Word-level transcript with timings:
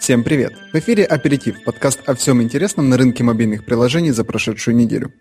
Всем 0.00 0.24
привет! 0.24 0.54
В 0.72 0.78
эфире 0.78 1.04
«Аперитив»– 1.04 1.62
подкаст 1.64 2.00
о 2.06 2.14
всем 2.14 2.40
интересном 2.40 2.88
на 2.88 2.96
рынке 2.96 3.22
мобильных 3.22 3.66
приложений 3.66 4.12
за 4.12 4.24
прошедшую 4.24 4.74
неделю. 4.74 5.12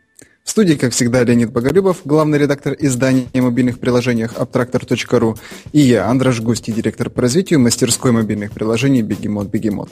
В 0.45 0.49
студии, 0.49 0.75
как 0.75 0.93
всегда, 0.93 1.21
Леонид 1.25 1.51
Боголюбов, 1.51 1.97
главный 2.05 2.39
редактор 2.39 2.77
издания 2.79 3.27
о 3.33 3.41
мобильных 3.41 3.79
приложениях 3.79 4.35
Abtractor.ru 4.35 5.37
и 5.73 5.79
я, 5.81 6.07
Андраш 6.07 6.39
Густи, 6.39 6.71
директор 6.71 7.09
по 7.09 7.21
развитию 7.21 7.59
мастерской 7.59 8.13
мобильных 8.13 8.53
приложений 8.53 9.01
Бегемот 9.01 9.49
Бегемот. 9.49 9.89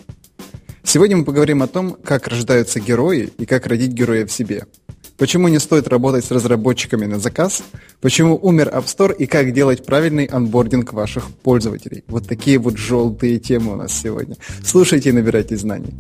Сегодня 0.84 1.18
мы 1.18 1.26
поговорим 1.26 1.62
о 1.64 1.68
том, 1.68 1.98
как 2.02 2.30
рождаются 2.30 2.80
герои 2.80 3.30
и 3.38 3.46
как 3.46 3.68
родить 3.68 3.92
героя 3.92 4.26
в 4.26 4.32
себе– 4.32 4.68
Почему 5.18 5.48
не 5.48 5.60
стоит 5.60 5.88
работать 5.88 6.26
с 6.26 6.32
разработчиками 6.32 7.08
на 7.08 7.18
заказ? 7.18 7.64
Почему 8.02 8.38
умер 8.40 8.70
App 8.72 8.86
Store 8.86 9.16
и 9.16 9.26
как 9.26 9.52
делать 9.52 9.84
правильный 9.84 10.26
анбординг 10.26 10.94
ваших 10.94 11.32
пользователей? 11.44 12.04
Вот 12.08 12.28
такие 12.28 12.60
вот 12.60 12.78
желтые 12.78 13.40
темы 13.40 13.74
у 13.74 13.76
нас 13.78 14.00
сегодня. 14.00 14.36
Слушайте 14.64 15.10
и 15.10 15.14
набирайте 15.14 15.58
знаний. 15.58 15.96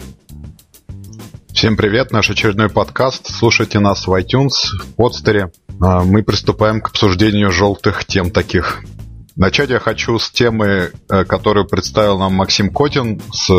Всем 1.52 1.76
привет, 1.76 2.12
наш 2.12 2.30
очередной 2.30 2.70
подкаст. 2.70 3.32
Слушайте 3.32 3.80
нас 3.80 4.06
в 4.06 4.14
iTunes, 4.14 4.52
в 4.80 4.94
подстере. 4.96 5.52
А, 5.82 6.04
мы 6.04 6.22
приступаем 6.22 6.80
к 6.80 6.90
обсуждению 6.90 7.50
желтых 7.52 8.06
тем 8.06 8.30
таких. 8.30 8.84
Начать 9.36 9.72
я 9.72 9.80
хочу 9.80 10.20
с 10.20 10.30
темы, 10.30 10.92
э, 11.10 11.26
которую 11.26 11.68
представил 11.68 12.20
нам 12.20 12.34
Максим 12.34 12.72
Котин 12.72 13.22
с 13.32 13.50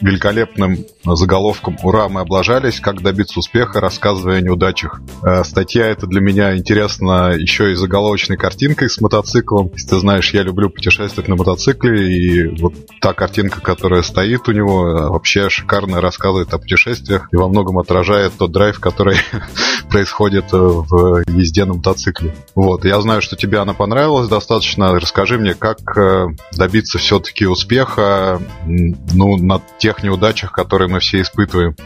великолепным 0.00 0.84
заголовком 1.14 1.76
«Ура, 1.82 2.08
мы 2.08 2.22
облажались. 2.22 2.80
Как 2.80 3.02
добиться 3.02 3.38
успеха, 3.38 3.80
рассказывая 3.80 4.38
о 4.38 4.40
неудачах». 4.40 5.00
Э, 5.22 5.44
статья 5.44 5.86
эта 5.86 6.06
для 6.06 6.20
меня 6.20 6.56
интересна 6.56 7.32
еще 7.36 7.72
и 7.72 7.76
заголовочной 7.76 8.36
картинкой 8.36 8.90
с 8.90 9.00
мотоциклом. 9.00 9.70
Если 9.72 9.88
ты 9.88 9.98
знаешь, 9.98 10.32
я 10.34 10.42
люблю 10.42 10.70
путешествовать 10.70 11.28
на 11.28 11.36
мотоцикле, 11.36 12.12
и 12.12 12.60
вот 12.60 12.74
та 13.00 13.12
картинка, 13.12 13.60
которая 13.60 14.02
стоит 14.02 14.48
у 14.48 14.52
него, 14.52 14.88
э, 14.88 15.08
вообще 15.08 15.48
шикарно 15.48 16.00
рассказывает 16.00 16.52
о 16.52 16.58
путешествиях 16.58 17.28
и 17.32 17.36
во 17.36 17.48
многом 17.48 17.78
отражает 17.78 18.32
тот 18.36 18.52
драйв, 18.52 18.80
который 18.80 19.16
происходит 19.90 20.52
в 20.52 21.22
езде 21.28 21.64
на 21.64 21.74
мотоцикле. 21.74 22.34
Вот, 22.54 22.84
я 22.84 23.00
знаю, 23.00 23.22
что 23.22 23.36
тебе 23.36 23.58
она 23.58 23.72
понравилась 23.72 24.28
достаточно 24.28 24.98
расскажи 24.98 25.38
мне, 25.38 25.54
как 25.54 25.96
э, 25.96 26.26
добиться 26.52 26.98
все-таки 26.98 27.46
успеха 27.46 28.40
ну, 28.66 29.36
на 29.36 29.60
тех 29.78 30.02
неудачах, 30.02 30.52
которые 30.52 30.88
мы 30.88 30.95
все 31.00 31.20
испытываем. 31.20 31.76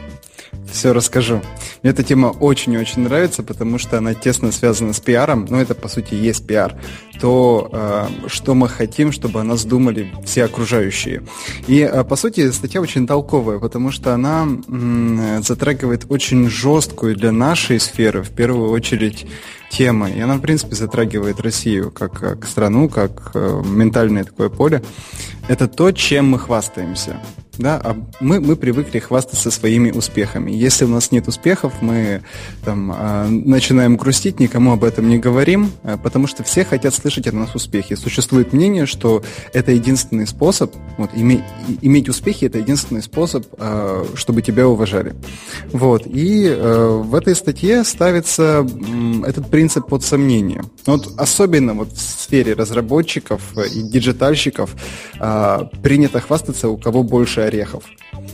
Все 0.71 0.93
расскажу. 0.93 1.41
Мне 1.81 1.91
эта 1.91 2.03
тема 2.03 2.27
очень-очень 2.27 3.01
нравится, 3.01 3.43
потому 3.43 3.77
что 3.77 3.97
она 3.97 4.13
тесно 4.13 4.51
связана 4.51 4.93
с 4.93 4.99
пиаром, 4.99 5.45
ну 5.49 5.57
это 5.57 5.75
по 5.75 5.87
сути 5.87 6.13
есть 6.13 6.45
пиар, 6.45 6.75
то, 7.19 7.69
э, 7.71 8.27
что 8.27 8.53
мы 8.53 8.69
хотим, 8.69 9.11
чтобы 9.11 9.41
о 9.41 9.43
нас 9.43 9.65
думали 9.65 10.13
все 10.25 10.45
окружающие. 10.45 11.23
И 11.67 11.79
э, 11.79 12.03
по 12.03 12.15
сути 12.15 12.49
статья 12.51 12.81
очень 12.81 13.07
толковая, 13.07 13.59
потому 13.59 13.91
что 13.91 14.13
она 14.13 14.43
м, 14.43 15.43
затрагивает 15.43 16.05
очень 16.09 16.49
жесткую 16.49 17.15
для 17.15 17.31
нашей 17.31 17.79
сферы, 17.79 18.21
в 18.21 18.29
первую 18.29 18.71
очередь, 18.71 19.25
тема. 19.71 20.09
И 20.11 20.19
она, 20.19 20.35
в 20.35 20.41
принципе, 20.41 20.75
затрагивает 20.75 21.39
Россию 21.39 21.91
как, 21.91 22.19
как 22.19 22.45
страну, 22.45 22.89
как 22.89 23.31
э, 23.33 23.61
ментальное 23.65 24.23
такое 24.23 24.49
поле. 24.49 24.83
Это 25.47 25.67
то, 25.67 25.91
чем 25.91 26.29
мы 26.29 26.39
хвастаемся. 26.39 27.17
Да, 27.57 27.79
а 27.83 27.95
мы, 28.19 28.39
мы 28.39 28.55
привыкли 28.55 28.99
хвастаться 28.99 29.51
своими 29.51 29.91
успехами. 29.91 30.51
Если 30.51 30.85
у 30.85 30.87
нас 30.87 31.11
нет 31.11 31.27
успехов, 31.27 31.73
мы 31.81 32.23
там, 32.65 32.91
э, 32.91 33.27
начинаем 33.27 33.97
грустить, 33.97 34.39
никому 34.39 34.71
об 34.71 34.83
этом 34.83 35.09
не 35.09 35.19
говорим, 35.19 35.71
э, 35.83 35.97
потому 36.01 36.27
что 36.27 36.43
все 36.43 36.65
хотят 36.65 36.93
слышать 36.95 37.27
от 37.27 37.33
нас 37.33 37.53
успехи. 37.53 37.95
Существует 37.95 38.53
мнение, 38.53 38.85
что 38.85 39.21
это 39.53 39.73
единственный 39.73 40.25
способ, 40.25 40.73
вот, 40.97 41.11
име, 41.13 41.45
иметь 41.81 42.09
успехи 42.09 42.45
это 42.45 42.57
единственный 42.57 43.03
способ, 43.03 43.45
э, 43.57 44.05
чтобы 44.15 44.41
тебя 44.41 44.67
уважали. 44.67 45.13
Вот, 45.71 46.07
и 46.07 46.47
э, 46.47 47.01
в 47.03 47.13
этой 47.13 47.35
статье 47.35 47.83
ставится 47.83 48.65
э, 48.65 49.27
этот 49.27 49.49
принцип 49.49 49.60
под 49.69 50.03
сомнение. 50.03 50.63
Вот 50.85 51.13
особенно 51.17 51.73
вот 51.73 51.91
в 51.93 52.01
сфере 52.01 52.53
разработчиков 52.53 53.41
и 53.75 53.81
диджитальщиков 53.81 54.75
э, 55.19 55.59
принято 55.83 56.19
хвастаться, 56.19 56.69
у 56.69 56.77
кого 56.77 57.03
больше 57.03 57.41
орехов 57.41 57.83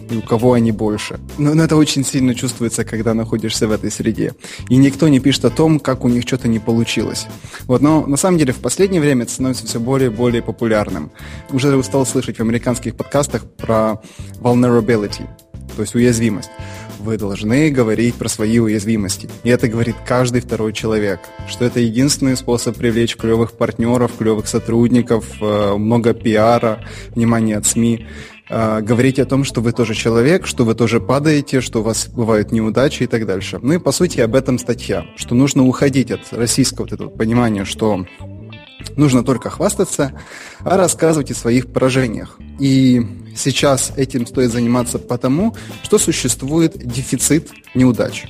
и 0.10 0.18
у 0.18 0.22
кого 0.22 0.54
они 0.54 0.72
больше. 0.72 1.20
Но, 1.38 1.54
но 1.54 1.64
это 1.64 1.76
очень 1.76 2.06
сильно 2.06 2.34
чувствуется, 2.36 2.84
когда 2.84 3.14
находишься 3.14 3.68
в 3.68 3.72
этой 3.72 3.92
среде. 3.92 4.34
И 4.70 4.78
никто 4.78 5.08
не 5.08 5.20
пишет 5.20 5.46
о 5.46 5.50
том, 5.50 5.80
как 5.80 6.06
у 6.06 6.10
них 6.10 6.24
что-то 6.24 6.48
не 6.48 6.60
получилось. 6.60 7.28
Вот, 7.66 7.82
но 7.82 8.06
на 8.06 8.18
самом 8.18 8.38
деле 8.38 8.54
в 8.54 8.58
последнее 8.58 9.02
время 9.02 9.24
это 9.24 9.34
становится 9.34 9.66
все 9.66 9.80
более 9.80 10.10
и 10.10 10.14
более 10.14 10.42
популярным. 10.42 11.12
Уже 11.52 11.76
устал 11.76 12.06
слышать 12.06 12.38
в 12.38 12.42
американских 12.42 12.96
подкастах 12.96 13.44
про 13.58 14.02
vulnerability, 14.40 15.28
то 15.76 15.82
есть 15.82 15.96
уязвимость. 15.96 16.50
Вы 17.00 17.18
должны 17.18 17.70
говорить 17.70 18.16
про 18.16 18.28
свои 18.28 18.60
уязвимости. 18.60 19.30
И 19.44 19.50
это 19.50 19.68
говорит 19.68 19.96
каждый 20.06 20.42
второй 20.42 20.74
человек, 20.74 21.20
что 21.48 21.66
это 21.66 21.80
единственный 21.80 22.36
способ 22.36 22.76
привлечь 22.78 23.16
клевых 23.16 23.54
партнеров, 23.54 24.12
клевых 24.18 24.48
сотрудников, 24.48 25.26
э, 25.42 25.76
много 25.78 26.14
пиара, 26.14 26.84
внимание 27.16 27.58
от 27.58 27.66
СМИ. 27.66 28.06
А, 28.50 28.82
говорить 28.82 29.20
о 29.20 29.26
том, 29.26 29.44
что 29.44 29.62
вы 29.62 29.74
тоже 29.74 29.94
человек, 29.94 30.48
что 30.48 30.64
вы 30.64 30.74
тоже 30.74 31.02
падаете, 31.02 31.60
что 31.60 31.80
у 31.80 31.84
вас 31.84 32.08
бывают 32.08 32.52
неудачи 32.52 33.04
и 33.04 33.08
так 33.08 33.26
дальше. 33.26 33.60
Ну 33.62 33.74
и 33.74 33.78
по 33.78 33.92
сути 33.92 34.22
об 34.22 34.36
этом 34.36 34.58
статья, 34.58 35.06
что 35.18 35.36
нужно 35.36 35.66
уходить 35.68 36.12
от 36.12 36.22
российского 36.32 36.86
вот 36.86 36.94
этого 36.94 37.10
понимания, 37.10 37.66
что 37.66 38.06
нужно 38.96 39.24
только 39.24 39.50
хвастаться, 39.50 40.14
а 40.60 40.78
рассказывать 40.78 41.32
о 41.32 41.36
своих 41.36 41.68
поражениях. 41.72 42.38
И 42.60 43.06
сейчас 43.36 43.92
этим 43.96 44.26
стоит 44.26 44.52
заниматься 44.52 45.00
потому, 45.00 45.56
что 45.84 45.98
существует 45.98 46.78
дефицит 46.78 47.52
неудач. 47.76 48.26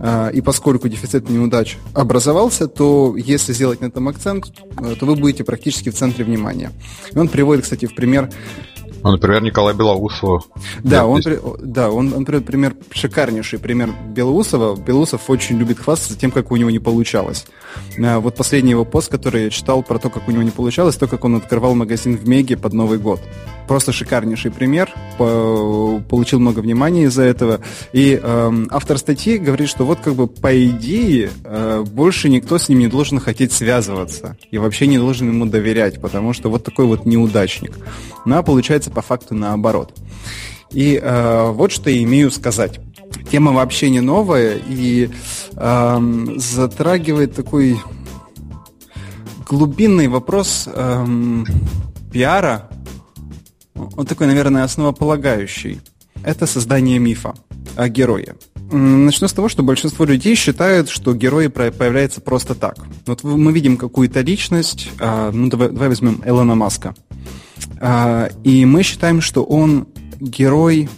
А, 0.00 0.28
и 0.28 0.40
поскольку 0.40 0.88
дефицит 0.88 1.28
неудач 1.28 1.76
образовался, 1.92 2.66
то 2.68 3.14
если 3.16 3.52
сделать 3.52 3.80
на 3.80 3.86
этом 3.86 4.08
акцент, 4.08 4.52
э, 4.78 4.96
то 4.98 5.06
вы 5.06 5.14
будете 5.14 5.44
практически 5.44 5.90
в 5.90 5.94
центре 5.94 6.24
внимания. 6.24 6.72
И 7.12 7.18
он 7.18 7.28
приводит, 7.28 7.64
кстати, 7.64 7.86
в 7.86 7.94
пример 7.94 8.30
ну, 9.04 9.12
например, 9.12 9.42
Николай 9.42 9.74
Белоусова. 9.74 10.42
Да, 10.82 11.06
он, 11.06 11.20
да 11.60 11.90
он, 11.90 12.14
он, 12.14 12.24
например, 12.26 12.74
шикарнейший 12.90 13.58
пример 13.58 13.90
Белоусова. 14.08 14.76
Белоусов 14.76 15.28
очень 15.28 15.58
любит 15.58 15.78
хвастаться 15.78 16.18
тем, 16.18 16.30
как 16.30 16.50
у 16.50 16.56
него 16.56 16.70
не 16.70 16.78
получалось. 16.78 17.44
А, 18.02 18.18
вот 18.18 18.34
последний 18.34 18.70
его 18.70 18.86
пост, 18.86 19.10
который 19.10 19.44
я 19.44 19.50
читал 19.50 19.82
про 19.82 19.98
то, 19.98 20.08
как 20.08 20.26
у 20.26 20.30
него 20.30 20.42
не 20.42 20.50
получалось, 20.50 20.96
то, 20.96 21.06
как 21.06 21.22
он 21.24 21.36
открывал 21.36 21.74
магазин 21.74 22.16
в 22.16 22.26
Меге 22.26 22.56
под 22.56 22.72
Новый 22.72 22.98
год. 22.98 23.20
Просто 23.66 23.92
шикарнейший 23.92 24.50
пример, 24.50 24.92
получил 25.16 26.38
много 26.38 26.60
внимания 26.60 27.04
из-за 27.04 27.22
этого. 27.22 27.60
И 27.92 28.20
э, 28.22 28.52
автор 28.70 28.98
статьи 28.98 29.38
говорит, 29.38 29.68
что 29.68 29.84
вот 29.86 30.00
как 30.00 30.14
бы 30.14 30.26
по 30.26 30.66
идее 30.66 31.30
э, 31.44 31.84
больше 31.86 32.28
никто 32.28 32.58
с 32.58 32.68
ним 32.68 32.80
не 32.80 32.88
должен 32.88 33.18
хотеть 33.20 33.52
связываться 33.52 34.36
и 34.50 34.58
вообще 34.58 34.86
не 34.86 34.98
должен 34.98 35.28
ему 35.28 35.46
доверять, 35.46 36.00
потому 36.00 36.32
что 36.32 36.50
вот 36.50 36.64
такой 36.64 36.86
вот 36.86 37.06
неудачник. 37.06 37.72
А 38.26 38.42
получается 38.42 38.90
по 38.90 39.02
факту 39.02 39.34
наоборот. 39.34 39.94
И 40.70 41.00
э, 41.02 41.50
вот 41.50 41.72
что 41.72 41.88
я 41.88 42.02
имею 42.02 42.30
сказать. 42.30 42.80
Тема 43.30 43.52
вообще 43.52 43.90
не 43.90 44.00
новая 44.00 44.56
и 44.56 45.08
э, 45.52 46.26
затрагивает 46.36 47.34
такой 47.34 47.78
глубинный 49.48 50.08
вопрос 50.08 50.68
э, 50.72 51.06
пиара. 52.12 52.68
Он 53.74 54.06
такой, 54.06 54.26
наверное, 54.26 54.64
основополагающий. 54.64 55.80
Это 56.22 56.46
создание 56.46 56.98
мифа 56.98 57.34
о 57.76 57.88
герое. 57.88 58.36
Начну 58.70 59.28
с 59.28 59.32
того, 59.32 59.48
что 59.48 59.62
большинство 59.62 60.04
людей 60.04 60.34
считают, 60.34 60.88
что 60.88 61.14
герой 61.14 61.50
появляется 61.50 62.20
просто 62.20 62.54
так. 62.54 62.76
Вот 63.06 63.22
мы 63.22 63.52
видим 63.52 63.76
какую-то 63.76 64.20
личность, 64.22 64.90
а, 64.98 65.30
ну 65.32 65.48
давай, 65.48 65.68
давай 65.68 65.88
возьмем 65.88 66.22
Элона 66.24 66.54
Маска. 66.54 66.94
А, 67.80 68.30
и 68.42 68.64
мы 68.64 68.82
считаем, 68.82 69.20
что 69.20 69.44
он 69.44 69.86
герой, 70.18 70.88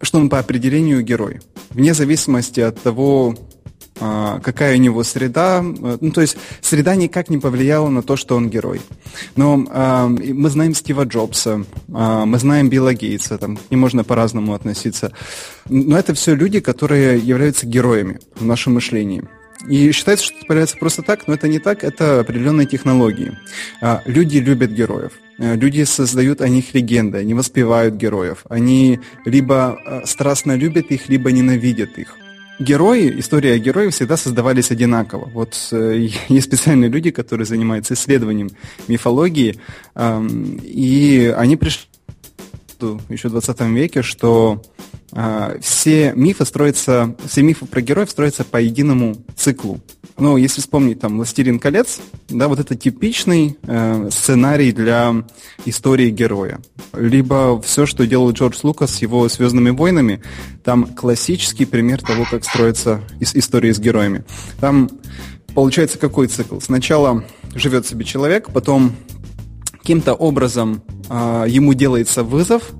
что 0.00 0.18
он 0.18 0.28
по 0.28 0.38
определению 0.38 1.02
герой. 1.02 1.40
Вне 1.70 1.94
зависимости 1.94 2.60
от 2.60 2.80
того, 2.80 3.34
какая 3.94 4.76
у 4.76 4.80
него 4.80 5.04
среда. 5.04 5.62
Ну, 5.62 6.10
то 6.10 6.20
есть 6.20 6.36
среда 6.60 6.94
никак 6.96 7.30
не 7.30 7.38
повлияла 7.38 7.88
на 7.88 8.02
то, 8.02 8.16
что 8.16 8.36
он 8.36 8.50
герой. 8.50 8.80
Но 9.36 9.64
э, 9.68 10.06
мы 10.06 10.50
знаем 10.50 10.74
Стива 10.74 11.04
Джобса, 11.04 11.64
э, 11.88 12.24
мы 12.24 12.38
знаем 12.38 12.68
Билла 12.68 12.94
Гейтса, 12.94 13.38
там, 13.38 13.58
не 13.70 13.76
можно 13.76 14.04
по-разному 14.04 14.54
относиться. 14.54 15.12
Но 15.68 15.96
это 15.96 16.14
все 16.14 16.34
люди, 16.34 16.60
которые 16.60 17.18
являются 17.18 17.66
героями 17.66 18.18
в 18.34 18.44
нашем 18.44 18.74
мышлении. 18.74 19.24
И 19.68 19.92
считается, 19.92 20.26
что 20.26 20.36
это 20.36 20.46
появляется 20.46 20.76
просто 20.76 21.02
так, 21.02 21.26
но 21.26 21.34
это 21.34 21.48
не 21.48 21.58
так, 21.58 21.84
это 21.84 22.20
определенные 22.20 22.66
технологии. 22.66 23.32
Люди 24.04 24.38
любят 24.38 24.72
героев. 24.72 25.12
Э, 25.38 25.56
люди 25.56 25.84
создают 25.84 26.40
о 26.40 26.48
них 26.48 26.74
легенды, 26.74 27.18
они 27.18 27.34
воспевают 27.34 27.94
героев. 27.94 28.44
Они 28.48 29.00
либо 29.24 29.76
э, 29.84 30.02
страстно 30.06 30.56
любят 30.56 30.86
их, 30.90 31.08
либо 31.08 31.32
ненавидят 31.32 31.98
их. 31.98 32.16
Герои, 32.60 33.18
история 33.18 33.58
героев 33.58 33.94
всегда 33.94 34.16
создавались 34.16 34.70
одинаково. 34.70 35.28
Вот 35.32 35.56
э, 35.72 36.08
есть 36.28 36.46
специальные 36.46 36.88
люди, 36.88 37.10
которые 37.10 37.46
занимаются 37.46 37.94
исследованием 37.94 38.50
мифологии, 38.86 39.56
э, 39.94 40.26
и 40.62 41.34
они 41.36 41.56
пришли 41.56 41.82
еще 43.08 43.28
в 43.28 43.32
20 43.32 43.60
веке, 43.60 44.02
что 44.02 44.62
э, 45.12 45.58
все 45.60 46.12
мифы 46.14 46.44
строятся, 46.44 47.14
все 47.26 47.42
мифы 47.42 47.66
про 47.66 47.80
героев 47.80 48.10
строятся 48.10 48.44
по 48.44 48.58
единому 48.60 49.16
циклу. 49.36 49.80
Ну, 50.16 50.36
если 50.36 50.60
вспомнить 50.60 51.00
там 51.00 51.16
«Властелин 51.16 51.58
колец», 51.58 52.00
да, 52.28 52.46
вот 52.46 52.60
это 52.60 52.76
типичный 52.76 53.58
э, 53.62 54.08
сценарий 54.12 54.70
для 54.70 55.24
истории 55.64 56.10
героя. 56.10 56.60
Либо 56.92 57.60
все, 57.62 57.84
что 57.84 58.06
делал 58.06 58.30
Джордж 58.30 58.58
Лукас 58.62 58.94
с 58.94 59.02
его 59.02 59.28
«Звездными 59.28 59.70
войнами», 59.70 60.22
там 60.62 60.86
классический 60.86 61.64
пример 61.64 62.00
того, 62.00 62.26
как 62.30 62.44
строится 62.44 63.00
история 63.20 63.74
с 63.74 63.80
героями. 63.80 64.24
Там 64.60 64.88
получается 65.52 65.98
какой 65.98 66.28
цикл? 66.28 66.60
Сначала 66.60 67.24
живет 67.54 67.86
себе 67.86 68.04
человек, 68.04 68.50
потом 68.52 68.92
каким-то 69.84 70.14
образом 70.14 70.82
э, 71.10 71.44
ему 71.46 71.74
делается 71.74 72.22
вызов, 72.22 72.72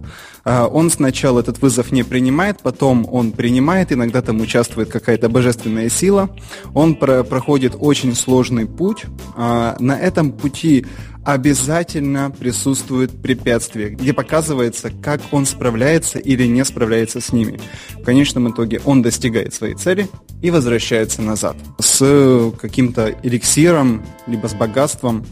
а, 0.44 0.66
он 0.66 0.90
сначала 0.90 1.40
этот 1.40 1.60
вызов 1.60 1.90
не 1.92 2.02
принимает, 2.02 2.60
потом 2.62 3.06
он 3.10 3.32
принимает, 3.32 3.92
иногда 3.92 4.20
там 4.22 4.40
участвует 4.40 4.90
какая-то 4.90 5.28
божественная 5.28 5.88
сила, 5.88 6.34
он 6.74 6.96
про 6.96 7.24
проходит 7.24 7.74
очень 7.78 8.14
сложный 8.14 8.66
путь, 8.66 9.04
а, 9.36 9.76
на 9.80 9.98
этом 9.98 10.32
пути 10.32 10.86
обязательно 11.24 12.30
присутствует 12.30 13.22
препятствие, 13.22 13.90
где 13.90 14.12
показывается, 14.12 14.90
как 14.90 15.22
он 15.30 15.46
справляется 15.46 16.18
или 16.18 16.46
не 16.46 16.62
справляется 16.66 17.22
с 17.22 17.32
ними. 17.32 17.58
В 17.92 18.02
конечном 18.02 18.50
итоге 18.50 18.82
он 18.84 19.00
достигает 19.00 19.54
своей 19.54 19.74
цели 19.74 20.08
и 20.42 20.50
возвращается 20.50 21.22
назад 21.22 21.56
с 21.80 22.52
каким-то 22.60 23.14
эликсиром, 23.22 24.04
либо 24.26 24.48
с 24.48 24.54
богатством 24.54 25.24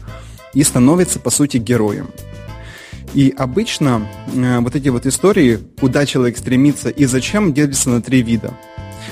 и 0.53 0.63
становится, 0.63 1.19
по 1.19 1.29
сути, 1.29 1.57
героем. 1.57 2.09
И 3.13 3.33
обычно 3.37 4.07
э, 4.33 4.59
вот 4.59 4.75
эти 4.75 4.89
вот 4.89 5.05
истории, 5.05 5.59
куда 5.79 6.05
человек 6.05 6.37
стремится 6.37 6.89
и 6.89 7.05
зачем, 7.05 7.53
делятся 7.53 7.89
на 7.89 8.01
три 8.01 8.23
вида. 8.23 8.53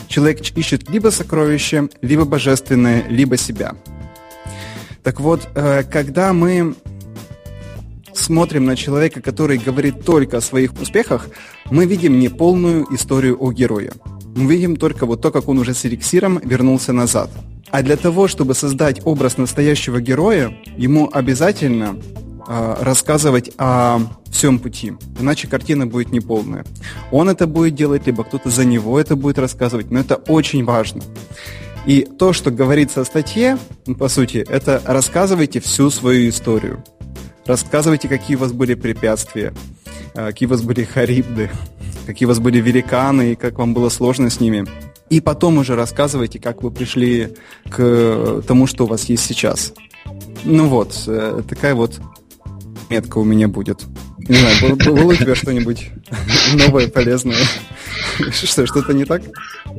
Человек 0.08 0.42
ищет 0.58 0.90
либо 0.90 1.10
сокровище, 1.10 1.90
либо 2.02 2.26
божественное, 2.26 3.08
либо 3.08 3.38
себя. 3.38 3.76
Так 5.04 5.20
вот, 5.20 5.48
э, 5.56 5.84
когда 5.84 6.34
мы 6.34 6.76
смотрим 8.14 8.66
на 8.66 8.76
человека, 8.76 9.22
который 9.22 9.58
говорит 9.58 10.04
только 10.04 10.38
о 10.38 10.42
своих 10.42 10.74
успехах, 10.80 11.30
мы 11.70 11.86
видим 11.86 12.20
не 12.20 12.30
полную 12.30 12.88
историю 12.94 13.38
о 13.40 13.52
герое. 13.52 13.94
Мы 14.36 14.54
видим 14.54 14.76
только 14.76 15.06
вот 15.06 15.22
то, 15.22 15.32
как 15.32 15.48
он 15.48 15.60
уже 15.60 15.74
с 15.74 15.86
эликсиром 15.86 16.40
вернулся 16.44 16.94
назад. 16.94 17.30
А 17.69 17.84
для 17.84 17.96
того, 17.96 18.28
чтобы 18.28 18.54
создать 18.54 19.02
образ 19.06 19.38
настоящего 19.38 20.02
героя, 20.02 20.54
ему 20.78 21.10
обязательно 21.12 21.98
э, 22.48 22.75
рассказывать 22.81 23.52
о 23.58 24.00
всем 24.31 24.60
пути, 24.60 24.94
иначе 25.19 25.48
картина 25.48 25.88
будет 25.88 26.12
неполная. 26.12 26.66
Он 27.12 27.30
это 27.30 27.48
будет 27.48 27.75
делать, 27.75 28.08
либо 28.08 28.24
кто-то 28.24 28.50
за 28.50 28.66
него 28.66 29.00
это 29.00 29.16
будет 29.16 29.38
рассказывать, 29.38 29.92
но 29.92 30.00
это 30.00 30.16
очень 30.16 30.66
важно. 30.66 31.02
И 31.86 32.02
то, 32.02 32.31
что 32.34 32.52
говорится 32.52 33.02
о 33.02 33.06
статье, 33.06 33.58
по 33.98 34.07
сути, 34.07 34.46
это 34.48 34.81
рассказывайте 34.86 35.60
всю 35.60 35.90
свою 35.90 36.30
историю. 36.30 36.84
Рассказывайте, 37.46 38.07
какие 38.07 38.38
у 38.38 38.40
вас 38.40 38.52
были 38.52 38.75
препятствия, 38.75 39.54
а, 40.14 40.28
какие 40.28 40.48
у 40.48 40.52
вас 40.52 40.62
были 40.62 40.84
харибды, 40.94 41.50
какие 42.06 42.25
у 42.28 42.30
вас 42.30 42.40
были 42.40 42.60
великаны 42.60 43.31
и 43.31 43.36
как 43.36 43.57
вам 43.57 43.74
было 43.74 43.90
сложно 43.90 44.30
с 44.30 44.40
ними. 44.40 44.66
И 45.12 45.19
потом 45.19 45.58
уже 45.58 45.75
рассказывайте, 45.75 46.40
как 46.40 46.63
вы 46.63 46.72
пришли 46.72 47.36
к 47.69 48.42
тому, 48.48 48.66
что 48.66 48.86
у 48.86 48.88
вас 48.88 49.04
есть 49.10 49.25
сейчас. 49.25 49.74
Ну 50.46 50.68
вот, 50.68 51.04
э, 51.06 51.42
такая 51.48 51.75
вот 51.75 52.00
метка 52.90 53.18
у 53.18 53.25
меня 53.25 53.50
будет. 53.50 53.84
Не 54.27 54.35
знаю, 54.35 54.75
было 54.77 55.03
у 55.03 55.13
тебя 55.13 55.35
что-нибудь 55.41 55.89
новое, 56.53 56.88
полезное? 56.88 57.35
Что, 58.31 58.65
что-то 58.65 58.94
не 58.94 59.06
так? 59.06 59.21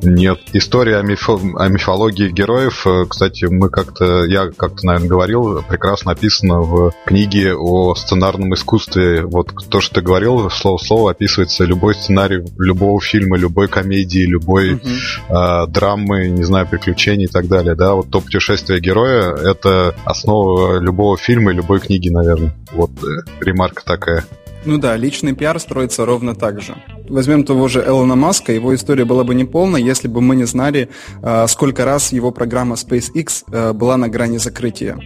Нет. 0.02 0.40
История 0.52 0.98
о, 0.98 1.02
мифо, 1.02 1.38
о 1.56 1.68
мифологии 1.68 2.28
героев, 2.28 2.86
э, 2.86 3.04
кстати, 3.08 3.44
мы 3.44 3.68
как-то, 3.68 4.24
я 4.24 4.50
как-то, 4.50 4.86
наверное, 4.86 5.08
говорил, 5.08 5.62
прекрасно 5.62 6.12
описано 6.12 6.60
в 6.60 6.92
книге 7.04 7.54
о 7.54 7.94
сценарном 7.94 8.54
искусстве. 8.54 9.22
Вот 9.24 9.52
то, 9.68 9.80
что 9.80 9.96
ты 9.96 10.00
говорил, 10.00 10.50
слово 10.50 10.78
в 10.78 10.82
слово 10.82 11.10
описывается 11.12 11.64
любой 11.64 11.94
сценарий 11.94 12.42
любого 12.58 13.00
фильма, 13.00 13.36
любой 13.36 13.68
комедии, 13.68 14.26
любой 14.26 14.74
uh-huh. 14.74 15.64
э, 15.64 15.66
драмы, 15.68 16.28
не 16.28 16.44
знаю, 16.44 16.66
приключений 16.66 17.24
и 17.24 17.28
так 17.28 17.48
далее. 17.48 17.74
Да, 17.74 17.94
вот 17.94 18.10
то 18.10 18.20
путешествие 18.20 18.80
героя— 18.80 19.34
это 19.36 19.94
основа 20.04 20.78
любого 20.78 21.16
фильма 21.16 21.52
и 21.52 21.56
любой 21.56 21.80
книги, 21.80 22.08
наверное. 22.08 22.54
Вот 22.72 22.90
э, 23.02 23.44
ремарка 23.44 23.84
такая. 23.84 24.24
Ну 24.64 24.79
да, 24.79 24.97
личный 24.97 25.35
пиар 25.35 25.59
строится 25.59 26.06
ровно 26.06 26.35
так 26.35 26.61
же. 26.61 26.76
Возьмем 27.09 27.44
того 27.44 27.69
же 27.69 27.85
Элона 27.85 28.14
Маска, 28.14 28.53
его 28.53 28.75
история 28.75 29.05
была 29.05 29.25
бы 29.25 29.35
неполна, 29.35 29.76
если 29.76 30.09
бы 30.09 30.20
мы 30.20 30.37
не 30.37 30.44
знали, 30.44 30.88
а, 31.23 31.47
сколько 31.49 31.85
раз 31.85 32.12
его 32.12 32.31
программа 32.31 32.76
SpaceX 32.76 33.44
а, 33.49 33.73
была 33.73 33.97
на 33.97 34.09
грани 34.09 34.38
закрытия. 34.38 34.99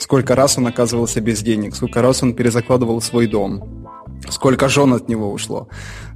Сколько 0.00 0.34
раз 0.34 0.58
он 0.58 0.66
оказывался 0.66 1.20
без 1.20 1.40
денег, 1.40 1.74
сколько 1.76 2.02
раз 2.02 2.22
он 2.22 2.34
перезакладывал 2.34 3.00
свой 3.00 3.26
дом, 3.26 3.86
сколько 4.28 4.68
жен 4.68 4.92
от 4.92 5.08
него 5.08 5.32
ушло. 5.32 5.68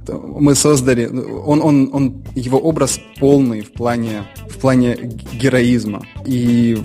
Мы 0.07 0.55
создали, 0.55 1.07
он, 1.07 1.61
он, 1.61 1.89
он, 1.93 2.23
его 2.35 2.59
образ 2.59 2.99
полный 3.19 3.61
в 3.61 3.71
плане, 3.71 4.23
в 4.49 4.57
плане 4.57 4.97
героизма. 5.33 6.05
И 6.25 6.77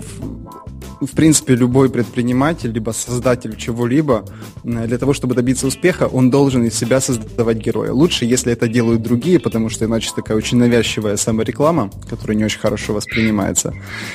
в 1.01 1.15
принципе, 1.15 1.55
любой 1.55 1.89
предприниматель, 1.89 2.71
либо 2.71 2.91
создатель 2.91 3.55
чего-либо, 3.55 4.25
э, 4.63 4.87
для 4.87 4.97
того, 4.97 5.13
чтобы 5.13 5.35
добиться 5.35 5.67
успеха, 5.67 6.07
он 6.07 6.29
должен 6.29 6.63
из 6.63 6.75
себя 6.75 6.99
создавать 6.99 7.57
героя. 7.57 7.91
Лучше, 7.91 8.25
если 8.25 8.51
это 8.51 8.67
делают 8.67 9.01
другие, 9.01 9.39
потому 9.39 9.69
что 9.69 9.85
иначе 9.85 10.11
такая 10.15 10.37
очень 10.37 10.57
навязчивая 10.57 11.17
самореклама, 11.17 11.91
которая 12.09 12.37
не 12.37 12.45
очень 12.45 12.59
хорошо 12.59 12.93
воспринимается. 12.93 13.73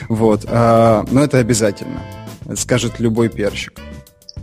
Вот. 0.09 0.45
А, 0.49 1.05
но 1.11 1.23
это 1.23 1.39
обязательно, 1.39 2.03
скажет 2.57 3.01
любой 3.01 3.29
перщик. 3.29 3.81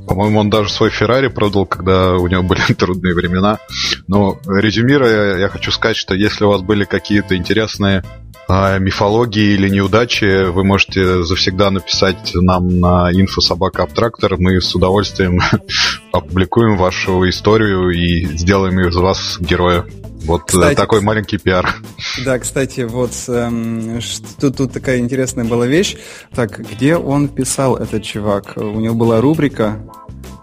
По-моему, 0.10 0.40
он 0.40 0.50
даже 0.50 0.72
свой 0.72 0.90
Феррари 0.90 1.28
продал, 1.28 1.68
когда 1.68 2.16
у 2.16 2.26
него 2.26 2.42
были 2.42 2.62
трудные 2.78 3.14
времена. 3.14 3.60
Но 4.08 4.40
резюмируя, 4.48 5.38
я 5.38 5.50
хочу 5.50 5.72
сказать, 5.72 5.98
что 5.98 6.16
если 6.16 6.46
у 6.46 6.50
вас 6.50 6.62
были 6.62 6.84
какие-то 6.84 7.38
интересные 7.38 8.04
а, 8.48 8.80
мифологии 8.80 9.54
или 9.54 9.70
неудачи, 9.70 10.50
вы 10.50 10.64
можете 10.64 11.22
завсегда 11.24 11.70
написать 11.70 12.32
нам 12.34 12.80
на 12.80 13.12
инфособака-абтрактор. 13.12 14.38
Мы 14.40 14.60
с 14.60 14.74
удовольствием 14.74 15.40
опубликуем 16.12 16.76
вашу 16.76 17.30
историю 17.30 17.92
и 17.92 18.26
сделаем 18.36 18.80
из 18.80 18.96
вас 18.96 19.38
героя. 19.40 19.86
Вот 20.26 20.42
э, 20.42 20.46
кстати, 20.48 20.76
такой 20.76 21.02
маленький 21.02 21.38
пиар. 21.38 21.76
Да, 22.26 22.40
кстати, 22.40 22.82
вот 22.82 23.12
эм, 23.28 24.02
что, 24.02 24.52
тут 24.52 24.74
такая 24.74 24.98
интересная 24.98 25.46
была 25.46 25.68
вещь. 25.68 25.96
Так, 26.34 26.60
где 26.60 26.98
он 26.98 27.28
писал 27.28 27.78
этот 27.78 28.04
чувак? 28.04 28.54
У 28.58 28.80
него 28.80 28.96
была 28.96 29.22
рубрика 29.22 29.80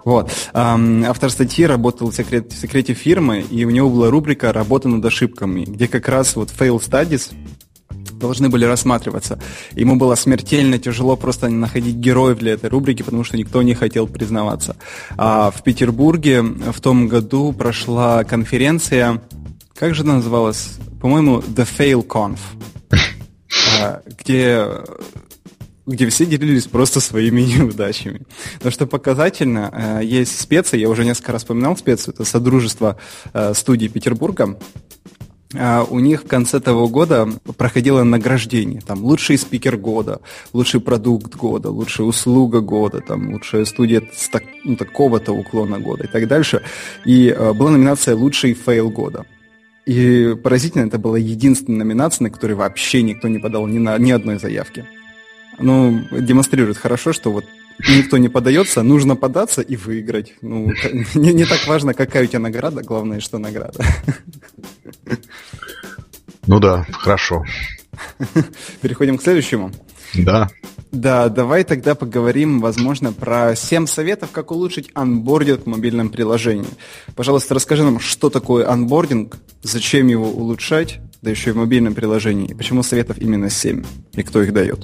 вот. 0.07 0.31
Автор 0.55 1.31
статьи 1.31 1.67
работал 1.67 2.13
в, 2.13 2.15
секрет, 2.15 2.53
в 2.53 2.57
секрете 2.57 2.95
фирмы, 2.95 3.41
и 3.41 3.65
у 3.65 3.71
него 3.71 3.91
была 3.91 4.09
рубрика 4.09 4.53
«Работа 4.53 4.89
над 4.89 5.05
ошибками», 5.05 5.65
где 5.65 5.89
как 5.89 6.09
раз 6.09 6.37
вот 6.37 6.51
fail 6.57 6.79
studies 6.79 7.35
должны 8.13 8.49
были 8.49 8.65
рассматриваться. 8.65 9.41
Ему 9.73 9.97
было 9.97 10.15
смертельно 10.15 10.79
тяжело 10.79 11.17
просто 11.17 11.49
находить 11.49 11.97
героев 11.97 12.39
для 12.39 12.53
этой 12.53 12.71
рубрики, 12.71 13.03
потому 13.03 13.25
что 13.25 13.37
никто 13.37 13.63
не 13.63 13.75
хотел 13.75 14.07
признаваться. 14.07 14.77
А 15.17 15.51
в 15.51 15.65
Петербурге 15.65 16.41
в 16.41 16.81
том 16.81 17.09
году 17.09 17.53
прошла 17.53 18.23
конференция, 18.23 19.21
как 19.75 19.97
же 19.97 20.03
она 20.05 20.15
называлась? 20.15 20.79
По-моему, 21.03 21.41
The 21.41 21.67
Fail 21.67 22.07
Conf, 22.07 22.39
а, 23.83 24.03
где 24.21 24.67
где 25.87 26.09
все 26.09 26.27
делились 26.27 26.67
просто 26.67 27.01
своими 27.01 27.41
неудачами. 27.59 28.23
Но 28.63 28.71
что 28.71 28.87
показательно, 28.87 30.01
э, 30.01 30.05
есть 30.05 30.41
специя, 30.41 30.81
я 30.81 30.89
уже 30.89 31.05
несколько 31.05 31.33
раз 31.33 31.43
вспоминал 31.43 31.77
специю, 31.77 32.15
это 32.15 32.25
Содружество 32.25 32.99
э, 33.33 33.55
студий 33.55 33.89
Петербурга, 33.89 34.59
а, 35.55 35.87
у 35.89 36.01
них 36.01 36.25
в 36.25 36.27
конце 36.27 36.61
того 36.61 36.89
года 36.89 37.29
проходило 37.57 38.03
награждение. 38.03 38.81
Там 38.81 39.05
лучший 39.05 39.39
спикер 39.39 39.77
года, 39.77 40.21
лучший 40.53 40.81
продукт 40.81 41.37
года, 41.37 41.71
лучшая 41.71 42.07
услуга 42.07 42.61
года, 42.61 43.01
там 43.01 43.33
лучшая 43.33 43.65
студия 43.65 44.03
с 44.13 44.29
так, 44.29 44.43
ну, 44.65 44.77
такого-то 44.77 45.33
уклона 45.33 45.79
года 45.79 46.05
и 46.05 46.09
так 46.09 46.27
дальше. 46.27 46.63
И 47.05 47.29
э, 47.29 47.53
была 47.53 47.71
номинация 47.71 48.17
лучший 48.17 48.55
фейл 48.55 48.91
года. 48.91 49.25
И 49.87 50.35
поразительно, 50.43 50.87
это 50.87 50.99
была 50.99 51.17
единственная 51.17 51.85
номинация, 51.85 52.25
на 52.25 52.31
которой 52.31 52.55
вообще 52.55 53.03
никто 53.03 53.29
не 53.29 53.39
подал 53.39 53.69
ни, 53.69 53.79
на, 53.79 53.97
ни 53.99 54.11
одной 54.11 54.41
заявки. 54.41 54.85
Ну, 55.59 56.05
демонстрирует 56.11 56.77
хорошо, 56.77 57.13
что 57.13 57.33
вот 57.33 57.45
никто 57.79 58.19
не 58.19 58.29
подается, 58.29 58.83
нужно 58.83 59.17
податься 59.17 59.63
и 59.63 59.77
выиграть. 59.77 60.35
Ну, 60.43 60.73
не, 61.15 61.33
не 61.33 61.45
так 61.45 61.67
важно, 61.67 61.95
какая 61.95 62.25
у 62.25 62.27
тебя 62.27 62.41
награда, 62.41 62.83
главное, 62.83 63.21
что 63.21 63.39
награда. 63.39 63.85
Ну 66.47 66.61
да, 66.61 66.87
хорошо. 66.93 67.45
Переходим 68.81 69.19
к 69.19 69.23
следующему. 69.23 69.73
Да. 70.15 70.49
Да, 70.93 71.29
давай 71.29 71.65
тогда 71.65 71.95
поговорим, 71.95 72.61
возможно, 72.61 73.13
про 73.13 73.55
7 73.57 73.87
советов, 73.87 74.31
как 74.33 74.51
улучшить 74.51 74.91
анбординг 74.95 75.65
в 75.65 75.67
мобильном 75.67 76.09
приложении. 76.09 76.69
Пожалуйста, 77.17 77.55
расскажи 77.55 77.83
нам, 77.83 77.99
что 77.99 78.31
такое 78.31 78.71
анбординг, 78.71 79.37
зачем 79.63 80.07
его 80.07 80.29
улучшать, 80.31 81.01
да 81.23 81.31
еще 81.31 81.51
и 81.51 81.53
в 81.53 81.57
мобильном 81.57 81.95
приложении, 81.95 82.47
и 82.47 82.55
почему 82.55 82.83
советов 82.83 83.19
именно 83.19 83.51
7, 83.51 83.85
и 84.15 84.23
кто 84.23 84.43
их 84.43 84.53
дает. 84.53 84.81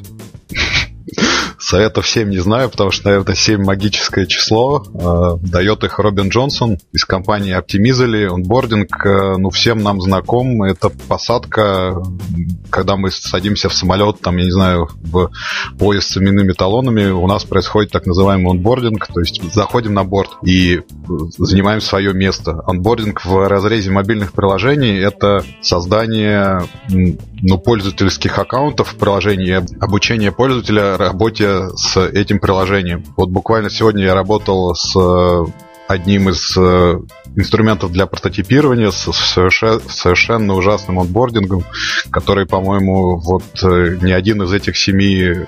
Советов 1.73 2.07
7 2.07 2.29
не 2.29 2.39
знаю, 2.39 2.69
потому 2.69 2.91
что, 2.91 3.09
наверное, 3.09 3.35
7 3.35 3.65
магическое 3.65 4.27
число. 4.27 4.85
Э, 4.93 5.39
дает 5.43 5.85
их 5.85 5.99
Робин 5.99 6.29
Джонсон 6.29 6.77
из 6.93 7.07
компании 7.07 7.59
Optimizely. 7.59 8.27
Онбординг, 8.27 9.07
э, 9.07 9.37
ну, 9.39 9.49
всем 9.49 9.79
нам 9.79 10.03
знаком. 10.03 10.63
Это 10.65 10.91
посадка, 10.91 11.95
когда 12.69 12.97
мы 12.99 13.11
садимся 13.11 13.71
в 13.71 13.75
самолет, 13.75 14.21
там, 14.21 14.37
я 14.37 14.45
не 14.45 14.51
знаю, 14.51 14.91
в 15.01 15.31
поезд 15.79 16.11
с 16.11 16.19
именными 16.19 16.53
талонами, 16.53 17.07
у 17.07 17.27
нас 17.27 17.45
происходит 17.45 17.91
так 17.91 18.05
называемый 18.05 18.51
онбординг, 18.51 19.07
то 19.07 19.21
есть 19.21 19.41
заходим 19.55 19.95
на 19.95 20.05
борт 20.05 20.33
и 20.45 20.83
занимаем 21.39 21.81
свое 21.81 22.13
место. 22.13 22.63
Онбординг 22.67 23.25
в 23.25 23.49
разрезе 23.49 23.91
мобильных 23.91 24.35
приложений— 24.35 24.99
это 25.03 25.43
создание 25.63 26.65
ну, 26.91 27.59
пользовательских 27.59 28.39
аккаунтов 28.39 28.93
в 28.93 28.97
приложении, 28.97 29.55
обучение 29.83 30.33
пользователя 30.33 30.99
работе 30.99 31.62
с 31.71 31.97
этим 32.01 32.39
приложением. 32.41 33.05
Вот 33.17 33.31
буквально 33.31 33.71
сегодня 33.71 34.05
я 34.05 34.15
работал 34.15 34.75
с 34.75 34.97
э, 34.97 35.45
одним 35.93 36.29
из 36.29 36.57
э, 36.57 36.99
инструментов 37.37 37.93
для 37.93 38.07
прототипирования 38.07 38.91
с 38.91 39.13
совершенно 39.13 40.55
ужасным 40.55 40.99
онбордингом, 40.99 41.65
который, 42.11 42.47
по-моему, 42.47 43.19
вот 43.19 43.45
э, 43.63 43.99
ни 44.01 44.13
один 44.13 44.43
из 44.43 44.53
этих 44.53 44.77
семи 44.77 45.47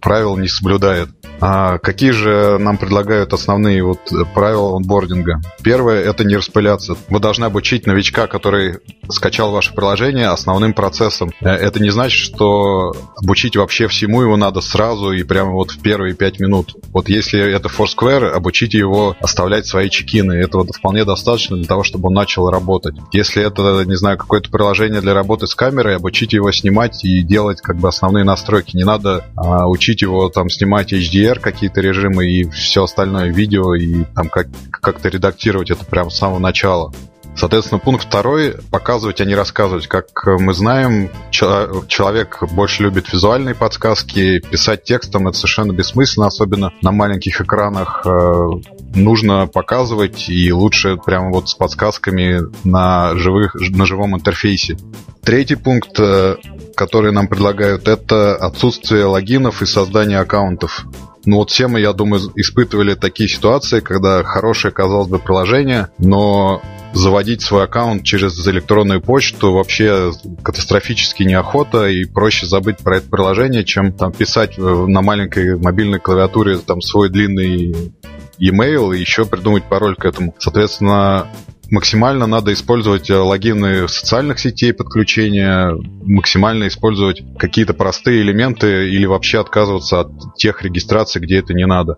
правил 0.00 0.36
не 0.36 0.48
соблюдает. 0.48 1.08
А 1.40 1.78
какие 1.78 2.12
же 2.12 2.58
нам 2.58 2.78
предлагают 2.78 3.32
основные 3.32 3.82
вот 3.82 4.00
правила 4.34 4.76
онбординга? 4.76 5.40
Первое– 5.62 6.02
это 6.04 6.24
не 6.24 6.36
распыляться. 6.36 6.96
Вы 7.08 7.20
должны 7.20 7.44
обучить 7.44 7.86
новичка, 7.86 8.26
который 8.26 8.78
скачал 9.10 9.52
ваше 9.52 9.74
приложение, 9.74 10.28
основным 10.28 10.72
процессом. 10.72 11.32
Э, 11.40 11.50
это 11.50 11.80
не 11.80 11.90
значит, 11.90 12.18
что 12.18 12.94
обучить 13.16 13.56
вообще 13.56 13.88
всему 13.88 14.22
его 14.22 14.36
надо 14.36 14.60
сразу 14.60 15.12
и 15.12 15.22
прямо 15.22 15.52
вот 15.52 15.72
в 15.72 15.80
первые 15.80 16.14
пять 16.14 16.40
минут. 16.40 16.74
Вот 16.92 17.08
если 17.08 17.40
это 17.40 17.68
Foursquare, 17.68 18.30
обучите 18.30 18.78
его 18.78 19.16
оставлять 19.20 19.66
свои 19.76 19.90
чекины. 19.90 20.32
Этого 20.32 20.64
вполне 20.64 21.04
достаточно 21.04 21.54
для 21.54 21.66
того, 21.66 21.82
чтобы 21.82 22.08
он 22.08 22.14
начал 22.14 22.48
работать. 22.48 22.96
Если 23.12 23.46
это, 23.46 23.84
не 23.84 23.96
знаю, 23.96 24.16
какое-то 24.16 24.50
приложение 24.50 25.02
для 25.02 25.12
работы 25.12 25.46
с 25.46 25.54
камерой, 25.54 25.96
обучите 25.96 26.36
его 26.38 26.50
снимать 26.50 27.04
и 27.04 27.22
делать 27.22 27.60
как 27.60 27.76
бы 27.76 27.88
основные 27.88 28.24
настройки. 28.24 28.74
Не 28.74 28.84
надо 28.84 29.26
а, 29.36 29.68
учить 29.68 30.00
его 30.00 30.30
там 30.30 30.48
снимать 30.48 30.94
HDR 30.94 31.40
какие-то 31.40 31.82
режимы 31.82 32.26
и 32.26 32.48
все 32.48 32.84
остальное 32.84 33.30
видео 33.30 33.74
и 33.74 34.04
там 34.14 34.30
как, 34.30 34.46
как-то 34.70 35.10
редактировать 35.10 35.70
это 35.70 35.84
прямо 35.84 36.08
с 36.08 36.16
самого 36.16 36.38
начала. 36.38 36.90
Соответственно, 37.36 37.78
пункт 37.78 38.06
второй– 38.06 38.56
показывать, 38.70 39.20
а 39.20 39.24
не 39.24 39.34
рассказывать. 39.34 39.86
Как 39.86 40.06
мы 40.24 40.54
знаем, 40.54 41.10
человек 41.30 42.42
больше 42.52 42.82
любит 42.82 43.12
визуальные 43.12 43.54
подсказки. 43.54 44.40
Писать 44.40 44.84
текстом– 44.84 45.28
это 45.28 45.36
совершенно 45.36 45.72
бессмысленно, 45.72 46.28
особенно 46.28 46.72
на 46.80 46.92
маленьких 46.92 47.40
экранах. 47.40 48.02
Э, 48.06 48.48
нужно 48.94 49.46
показывать, 49.46 50.28
и 50.28 50.50
лучше 50.50 50.96
прямо 50.96 51.30
вот 51.30 51.50
с 51.50 51.54
подсказками 51.54 52.40
на, 52.64 53.14
живых, 53.16 53.54
на 53.54 53.84
живом 53.84 54.16
интерфейсе. 54.16 54.78
Третий 55.22 55.56
пункт, 55.56 55.98
э, 55.98 56.36
который 56.74 57.12
нам 57.12 57.28
предлагают, 57.28 57.86
это 57.86 58.36
отсутствие 58.36 59.04
логинов 59.04 59.60
и 59.60 59.66
создание 59.66 60.20
аккаунтов. 60.20 60.86
Ну 61.26 61.38
вот 61.38 61.50
все 61.50 61.66
мы, 61.66 61.80
я 61.80 61.92
думаю, 61.92 62.22
испытывали 62.36 62.94
такие 62.94 63.28
ситуации, 63.28 63.80
когда 63.80 64.22
хорошее, 64.22 64.72
казалось 64.72 65.08
бы, 65.08 65.18
приложение, 65.18 65.88
но 65.98 66.62
заводить 66.96 67.42
свой 67.42 67.64
аккаунт 67.64 68.04
через 68.04 68.46
электронную 68.48 69.00
почту 69.00 69.52
вообще 69.52 70.12
катастрофически 70.42 71.22
неохота 71.22 71.88
и 71.88 72.04
проще 72.04 72.46
забыть 72.46 72.78
про 72.78 72.98
это 72.98 73.08
приложение, 73.08 73.64
чем 73.64 73.92
там 73.92 74.12
писать 74.12 74.58
на 74.58 75.02
маленькой 75.02 75.58
мобильной 75.58 76.00
клавиатуре 76.00 76.58
там 76.58 76.80
свой 76.80 77.10
длинный 77.10 77.92
e-mail 78.38 78.96
и 78.96 79.00
еще 79.00 79.24
придумать 79.24 79.64
пароль 79.64 79.96
к 79.96 80.04
этому. 80.04 80.34
Соответственно, 80.38 81.28
максимально 81.70 82.26
надо 82.26 82.52
использовать 82.52 83.10
э, 83.10 83.16
логины 83.16 83.88
социальных 83.88 84.38
сетей 84.38 84.72
подключения, 84.72 85.72
максимально 86.04 86.68
использовать 86.68 87.22
какие-то 87.38 87.74
простые 87.74 88.22
элементы 88.22 88.88
или 88.90 89.06
вообще 89.06 89.40
отказываться 89.40 90.00
от 90.00 90.36
тех 90.36 90.62
регистраций, 90.62 91.20
где 91.20 91.38
это 91.38 91.54
не 91.54 91.66
надо. 91.66 91.96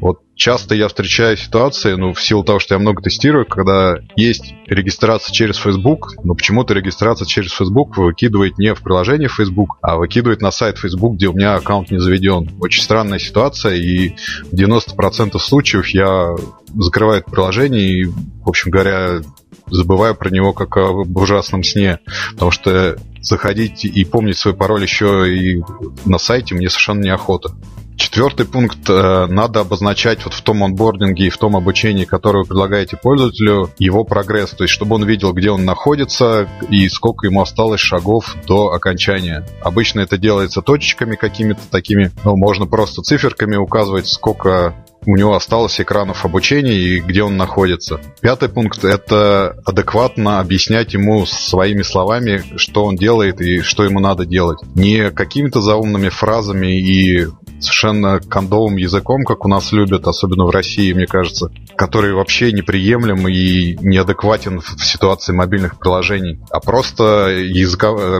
Вот 0.00 0.20
часто 0.40 0.74
я 0.74 0.88
встречаю 0.88 1.36
ситуации, 1.36 1.92
ну, 1.94 2.14
в 2.14 2.22
силу 2.22 2.42
того, 2.42 2.58
что 2.58 2.74
я 2.74 2.78
много 2.78 3.02
тестирую, 3.02 3.44
когда 3.44 3.96
есть 4.16 4.54
регистрация 4.66 5.34
через 5.34 5.56
Facebook, 5.58 6.14
но 6.24 6.34
почему-то 6.34 6.72
регистрация 6.72 7.26
через 7.26 7.52
Facebook 7.52 7.98
выкидывает 7.98 8.56
не 8.56 8.74
в 8.74 8.80
приложение 8.80 9.28
Facebook, 9.28 9.76
а 9.82 9.96
выкидывает 9.96 10.40
на 10.40 10.50
сайт 10.50 10.78
Facebook, 10.78 11.16
где 11.16 11.28
у 11.28 11.34
меня 11.34 11.56
аккаунт 11.56 11.90
не 11.90 12.00
заведен. 12.00 12.50
Очень 12.58 12.82
странная 12.82 13.18
ситуация, 13.18 13.74
и 13.74 14.14
в 14.50 14.54
90% 14.54 15.38
случаев 15.38 15.88
я 15.88 16.34
закрываю 16.74 17.20
это 17.20 17.30
приложение 17.30 17.82
и, 17.82 18.04
в 18.06 18.48
общем 18.48 18.70
говоря, 18.70 19.20
забываю 19.66 20.14
про 20.14 20.30
него 20.30 20.54
как 20.54 20.74
об 20.78 21.14
ужасном 21.18 21.62
сне. 21.62 21.98
Потому 22.32 22.50
что 22.50 22.96
заходить 23.20 23.84
и 23.84 24.04
помнить 24.06 24.38
свой 24.38 24.54
пароль 24.54 24.82
еще 24.82 25.30
и 25.30 25.62
на 26.06 26.16
сайте 26.16 26.54
мне 26.54 26.70
совершенно 26.70 27.02
неохота. 27.02 27.54
Четвертый 28.00 28.46
пункт. 28.46 28.88
Э, 28.88 29.26
надо 29.26 29.60
обозначать 29.60 30.24
вот 30.24 30.32
в 30.32 30.40
том 30.40 30.64
онбординге 30.64 31.26
и 31.26 31.28
в 31.28 31.36
том 31.36 31.54
обучении, 31.54 32.06
которое 32.06 32.38
вы 32.38 32.44
предлагаете 32.46 32.96
пользователю, 32.96 33.68
его 33.78 34.04
прогресс. 34.04 34.52
То 34.52 34.64
есть, 34.64 34.72
чтобы 34.72 34.94
он 34.94 35.04
видел, 35.04 35.34
где 35.34 35.50
он 35.50 35.66
находится 35.66 36.48
и 36.70 36.88
сколько 36.88 37.26
ему 37.26 37.42
осталось 37.42 37.82
шагов 37.82 38.36
до 38.46 38.72
окончания. 38.72 39.46
Обычно 39.62 40.00
это 40.00 40.16
делается 40.16 40.62
точечками 40.62 41.14
какими-то 41.14 41.60
такими. 41.70 42.10
Ну, 42.24 42.36
можно 42.36 42.66
просто 42.66 43.02
циферками 43.02 43.56
указывать, 43.56 44.06
сколько 44.06 44.74
у 45.06 45.16
него 45.16 45.34
осталось 45.34 45.80
экранов 45.80 46.24
обучения 46.24 46.74
и 46.74 47.00
где 47.00 47.22
он 47.22 47.36
находится. 47.36 48.00
Пятый 48.20 48.48
пункт– 48.48 48.84
это 48.84 49.56
адекватно 49.64 50.40
объяснять 50.40 50.92
ему 50.94 51.26
своими 51.26 51.82
словами, 51.82 52.42
что 52.56 52.84
он 52.84 52.96
делает 52.96 53.40
и 53.40 53.60
что 53.60 53.84
ему 53.84 54.00
надо 54.00 54.26
делать. 54.26 54.58
Не 54.74 55.10
какими-то 55.10 55.60
заумными 55.60 56.08
фразами 56.08 56.78
и 56.78 57.26
совершенно 57.62 58.20
кондовым 58.20 58.76
языком, 58.76 59.24
как 59.24 59.44
у 59.44 59.48
нас 59.48 59.72
любят, 59.72 60.06
особенно 60.06 60.44
в 60.44 60.50
России, 60.50 60.92
мне 60.92 61.06
кажется, 61.06 61.50
который 61.76 62.12
вообще 62.12 62.52
неприемлем 62.52 63.26
и 63.28 63.76
неадекватен 63.80 64.60
в 64.60 64.84
ситуации 64.84 65.32
мобильных 65.32 65.78
приложений, 65.78 66.40
а 66.50 66.60
просто 66.60 67.28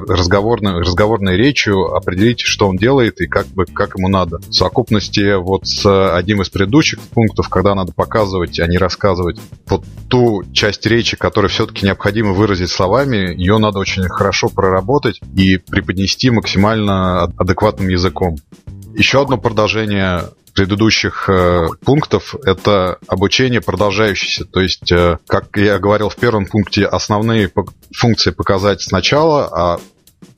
разговорной, 0.09 0.80
разговорной 0.80 1.37
речью 1.37 1.94
определить, 1.94 2.40
что 2.40 2.68
он 2.68 2.76
делает 2.76 3.20
и 3.20 3.26
как, 3.26 3.47
бы, 3.49 3.66
как 3.66 3.97
ему 3.97 4.09
надо. 4.09 4.38
В 4.38 4.52
совокупности 4.52 5.37
вот 5.37 5.66
с 5.66 6.14
одним 6.14 6.42
из 6.42 6.50
предыдущих 6.50 7.00
пунктов, 7.00 7.49
когда 7.49 7.75
надо 7.75 7.92
показывать, 7.92 8.59
а 8.61 8.66
не 8.66 8.78
рассказывать, 8.78 9.38
вот 9.68 9.85
ту 10.09 10.42
часть 10.52 10.87
речи, 10.87 11.16
которую 11.16 11.50
все-таки 11.50 11.87
необходимо 11.87 12.32
выразить 12.32 12.70
словами, 12.70 13.35
ее 13.35 13.59
надо 13.59 13.78
очень 13.78 14.02
хорошо 14.04 14.49
проработать 14.49 15.20
и 15.37 15.59
преподнести 15.59 16.30
максимально 16.30 17.25
адекватным 17.37 17.88
языком. 17.88 18.37
Еще 18.94 19.23
одно 19.23 19.38
продолжение 19.38 20.30
предыдущих 20.54 21.28
э, 21.28 21.68
пунктов– 21.85 22.35
это 22.44 22.99
обучение 23.06 23.61
продолжающееся. 23.61 24.44
То 24.44 24.61
есть, 24.61 24.90
э, 24.90 25.18
как 25.26 25.56
я 25.56 25.78
говорил 25.78 26.09
в 26.09 26.16
первом 26.16 26.47
пункте, 26.47 26.85
основные 26.87 27.49
по- 27.49 27.66
функции 27.94 28.30
показать 28.30 28.82
сначала, 28.82 29.47
а 29.47 29.80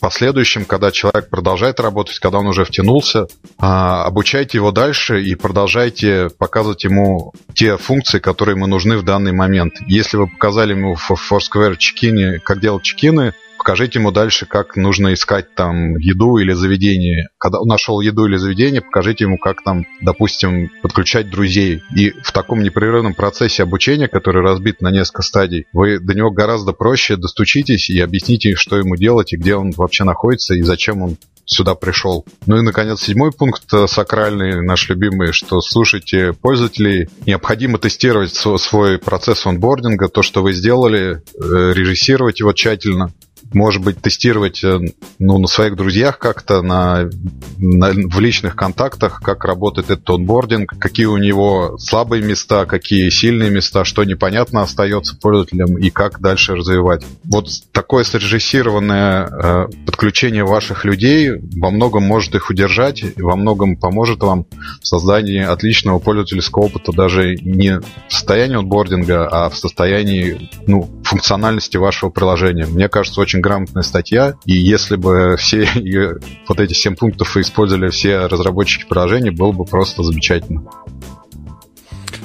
последующем, 0.01 0.65
когда 0.65 0.91
человек 0.91 1.29
продолжает 1.29 1.81
работать, 1.81 2.19
когда 2.19 2.39
он 2.39 2.47
уже 2.47 2.65
втянулся, 2.65 3.21
э, 3.21 3.27
обучайте 3.59 4.59
его 4.59 4.71
дальше 4.71 5.23
и 5.23 5.35
продолжайте 5.35 6.29
показывать 6.39 6.85
ему 6.85 7.33
те 7.55 7.77
функции, 7.77 8.19
которые 8.19 8.57
ему 8.57 8.67
нужны 8.67 8.97
в 8.99 9.05
данный 9.05 9.33
момент. 9.33 9.75
Если 9.87 10.17
вы 10.17 10.27
показали 10.27 10.73
ему 10.73 10.95
в 10.95 11.11
Foursquare 11.11 11.77
чекины, 11.79 12.39
как 12.39 12.61
делать 12.61 12.83
чекины, 12.83 13.35
покажите 13.63 14.01
ему 14.01 14.11
дальше, 14.11 14.45
как 14.45 14.75
нужно 14.75 15.15
искать 15.15 15.55
там 15.55 15.97
еду 15.97 16.39
или 16.39 16.53
заведение. 16.53 17.29
Когда 17.39 17.61
он 17.61 17.69
нашел 17.69 18.01
еду 18.01 18.27
или 18.27 18.37
заведение, 18.37 18.81
покажите 18.81 19.23
ему, 19.23 19.39
как 19.39 19.63
там, 19.63 19.87
допустим, 20.01 20.69
подключать 20.83 21.31
друзей. 21.31 21.81
И 21.97 22.11
в 22.11 22.33
таком 22.33 22.65
непрерывном 22.65 23.15
процессе 23.15 23.63
обучения, 23.63 24.09
который 24.09 24.43
разбит 24.43 24.81
на 24.81 24.91
несколько 24.91 25.23
стадий, 25.23 25.67
вы 25.73 26.01
до 26.01 26.13
него 26.13 26.33
гораздо 26.33 26.73
проще 26.73 27.15
достучитесь 27.15 27.89
и 27.89 28.01
объясните, 28.01 28.57
что 28.57 28.77
ему 28.77 28.97
делать 28.97 29.33
и 29.33 29.37
где 29.37 29.55
он 29.55 29.71
вообще 29.71 30.03
находится 30.03 30.55
и 30.55 30.63
зачем 30.63 31.01
он 31.01 31.17
сюда 31.45 31.77
пришел. 31.77 32.25
Ну 32.47 32.59
и, 32.59 32.63
наконец, 32.63 33.03
седьмой 33.03 33.31
пункт 33.31 33.73
э, 33.73 33.87
сакральный, 33.87 34.61
наш 34.63 34.89
любимый, 34.89 35.33
что 35.33 35.61
слушайте 35.61 36.33
пользователей. 36.33 37.09
Необходимо 37.27 37.79
тестировать 37.79 38.35
свой 38.35 38.99
процесс 38.99 39.47
онбординга, 39.47 40.09
то, 40.09 40.23
что 40.23 40.43
вы 40.43 40.53
сделали, 40.53 41.23
э, 41.35 41.73
режиссировать 41.75 42.41
его 42.41 42.53
тщательно 42.53 43.13
может 43.55 43.83
быть, 43.83 44.01
тестировать 44.01 44.63
э, 44.65 44.81
ну, 45.19 45.39
на 45.39 45.47
своих 45.47 45.77
друзьях 45.77 46.19
как-то, 46.19 46.63
на, 46.63 47.11
на, 47.59 47.91
в 47.93 48.21
личных 48.21 48.57
контактах, 48.57 49.21
как 49.23 49.45
работает 49.45 49.91
этот 49.91 50.09
онбординг, 50.11 50.79
какие 50.79 51.07
у 51.07 51.17
него 51.17 51.77
слабые 51.79 52.23
места, 52.23 52.67
какие 52.67 53.09
сильные 53.11 53.51
места, 53.51 53.85
что 53.85 54.05
непонятно 54.05 54.63
остается 54.63 55.17
пользователям 55.17 55.79
и 55.79 55.91
как 55.91 56.21
дальше 56.21 56.55
развивать. 56.55 57.05
Вот 57.25 57.49
такое 57.73 58.05
срежиссированное 58.05 59.27
э, 59.27 59.67
подключение 59.87 60.45
ваших 60.45 60.85
людей 60.85 61.33
во 61.57 61.71
многом 61.71 62.05
может 62.05 62.35
их 62.35 62.51
удержать, 62.51 63.05
во 63.17 63.37
многом 63.37 63.77
поможет 63.77 64.21
вам 64.21 64.47
в 64.81 64.87
создании 64.87 65.43
отличного 65.43 65.99
пользовательского 65.99 66.65
опыта 66.65 66.93
даже 66.93 67.37
не 67.37 67.81
в 67.81 68.13
состоянии 68.13 68.57
онбординга, 68.57 69.29
а 69.29 69.51
в 69.51 69.57
состоянии 69.57 70.51
ну, 70.67 70.89
функциональности 71.05 71.77
вашего 71.77 72.11
приложения. 72.11 72.67
Мне 72.67 72.89
кажется, 72.89 73.21
очень 73.21 73.42
грамотная 73.43 73.83
статья, 73.83 74.35
и 74.47 74.53
если 74.53 74.97
бы 74.97 75.37
все 75.37 75.65
ее, 75.75 76.21
вот 76.49 76.61
эти 76.61 76.73
семь 76.73 76.97
пунктов 76.97 77.37
использовали 77.37 77.91
все 77.91 78.27
разработчики 78.27 78.87
приложений, 78.89 79.31
было 79.31 79.53
бы 79.53 79.65
просто 79.65 80.03
замечательно. 80.03 80.65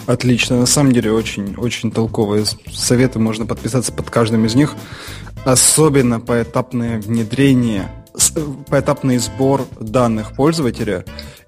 Отлично. 0.07 0.57
На 0.57 0.65
самом 0.65 0.93
деле 0.93 1.11
очень, 1.11 1.55
очень 1.57 1.91
толковые 1.91 2.45
советы. 2.71 3.19
Можно 3.19 3.45
подписаться 3.45 3.91
под 3.91 4.09
каждым 4.09 4.45
из 4.45 4.55
них. 4.55 4.73
Особенно 5.43 6.21
поэтапное 6.21 6.99
внедрение, 6.99 7.89
поэтапный 8.69 9.17
сбор 9.17 9.67
данных 9.79 10.33
пользователя, 10.33 11.03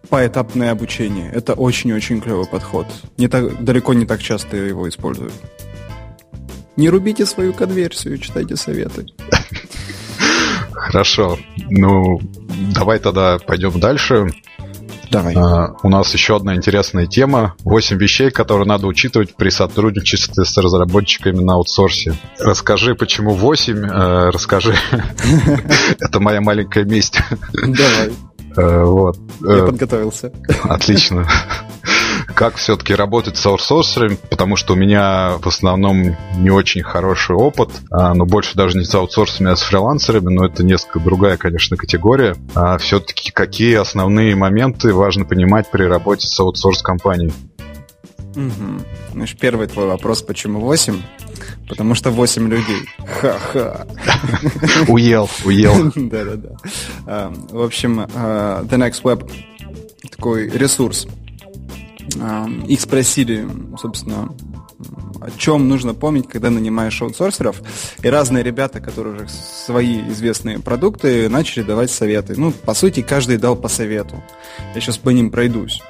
поэтапное 0.10 0.72
обучение. 0.72 1.32
Это 1.32 1.54
очень-очень 1.54 2.20
клевый 2.22 2.46
подход. 2.46 2.86
Не 3.18 3.30
так, 3.30 3.64
далеко 3.64 3.94
не 3.94 4.06
так 4.06 4.22
часто 4.22 4.58
его 4.58 4.90
используют. 4.90 5.34
Не 6.80 6.88
рубите 6.88 7.26
свою 7.26 7.52
конверсию, 7.54 8.18
читайте 8.20 8.56
советы. 8.56 9.06
Хорошо. 10.72 11.38
Ну, 11.70 12.22
давай 12.74 13.00
тогда 13.00 13.38
пойдем 13.38 13.82
дальше. 13.82 14.28
Давай. 15.12 15.36
Uh, 15.36 15.76
у 15.84 15.90
нас 15.90 16.14
еще 16.14 16.38
одна 16.38 16.56
интересная 16.56 17.06
тема. 17.06 17.56
Восемь 17.66 17.98
вещей, 17.98 18.32
которые 18.32 18.66
надо 18.66 18.88
учитывать 18.88 19.36
при 19.36 19.50
сотрудничестве 19.50 20.46
с 20.46 20.56
разработчиками 20.56 21.42
на 21.42 21.56
аутсорсе. 21.56 22.14
Расскажи, 22.40 22.96
почему 22.96 23.34
восемь. 23.34 23.86
Uh, 23.86 24.30
расскажи. 24.32 24.74
Это 26.00 26.22
моя 26.22 26.40
маленькая 26.40 26.86
месть. 26.86 27.20
Давай. 27.52 28.14
Uh, 28.56 28.86
вот. 28.86 29.18
Я 29.42 29.66
подготовился. 29.66 30.32
Отлично 30.64 31.28
как 32.34 32.56
все-таки 32.56 32.94
работать 32.94 33.38
с 33.38 33.46
аутсорсерами, 33.46 34.18
потому 34.30 34.56
что 34.56 34.74
у 34.74 34.76
меня 34.76 35.38
в 35.42 35.48
основном 35.48 36.16
не 36.38 36.50
очень 36.50 36.84
хороший 36.84 37.36
опыт, 37.36 37.70
а, 37.92 38.14
но 38.14 38.26
больше 38.26 38.56
даже 38.56 38.78
не 38.78 38.86
с 38.86 38.94
аутсорсерами, 38.94 39.54
а 39.54 39.56
с 39.56 39.62
фрилансерами, 39.62 40.34
но 40.34 40.46
это 40.46 40.64
несколько 40.64 41.00
другая, 41.00 41.38
конечно, 41.38 41.78
категория. 41.78 42.36
А 42.56 42.78
все-таки 42.78 43.32
какие 43.32 43.76
основные 43.76 44.36
моменты 44.36 44.94
важно 44.94 45.26
понимать 45.26 45.70
при 45.70 45.84
работе 45.84 46.28
с 46.28 46.40
аутсорс-компанией? 46.40 47.34
Угу. 48.36 48.84
Значит, 49.14 49.40
первый 49.40 49.68
твой 49.68 49.88
вопрос, 49.88 50.22
почему 50.22 50.60
8? 50.60 51.02
Потому 51.68 51.96
что 51.96 52.12
8 52.12 52.48
людей. 52.48 52.88
Ха-ха. 53.22 53.88
Уел, 54.88 55.30
уел. 55.46 55.92
Да-да-да. 55.96 56.56
А, 57.06 57.34
в 57.50 57.62
общем, 57.62 58.08
а, 58.16 58.64
The 58.64 58.78
Next 58.78 59.04
Web 59.04 59.30
такой 60.10 60.50
ресурс, 60.50 61.08
их 62.68 62.82
спросили, 62.82 63.48
собственно, 63.80 64.34
о 65.22 65.32
чем 65.38 65.68
нужно 65.68 65.94
помнить, 65.94 66.30
когда 66.30 66.50
нанимаешь 66.50 67.02
аутсорсеров. 67.02 67.62
И 68.02 68.08
разные 68.08 68.44
ребята, 68.44 68.80
которые 68.80 69.16
уже 69.16 69.28
свои 69.28 70.08
известные 70.10 70.60
продукты, 70.60 71.28
начали 71.28 71.64
давать 71.64 71.92
советы. 71.92 72.36
Ну, 72.38 72.52
по 72.52 72.74
сути, 72.74 73.02
каждый 73.02 73.38
дал 73.38 73.56
по 73.58 73.68
совету. 73.68 74.24
Я 74.74 74.82
сейчас 74.82 74.98
по 74.98 75.10
ним 75.10 75.30
пройдусь. 75.32 75.82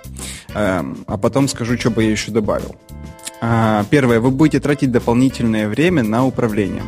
А 0.53 1.17
потом 1.21 1.47
скажу, 1.47 1.77
что 1.77 1.91
бы 1.91 2.03
я 2.03 2.11
еще 2.11 2.31
добавил. 2.31 2.75
А, 3.41 3.85
первое, 3.89 4.19
вы 4.19 4.31
будете 4.31 4.59
тратить 4.59 4.91
дополнительное 4.91 5.67
время 5.67 6.03
на 6.03 6.25
управление. 6.25 6.83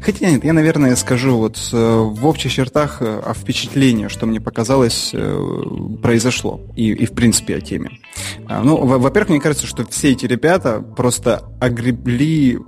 Хотя 0.00 0.30
нет, 0.30 0.44
я, 0.44 0.52
наверное, 0.52 0.94
скажу 0.94 1.36
вот 1.36 1.58
э, 1.72 1.76
в 1.76 2.26
общих 2.26 2.52
чертах 2.52 3.02
э, 3.02 3.18
о 3.24 3.34
впечатлении, 3.34 4.08
что 4.08 4.26
мне 4.26 4.40
показалось, 4.40 5.10
э, 5.12 5.62
произошло. 6.00 6.60
И, 6.76 6.92
и 6.92 7.06
в 7.06 7.12
принципе, 7.12 7.56
о 7.56 7.60
теме. 7.60 7.98
А, 8.46 8.62
ну, 8.62 8.76
во-первых, 8.76 9.30
мне 9.30 9.40
кажется, 9.40 9.66
что 9.66 9.84
все 9.86 10.12
эти 10.12 10.26
ребята 10.26 10.80
просто 10.80 11.44
огребли 11.60 12.58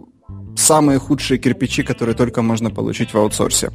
самые 0.59 0.99
худшие 0.99 1.39
кирпичи, 1.39 1.83
которые 1.83 2.15
только 2.15 2.43
можно 2.43 2.71
получить 2.71 3.15
в 3.15 3.19
аутсорсе. 3.19 3.71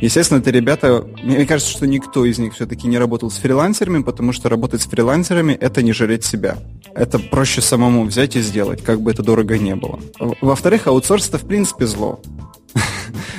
Естественно, 0.00 0.38
это 0.38 0.50
ребята, 0.50 1.06
мне 1.22 1.46
кажется, 1.46 1.72
что 1.72 1.86
никто 1.86 2.24
из 2.24 2.38
них 2.38 2.54
все-таки 2.54 2.86
не 2.86 2.98
работал 2.98 3.30
с 3.30 3.36
фрилансерами, 3.36 4.02
потому 4.02 4.32
что 4.32 4.48
работать 4.48 4.82
с 4.82 4.86
фрилансерами– 4.86 5.52
это 5.60 5.82
не 5.82 5.92
жалеть 5.92 6.24
себя. 6.24 6.58
Это 6.94 7.18
проще 7.18 7.60
самому 7.60 8.04
взять 8.04 8.36
и 8.36 8.40
сделать, 8.40 8.82
как 8.82 9.00
бы 9.00 9.10
это 9.10 9.22
дорого 9.22 9.58
не 9.58 9.74
было. 9.74 10.00
Во-вторых, 10.40 10.86
аутсорс– 10.86 11.28
это 11.28 11.38
в 11.38 11.46
принципе 11.46 11.86
зло. 11.86 12.20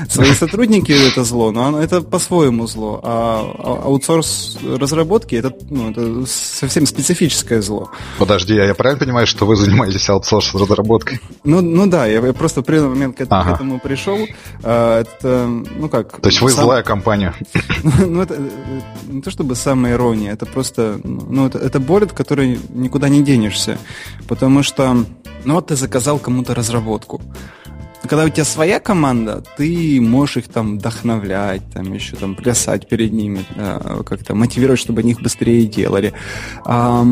Свои 0.10 0.34
сотрудники 0.34 0.92
это 0.92 1.24
зло, 1.24 1.52
но 1.52 1.80
это 1.80 2.02
по-своему 2.02 2.68
зло. 2.68 3.00
А, 3.04 3.54
а 3.58 3.82
аутсорс 3.86 4.58
разработки 4.64 5.36
это, 5.36 5.54
ну, 5.70 5.92
это 5.92 6.26
совсем 6.28 6.86
специфическое 6.86 7.62
зло. 7.62 7.90
Подожди, 8.18 8.58
а 8.58 8.66
я 8.66 8.76
правильно 8.76 9.00
понимаю, 9.00 9.28
что 9.28 9.46
вы 9.46 9.56
занимаетесь 9.56 10.10
аутсорс 10.10 10.54
разработкой? 10.54 11.20
Ну, 11.44 11.62
ну 11.62 11.88
да, 11.88 12.06
я, 12.06 12.22
просто 12.34 12.62
в 12.62 12.64
определенный 12.64 12.90
момент 12.90 13.18
к, 13.18 13.22
этому, 13.22 13.42
ага. 13.42 13.52
к 13.52 13.56
этому 13.56 13.80
пришел. 13.80 14.20
А, 14.64 15.02
это, 15.02 15.48
ну 15.48 15.90
как... 15.90 16.20
То 16.22 16.30
есть 16.30 16.42
вы 16.42 16.52
сам... 16.52 16.66
злая 16.66 16.84
компания? 16.84 17.34
ну, 17.84 18.22
это 18.22 18.40
не 19.08 19.22
то 19.22 19.32
чтобы 19.32 19.56
самая 19.56 19.94
ирония, 19.94 20.34
это 20.34 20.46
просто, 20.46 21.00
ну, 21.04 21.48
это, 21.48 21.58
это 21.58 21.80
боль, 21.80 22.04
от 22.04 22.14
которой 22.14 22.60
никуда 22.70 23.10
не 23.10 23.24
денешься. 23.24 23.78
Потому 24.28 24.64
что, 24.64 25.06
ну 25.44 25.54
вот 25.54 25.68
ты 25.68 25.76
заказал 25.76 26.20
кому-то 26.20 26.54
разработку. 26.54 27.22
Когда 28.08 28.26
у 28.26 28.30
тебя 28.30 28.46
своя 28.46 28.80
команда, 28.80 29.44
ты 29.58 30.00
можешь 30.02 30.38
их 30.38 30.48
там 30.48 30.78
вдохновлять, 30.78 31.62
там 31.74 31.94
еще 31.94 32.16
там 32.16 32.36
плясать 32.36 32.88
перед 32.88 33.12
ними, 33.14 33.46
да, 33.56 33.80
как-то 34.06 34.36
мотивировать, 34.36 34.80
чтобы 34.80 35.02
они 35.02 35.12
их 35.12 35.22
быстрее 35.22 35.66
делали. 35.66 36.14
А, 36.66 37.06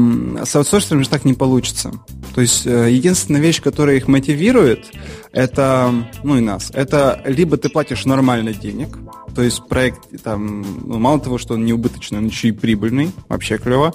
с 0.43 0.55
аутсорсером 0.55 1.03
же 1.03 1.09
так 1.09 1.25
не 1.25 1.33
получится. 1.33 1.91
То 2.35 2.41
есть 2.41 2.65
э, 2.65 2.91
единственная 2.91 3.41
вещь, 3.41 3.61
которая 3.61 3.97
их 3.97 4.07
мотивирует, 4.07 4.91
это, 5.33 5.91
ну 6.23 6.37
и 6.37 6.41
нас, 6.41 6.71
это 6.73 7.21
либо 7.25 7.57
ты 7.57 7.67
платишь 7.67 8.05
нормально 8.05 8.53
денег, 8.53 8.97
то 9.35 9.41
есть 9.41 9.67
проект 9.67 10.23
там, 10.23 10.61
ну, 10.85 10.99
мало 10.99 11.19
того, 11.19 11.37
что 11.37 11.55
он 11.55 11.65
не 11.65 11.73
убыточный, 11.73 12.19
он 12.19 12.27
еще 12.27 12.49
и 12.49 12.51
прибыльный, 12.51 13.11
вообще 13.27 13.57
клево, 13.57 13.93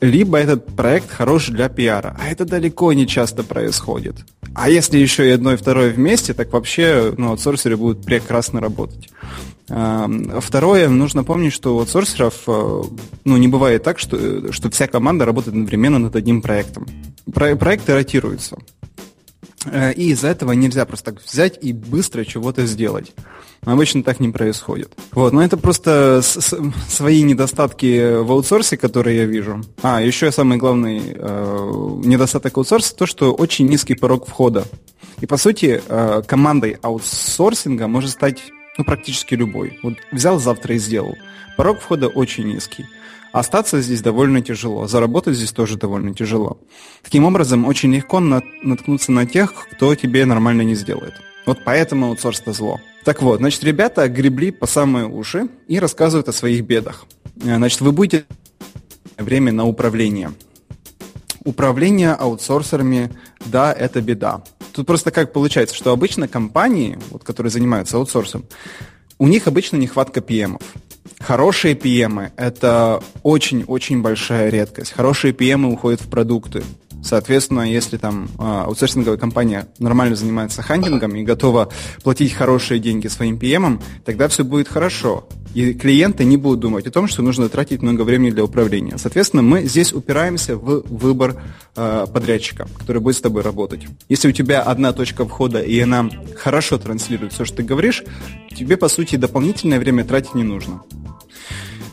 либо 0.00 0.38
этот 0.38 0.66
проект 0.74 1.10
хорош 1.10 1.48
для 1.48 1.68
пиара, 1.68 2.16
а 2.18 2.28
это 2.28 2.44
далеко 2.46 2.92
не 2.94 3.06
часто 3.06 3.42
происходит. 3.44 4.16
А 4.54 4.70
если 4.70 4.98
еще 4.98 5.28
и 5.28 5.30
одно 5.30 5.52
и 5.52 5.56
второе 5.56 5.92
вместе, 5.92 6.32
так 6.32 6.52
вообще 6.52 7.14
ну, 7.16 7.30
аутсорсеры 7.30 7.76
будут 7.76 8.04
прекрасно 8.04 8.60
работать. 8.60 9.10
Второе, 9.68 10.88
нужно 10.88 11.24
помнить, 11.24 11.52
что 11.52 11.76
у 11.76 11.80
аутсорсеров 11.80 12.34
э, 12.46 12.82
ну, 13.26 13.36
не 13.36 13.48
бывает 13.48 13.82
так, 13.82 13.98
что, 13.98 14.50
что 14.50 14.70
вся 14.70 14.86
команда 14.86 15.26
работает 15.26 15.54
одновременно 15.54 15.98
над 15.98 16.16
одним 16.16 16.40
проектом. 16.40 16.86
Про 17.30 17.54
проекты 17.54 17.92
ротируются. 17.92 18.56
Э, 19.66 19.92
и 19.92 20.10
из-за 20.10 20.28
этого 20.28 20.52
нельзя 20.52 20.84
просто 20.84 21.12
так 21.12 21.22
взять 21.24 21.58
и 21.60 21.72
быстро 21.72 22.24
чего-то 22.24 22.66
сделать. 22.66 23.12
Обычно 23.64 24.02
так 24.02 24.20
не 24.20 24.28
происходит. 24.28 24.92
Вот, 25.12 25.32
но 25.32 25.42
это 25.42 25.56
просто 25.56 26.20
свои 26.22 27.22
недостатки 27.22 28.22
в 28.22 28.30
аутсорсе, 28.30 28.76
которые 28.76 29.18
я 29.18 29.24
вижу. 29.24 29.62
А, 29.82 30.00
еще 30.00 30.30
самый 30.30 30.58
главный 30.58 31.02
э, 31.14 32.00
недостаток 32.04 32.56
аутсорса 32.56 32.94
то, 32.94 33.06
что 33.06 33.32
очень 33.32 33.66
низкий 33.66 33.94
порог 33.94 34.26
входа. 34.26 34.64
И 35.20 35.26
по 35.26 35.36
сути, 35.36 35.82
э, 35.86 36.22
командой 36.26 36.76
аутсорсинга 36.80 37.88
может 37.88 38.10
стать 38.10 38.38
ну, 38.78 38.84
практически 38.84 39.34
любой. 39.34 39.78
Вот 39.82 39.94
взял 40.12 40.38
завтра 40.38 40.76
и 40.76 40.78
сделал. 40.78 41.14
Порог 41.56 41.80
входа 41.80 42.06
очень 42.06 42.46
низкий. 42.46 42.86
Остаться 43.32 43.80
здесь 43.80 44.00
довольно 44.00 44.40
тяжело, 44.40 44.86
заработать 44.86 45.36
здесь 45.36 45.52
тоже 45.52 45.76
довольно 45.76 46.14
тяжело. 46.14 46.60
Таким 47.02 47.24
образом, 47.24 47.66
очень 47.66 47.94
легко 47.94 48.20
наткнуться 48.20 49.12
на 49.12 49.26
тех, 49.26 49.52
кто 49.72 49.94
тебе 49.94 50.24
нормально 50.24 50.62
не 50.62 50.74
сделает. 50.74 51.14
Вот 51.46 51.58
поэтому 51.64 52.06
аутсорс 52.06 52.40
это 52.40 52.52
зло. 52.52 52.80
Так 53.04 53.22
вот, 53.22 53.38
значит, 53.38 53.64
ребята 53.64 54.08
гребли 54.08 54.50
по 54.50 54.66
самые 54.66 55.06
уши 55.06 55.48
и 55.66 55.78
рассказывают 55.78 56.28
о 56.28 56.32
своих 56.32 56.64
бедах. 56.64 57.06
Э, 57.42 57.56
значит, 57.56 57.80
вы 57.80 57.92
будете 57.92 58.26
время 59.16 59.52
на 59.52 59.66
управление. 59.66 60.32
Управление 61.44 62.12
аутсорсерами, 62.12 63.10
да, 63.46 63.72
это 63.72 64.00
беда. 64.00 64.42
Тут 64.72 64.86
просто 64.86 65.10
как 65.10 65.32
получается, 65.32 65.74
что 65.74 65.92
обычно 65.92 66.28
компании, 66.28 66.98
вот, 67.10 67.24
которые 67.24 67.50
занимаются 67.50 67.96
аутсорсом, 67.96 68.44
у 69.18 69.26
них 69.26 69.46
обычно 69.46 69.76
нехватка 69.76 70.20
PM-ов. 70.20 70.62
Хорошие 71.20 71.74
PM– 71.74 72.30
это 72.36 73.02
очень-очень 73.22 74.02
большая 74.02 74.50
редкость. 74.50 74.92
Хорошие 74.92 75.32
PM 75.32 75.66
уходят 75.66 76.00
в 76.00 76.08
продукты. 76.08 76.62
Соответственно, 77.02 77.70
если 77.70 77.96
там 77.96 78.28
а, 78.38 78.64
аутсорсинговая 78.64 79.18
компания 79.18 79.68
нормально 79.78 80.16
занимается 80.16 80.62
хантингом 80.62 81.14
и 81.14 81.22
готова 81.22 81.70
платить 82.02 82.32
хорошие 82.32 82.80
деньги 82.80 83.06
своим 83.06 83.36
PM, 83.36 83.80
тогда 84.04 84.28
все 84.28 84.44
будет 84.44 84.68
хорошо. 84.68 85.28
И 85.54 85.72
клиенты 85.72 86.24
не 86.24 86.36
будут 86.36 86.60
думать 86.60 86.86
о 86.86 86.90
том, 86.90 87.08
что 87.08 87.22
нужно 87.22 87.48
тратить 87.48 87.82
много 87.82 88.02
времени 88.02 88.30
для 88.30 88.44
управления. 88.44 88.98
Соответственно, 88.98 89.42
мы 89.42 89.64
здесь 89.64 89.92
упираемся 89.92 90.56
в 90.56 90.82
выбор 90.88 91.40
э, 91.74 92.06
подрядчика, 92.12 92.68
который 92.78 93.00
будет 93.00 93.16
с 93.16 93.20
тобой 93.20 93.42
работать. 93.42 93.86
Если 94.08 94.28
у 94.28 94.32
тебя 94.32 94.60
одна 94.60 94.92
точка 94.92 95.24
входа, 95.26 95.60
и 95.60 95.78
она 95.80 96.08
хорошо 96.36 96.78
транслирует 96.78 97.32
все, 97.32 97.44
что 97.44 97.58
ты 97.58 97.62
говоришь, 97.62 98.04
тебе, 98.54 98.76
по 98.76 98.88
сути, 98.88 99.16
дополнительное 99.16 99.78
время 99.78 100.04
тратить 100.04 100.34
не 100.34 100.44
нужно. 100.44 100.82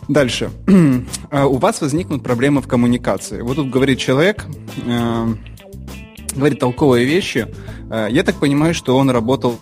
Дальше. 0.08 0.50
А, 1.32 1.48
у 1.48 1.58
вас 1.58 1.82
возникнут 1.82 2.24
проблемы 2.24 2.62
в 2.62 2.68
коммуникации. 2.68 3.41
Вот 3.41 3.56
тут 3.56 3.70
говорит 3.70 4.00
человек, 4.00 4.46
э, 4.86 5.36
говорит 6.36 6.60
толковые 6.60 7.06
вещи. 7.06 7.48
Э, 7.89 8.08
я 8.10 8.24
так 8.24 8.36
понимаю, 8.36 8.74
что 8.74 8.96
он 8.96 9.10
работал 9.10 9.60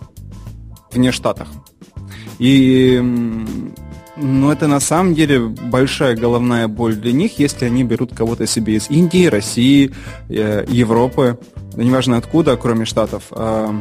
вне 0.92 1.10
Штатах. 1.10 1.48
И 2.38 3.00
ну, 4.16 4.52
это 4.52 4.68
на 4.68 4.80
самом 4.80 5.14
деле 5.14 5.40
большая 5.40 6.16
головная 6.16 6.68
боль 6.68 6.94
для 6.94 7.12
них, 7.12 7.38
если 7.38 7.64
они 7.64 7.82
берут 7.82 8.14
кого-то 8.14 8.46
себе 8.46 8.74
из 8.74 8.88
Индии, 8.90 9.26
России, 9.26 9.92
э, 10.28 10.64
Европы, 10.68 11.38
неважно 11.74 12.16
откуда, 12.16 12.56
кроме 12.56 12.84
Штатов. 12.84 13.24
Э, 13.32 13.72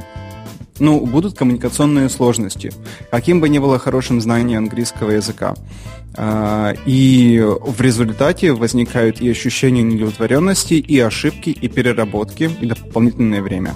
ну, 0.79 1.05
будут 1.05 1.37
коммуникационные 1.37 2.09
сложности, 2.09 2.71
каким 3.11 3.39
бы 3.41 3.49
ни 3.49 3.59
было 3.59 3.77
хорошим 3.77 4.19
знание 4.21 4.57
английского 4.57 5.11
языка. 5.11 5.53
А, 6.15 6.73
и 6.85 7.39
в 7.39 7.81
результате 7.81 8.53
возникают 8.53 9.21
и 9.21 9.29
ощущения 9.29 9.81
неудовлетворенности, 9.81 10.75
и 10.75 10.99
ошибки, 10.99 11.49
и 11.49 11.67
переработки, 11.67 12.51
и 12.61 12.65
дополнительное 12.65 13.41
время. 13.41 13.73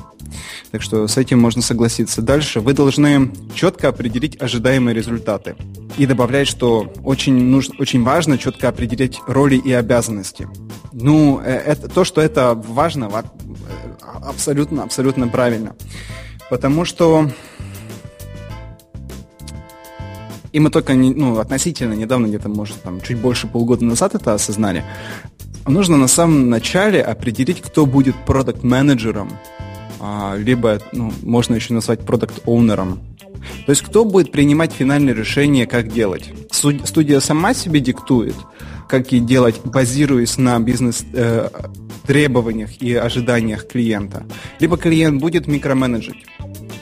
Так 0.72 0.82
что 0.82 1.08
с 1.08 1.18
этим 1.18 1.40
можно 1.40 1.62
согласиться. 1.62 2.22
Дальше 2.22 2.60
вы 2.60 2.74
должны 2.74 3.32
четко 3.56 3.88
определить 3.88 4.40
ожидаемые 4.42 4.94
результаты. 4.94 5.56
И 5.98 6.06
добавлять, 6.06 6.48
что 6.48 6.94
очень, 7.04 7.34
нужно, 7.34 7.76
очень 7.80 8.04
важно 8.04 8.38
четко 8.38 8.70
определить 8.70 9.20
роли 9.28 9.56
и 9.56 9.72
обязанности. 9.72 10.48
Ну, 10.92 11.42
э, 11.44 11.54
это, 11.54 11.88
то, 11.88 12.04
что 12.04 12.22
это 12.22 12.54
важно, 12.54 13.10
э, 13.10 13.24
абсолютно, 14.04 14.84
абсолютно 14.84 15.28
правильно. 15.28 15.76
Потому 16.50 16.86
что 16.86 17.32
и 20.52 20.60
мы 20.60 20.70
только 20.70 20.94
ну, 20.94 21.40
относительно 21.40 21.94
недавно, 21.94 22.28
где-то, 22.28 22.50
может, 22.50 22.82
там, 22.82 23.00
чуть 23.02 23.18
больше 23.18 23.48
полгода 23.48 23.86
назад 23.86 24.16
это 24.16 24.34
осознали. 24.34 24.84
Нужно 25.68 25.98
на 25.98 26.08
самом 26.08 26.50
начале 26.50 27.02
определить, 27.02 27.62
кто 27.62 27.86
будет 27.86 28.16
продукт-менеджером, 28.26 29.30
а, 30.00 30.36
либо, 30.38 30.80
ну, 30.94 31.12
можно 31.24 31.56
еще 31.56 31.74
назвать 31.74 32.06
продукт-оунером. 32.06 33.02
То 33.66 33.72
есть 33.72 33.82
кто 33.82 34.06
будет 34.06 34.32
принимать 34.32 34.72
финальное 34.72 35.14
решение, 35.14 35.68
как 35.68 35.92
делать. 35.92 36.32
Студия 36.52 37.20
сама 37.20 37.54
себе 37.54 37.82
диктует, 37.82 38.36
как 38.88 39.12
ей 39.12 39.22
делать, 39.22 39.60
базируясь 39.64 40.38
на 40.38 40.60
бизнес-требованиях 40.60 42.72
э, 42.72 42.86
и 42.86 42.96
ожиданиях 42.96 43.68
клиента. 43.68 44.26
Либо 44.60 44.78
клиент 44.78 45.22
будет 45.22 45.48
микроменеджить. 45.48 46.26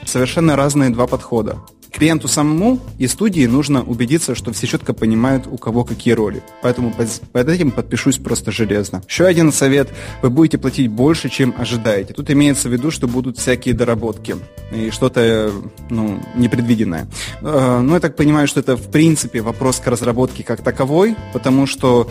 Совершенно 0.05 0.55
разные 0.55 0.91
два 0.91 1.07
подхода 1.07 1.57
клиенту 1.95 2.27
самому 2.27 2.79
и 2.97 3.07
студии 3.07 3.45
нужно 3.45 3.81
убедиться, 3.83 4.35
что 4.35 4.51
все 4.51 4.67
четко 4.67 4.93
понимают, 4.93 5.47
у 5.47 5.57
кого 5.57 5.85
какие 5.85 6.13
роли. 6.13 6.43
Поэтому 6.61 6.93
под 7.31 7.49
этим 7.49 7.71
подпишусь 7.71 8.17
просто 8.17 8.51
железно. 8.51 9.01
Еще 9.07 9.25
один 9.25 9.51
совет. 9.51 9.89
Вы 10.21 10.29
будете 10.29 10.57
платить 10.57 10.89
больше, 10.89 11.29
чем 11.29 11.53
ожидаете. 11.57 12.13
Тут 12.13 12.29
имеется 12.29 12.69
в 12.69 12.73
виду, 12.73 12.91
что 12.91 13.07
будут 13.07 13.37
всякие 13.37 13.73
доработки 13.73 14.35
и 14.71 14.91
что-то 14.91 15.51
ну, 15.89 16.19
непредвиденное. 16.35 17.07
Э, 17.41 17.79
ну, 17.81 17.93
я 17.93 17.99
так 17.99 18.15
понимаю, 18.15 18.47
что 18.47 18.59
это 18.59 18.75
в 18.75 18.91
принципе 18.91 19.41
вопрос 19.41 19.79
к 19.79 19.87
разработке 19.87 20.43
как 20.43 20.61
таковой, 20.61 21.15
потому 21.33 21.65
что 21.65 22.09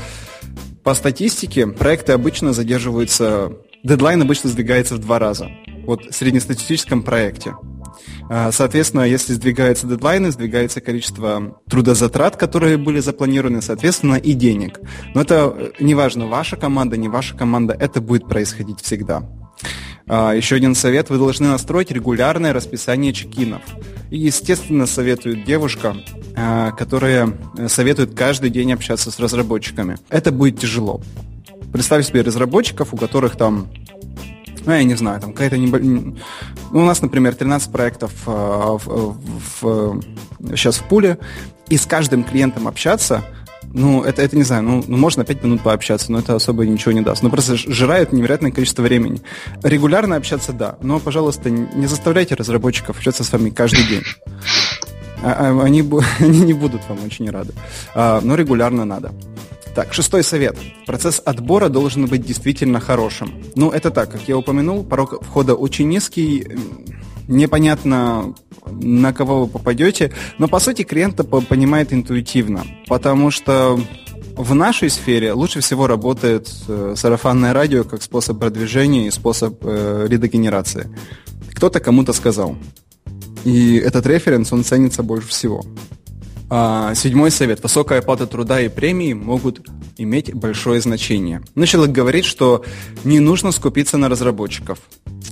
по 0.83 0.95
статистике 0.95 1.67
проекты 1.67 2.13
обычно 2.13 2.53
задерживаются, 2.53 3.53
дедлайн 3.83 4.23
обычно 4.23 4.49
сдвигается 4.51 4.95
в 4.95 4.99
два 4.99 5.19
раза. 5.19 5.51
Вот 5.87 6.07
в 6.07 6.15
среднестатистическом 6.15 7.03
проекте. 7.03 7.55
А, 8.29 8.53
соответственно, 8.53 9.03
если 9.03 9.35
сдвигаются 9.35 9.87
дедлайны, 9.87 10.31
сдвигается 10.31 10.81
количество 10.81 11.61
трудозатрат, 11.69 12.37
которые 12.37 12.77
были 12.77 13.01
запланированы, 13.01 13.63
соответственно, 13.63 14.15
и 14.15 14.33
денег. 14.33 14.81
Но 15.15 15.21
это 15.23 15.55
э, 15.57 15.71
неважно, 15.81 16.27
ваша 16.27 16.57
команда, 16.57 16.97
не 16.97 17.09
ваша 17.09 17.37
команда, 17.37 17.77
это 17.79 18.01
будет 18.01 18.29
происходить 18.29 18.81
всегда. 18.81 19.29
А, 20.07 20.33
еще 20.33 20.57
один 20.57 20.75
совет. 20.75 21.11
Вы 21.11 21.19
должны 21.19 21.49
настроить 21.49 21.91
регулярное 21.91 22.53
расписание 22.53 23.13
чекинов. 23.13 23.63
И, 24.11 24.19
естественно, 24.19 24.87
советует 24.87 25.45
девушка, 25.45 25.97
а, 26.37 26.73
которая 26.73 27.33
э, 27.57 27.69
советует 27.69 28.15
каждый 28.15 28.51
день 28.51 28.73
общаться 28.73 29.11
с 29.11 29.19
разработчиками. 29.19 29.97
Это 30.11 30.31
будет 30.31 30.61
тяжело. 30.61 31.01
Представь 31.73 32.07
себе 32.07 32.21
разработчиков, 32.21 32.93
у 32.93 32.97
которых 32.97 33.37
там 33.37 33.69
ну, 34.65 34.73
я 34.73 34.85
не 34.85 34.95
знаю, 34.95 35.21
там 35.21 35.33
какая-то 35.33 35.59
небольшая... 35.59 35.91
Ну, 35.91 36.17
у 36.71 36.85
нас, 36.85 37.03
например, 37.03 37.35
13 37.35 37.71
проектов 37.71 38.13
э, 38.27 38.31
в, 38.31 39.17
в, 39.61 40.03
сейчас 40.51 40.77
в 40.77 40.85
пуле, 40.85 41.19
и 41.69 41.77
с 41.77 41.87
каждым 41.87 42.25
клиентом 42.25 42.69
общаться, 42.69 43.25
ну, 43.73 44.03
это, 44.05 44.23
это 44.23 44.37
не 44.37 44.45
знаю, 44.45 44.63
ну, 44.63 44.85
ну, 44.87 44.97
можно 44.97 45.25
5 45.25 45.43
минут 45.43 45.63
пообщаться, 45.63 46.13
но 46.13 46.21
это 46.21 46.35
особо 46.35 46.65
ничего 46.65 46.93
не 46.93 47.01
даст. 47.01 47.23
Ну, 47.23 47.31
просто 47.31 47.57
жирает 47.57 48.13
невероятное 48.13 48.53
количество 48.53 48.83
времени. 48.83 49.21
Регулярно 49.63 50.17
общаться, 50.17 50.53
да, 50.53 50.77
но, 50.81 51.01
пожалуйста, 51.01 51.51
не 51.51 51.87
заставляйте 51.87 52.35
разработчиков 52.35 52.97
общаться 52.97 53.25
с 53.25 53.33
вами 53.33 53.51
каждый 53.51 53.85
день. 53.85 54.03
А, 55.25 55.33
а, 55.33 55.65
они, 55.65 55.83
они 56.21 56.41
не 56.41 56.53
будут 56.53 56.83
вам 56.89 56.99
очень 57.05 57.29
рады. 57.31 57.53
А, 57.95 58.21
но 58.23 58.37
регулярно 58.37 58.85
надо. 58.85 59.13
Так, 59.75 59.93
шестой 59.93 60.23
совет. 60.23 60.57
Процесс 60.87 61.21
отбора 61.25 61.69
должен 61.69 62.07
быть 62.07 62.25
действительно 62.25 62.79
хорошим. 62.79 63.35
Ну, 63.57 63.71
это 63.71 63.91
так, 63.91 64.11
как 64.11 64.29
я 64.29 64.39
упомянул, 64.39 64.85
порог 64.85 65.25
входа 65.25 65.55
очень 65.55 65.89
низкий, 65.89 66.47
непонятно, 67.27 68.35
на 68.67 69.13
кого 69.13 69.45
вы 69.45 69.47
попадете, 69.49 70.13
но, 70.39 70.47
по 70.47 70.61
сути, 70.61 70.85
клиент 70.85 71.17
понимает 71.49 71.93
интуитивно, 71.93 72.65
потому 72.87 73.33
что 73.33 73.81
в 74.37 74.55
нашей 74.55 74.91
сфере 74.91 75.33
лучше 75.33 75.61
всего 75.61 75.87
работает 75.87 76.53
э, 76.69 76.95
сарафанное 76.97 77.53
радио 77.53 77.85
как 77.85 78.03
способ 78.03 78.39
продвижения 78.39 79.07
и 79.07 79.11
способ 79.11 79.59
э, 79.63 80.07
лидогенерации. 80.09 80.89
Кто-то 81.53 81.81
кому-то 81.81 82.13
сказал. 82.13 82.57
И 83.45 83.77
этот 83.77 84.07
референс, 84.07 84.53
он 84.53 84.65
ценится 84.65 85.03
больше 85.03 85.29
всего. 85.29 85.65
А, 86.57 86.95
седьмой 86.95 87.33
совет. 87.33 87.61
Высокая 87.65 87.99
оплата 87.99 88.29
труда 88.29 88.61
и 88.61 88.69
премии 88.69 89.13
могут 89.13 89.67
иметь 89.97 90.33
большое 90.33 90.81
значение. 90.81 91.43
Ну, 91.57 91.67
человек 91.67 91.93
говорит, 91.93 92.25
что 92.25 92.65
не 93.03 93.19
нужно 93.19 93.51
скупиться 93.51 93.99
на 93.99 94.09
разработчиков. 94.09 94.79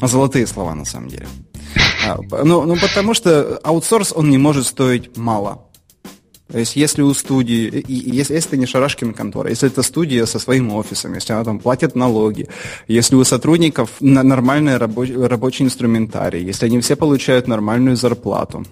Золотые 0.00 0.48
слова, 0.48 0.74
на 0.74 0.85
самом 0.85 1.11
деле. 1.11 1.28
А, 2.04 2.18
ну, 2.42 2.64
ну, 2.64 2.74
потому 2.76 3.14
что 3.14 3.56
аутсорс, 3.62 4.12
он 4.12 4.30
не 4.30 4.38
может 4.38 4.66
стоить 4.66 5.16
мало. 5.16 5.68
То 6.52 6.58
есть, 6.58 6.76
если 6.76 7.00
у 7.00 7.14
студии, 7.14 7.82
если, 7.88 8.34
если 8.34 8.36
это 8.36 8.56
не 8.58 8.66
Шарашкина 8.66 9.14
контора, 9.14 9.48
если 9.48 9.68
это 9.68 9.82
студия 9.82 10.26
со 10.26 10.38
своим 10.38 10.70
офисом, 10.72 11.14
если 11.14 11.32
она 11.32 11.44
там 11.44 11.58
платит 11.58 11.94
налоги, 11.94 12.46
если 12.88 13.14
у 13.14 13.24
сотрудников 13.24 13.90
нормальный 14.00 14.76
рабочий, 14.76 15.14
рабочий 15.16 15.64
инструментарий, 15.64 16.44
если 16.44 16.66
они 16.66 16.78
все 16.80 16.94
получают 16.94 17.48
нормальную 17.48 17.96
зарплату, 17.96 18.64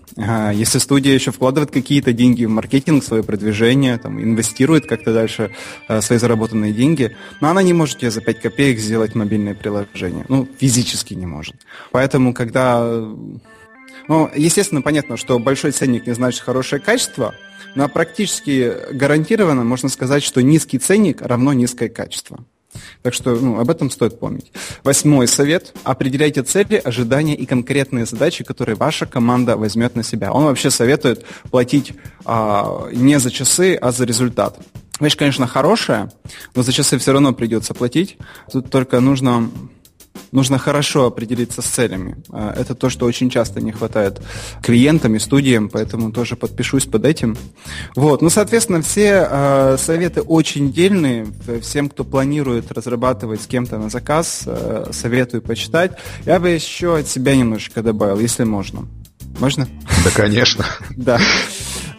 если 0.52 0.78
студия 0.78 1.14
еще 1.14 1.30
вкладывает 1.30 1.70
какие-то 1.70 2.12
деньги 2.12 2.44
в 2.44 2.50
маркетинг, 2.50 3.02
свое 3.02 3.22
продвижение, 3.22 3.96
там, 3.96 4.22
инвестирует 4.22 4.86
как-то 4.86 5.14
дальше 5.14 5.50
э, 5.88 6.02
свои 6.02 6.18
заработанные 6.18 6.74
деньги, 6.74 7.16
но 7.40 7.48
она 7.48 7.62
не 7.62 7.72
может 7.72 7.98
тебе 7.98 8.10
за 8.10 8.20
5 8.20 8.40
копеек 8.40 8.78
сделать 8.78 9.14
мобильное 9.14 9.54
приложение. 9.54 10.26
Ну, 10.28 10.46
физически 10.58 11.14
не 11.14 11.26
может. 11.26 11.56
Поэтому, 11.92 12.34
когда 12.34 13.08
ну, 14.10 14.28
естественно, 14.34 14.82
понятно, 14.82 15.16
что 15.16 15.38
большой 15.38 15.70
ценник 15.70 16.04
не 16.04 16.14
значит 16.14 16.40
хорошее 16.40 16.82
качество, 16.82 17.32
но 17.76 17.88
практически 17.88 18.74
гарантированно 18.90 19.62
можно 19.62 19.88
сказать, 19.88 20.24
что 20.24 20.42
низкий 20.42 20.78
ценник 20.78 21.22
равно 21.22 21.52
низкое 21.52 21.88
качество. 21.88 22.44
Так 23.02 23.14
что 23.14 23.36
ну, 23.36 23.60
об 23.60 23.70
этом 23.70 23.88
стоит 23.88 24.18
помнить. 24.18 24.50
Восьмой 24.82 25.28
совет. 25.28 25.72
Определяйте 25.84 26.42
цели, 26.42 26.74
ожидания 26.74 27.36
и 27.36 27.46
конкретные 27.46 28.04
задачи, 28.04 28.42
которые 28.42 28.74
ваша 28.74 29.06
команда 29.06 29.56
возьмет 29.56 29.94
на 29.94 30.02
себя. 30.02 30.32
Он 30.32 30.42
вообще 30.42 30.70
советует 30.70 31.24
платить 31.52 31.92
а, 32.24 32.88
не 32.90 33.20
за 33.20 33.30
часы, 33.30 33.76
а 33.80 33.92
за 33.92 34.06
результат. 34.06 34.58
Вещь, 34.98 35.16
конечно, 35.16 35.46
хорошая, 35.46 36.10
но 36.56 36.64
за 36.64 36.72
часы 36.72 36.98
все 36.98 37.12
равно 37.12 37.32
придется 37.32 37.74
платить. 37.74 38.18
Тут 38.50 38.72
только 38.72 38.98
нужно 38.98 39.52
Нужно 40.32 40.58
хорошо 40.58 41.06
определиться 41.06 41.60
с 41.60 41.66
целями. 41.66 42.16
А, 42.30 42.54
это 42.56 42.74
то, 42.74 42.88
что 42.88 43.06
очень 43.06 43.30
часто 43.30 43.60
не 43.60 43.72
хватает 43.72 44.20
клиентам 44.62 45.16
и 45.16 45.18
студиям, 45.18 45.68
поэтому 45.68 46.12
тоже 46.12 46.36
подпишусь 46.36 46.86
под 46.86 47.04
этим. 47.04 47.36
Вот. 47.96 48.22
Ну, 48.22 48.30
соответственно, 48.30 48.82
все 48.82 49.26
э, 49.28 49.76
советы 49.78 50.22
очень 50.22 50.72
дельные. 50.72 51.26
Всем, 51.62 51.88
кто 51.88 52.04
планирует 52.04 52.70
разрабатывать 52.70 53.42
с 53.42 53.46
кем-то 53.46 53.78
на 53.78 53.90
заказ, 53.90 54.44
э, 54.46 54.90
советую 54.92 55.42
почитать. 55.42 55.92
Я 56.24 56.38
бы 56.38 56.50
еще 56.50 56.98
от 56.98 57.08
себя 57.08 57.34
немножечко 57.34 57.82
добавил, 57.82 58.20
если 58.20 58.44
можно. 58.44 58.86
Можно? 59.40 59.68
Да, 60.04 60.10
конечно. 60.14 60.64
Да. 60.96 61.18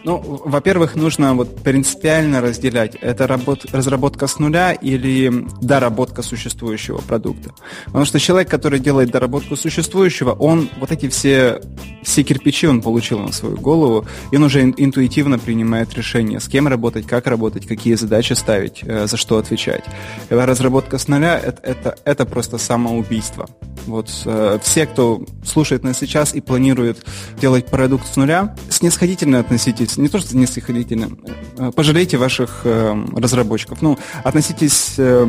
Ну, 0.04 0.18
во-первых, 0.44 0.96
нужно 0.96 1.34
вот 1.34 1.62
принципиально 1.62 2.40
разделять, 2.40 2.96
это 2.96 3.26
работ, 3.26 3.66
разработка 3.72 4.26
с 4.26 4.38
нуля 4.38 4.72
или 4.72 5.46
доработка 5.60 6.22
существующего 6.22 6.98
продукта. 6.98 7.52
Потому 7.86 8.04
что 8.04 8.18
человек, 8.18 8.50
который 8.50 8.80
делает 8.80 9.10
доработку 9.10 9.54
существующего, 9.56 10.32
он 10.32 10.68
вот 10.80 10.90
эти 10.90 11.08
все, 11.08 11.60
все 12.02 12.24
кирпичи 12.24 12.66
он 12.66 12.82
получил 12.82 13.20
на 13.20 13.32
свою 13.32 13.56
голову, 13.56 14.06
и 14.32 14.36
он 14.36 14.42
уже 14.42 14.62
интуитивно 14.62 15.38
принимает 15.38 15.94
решение, 15.94 16.40
с 16.40 16.48
кем 16.48 16.66
работать, 16.66 17.06
как 17.06 17.26
работать, 17.28 17.66
какие 17.66 17.94
задачи 17.94 18.32
ставить, 18.32 18.80
э, 18.82 19.06
за 19.06 19.16
что 19.16 19.38
отвечать. 19.38 19.84
Когда 20.28 20.46
разработка 20.46 20.98
с 20.98 21.06
нуля, 21.06 21.38
это, 21.38 21.60
это, 21.62 21.96
это 22.04 22.26
просто 22.26 22.58
самоубийство. 22.58 23.48
Вот 23.86 24.10
э, 24.24 24.58
все, 24.62 24.86
кто 24.86 25.24
слушает 25.44 25.82
нас 25.82 25.98
сейчас 25.98 26.34
и 26.34 26.40
планирует 26.40 27.04
делать 27.40 27.66
продукт 27.66 28.06
с 28.06 28.16
нуля, 28.16 28.54
снисходительно 28.68 29.40
относитесь 29.40 29.96
не 29.96 30.08
то 30.08 30.18
что 30.18 30.28
снисходительно, 30.28 31.10
э, 31.58 31.72
пожалейте 31.74 32.16
ваших 32.16 32.62
э, 32.64 32.94
разработчиков. 33.16 33.82
Ну, 33.82 33.98
относитесь 34.24 34.94
э, 34.98 35.26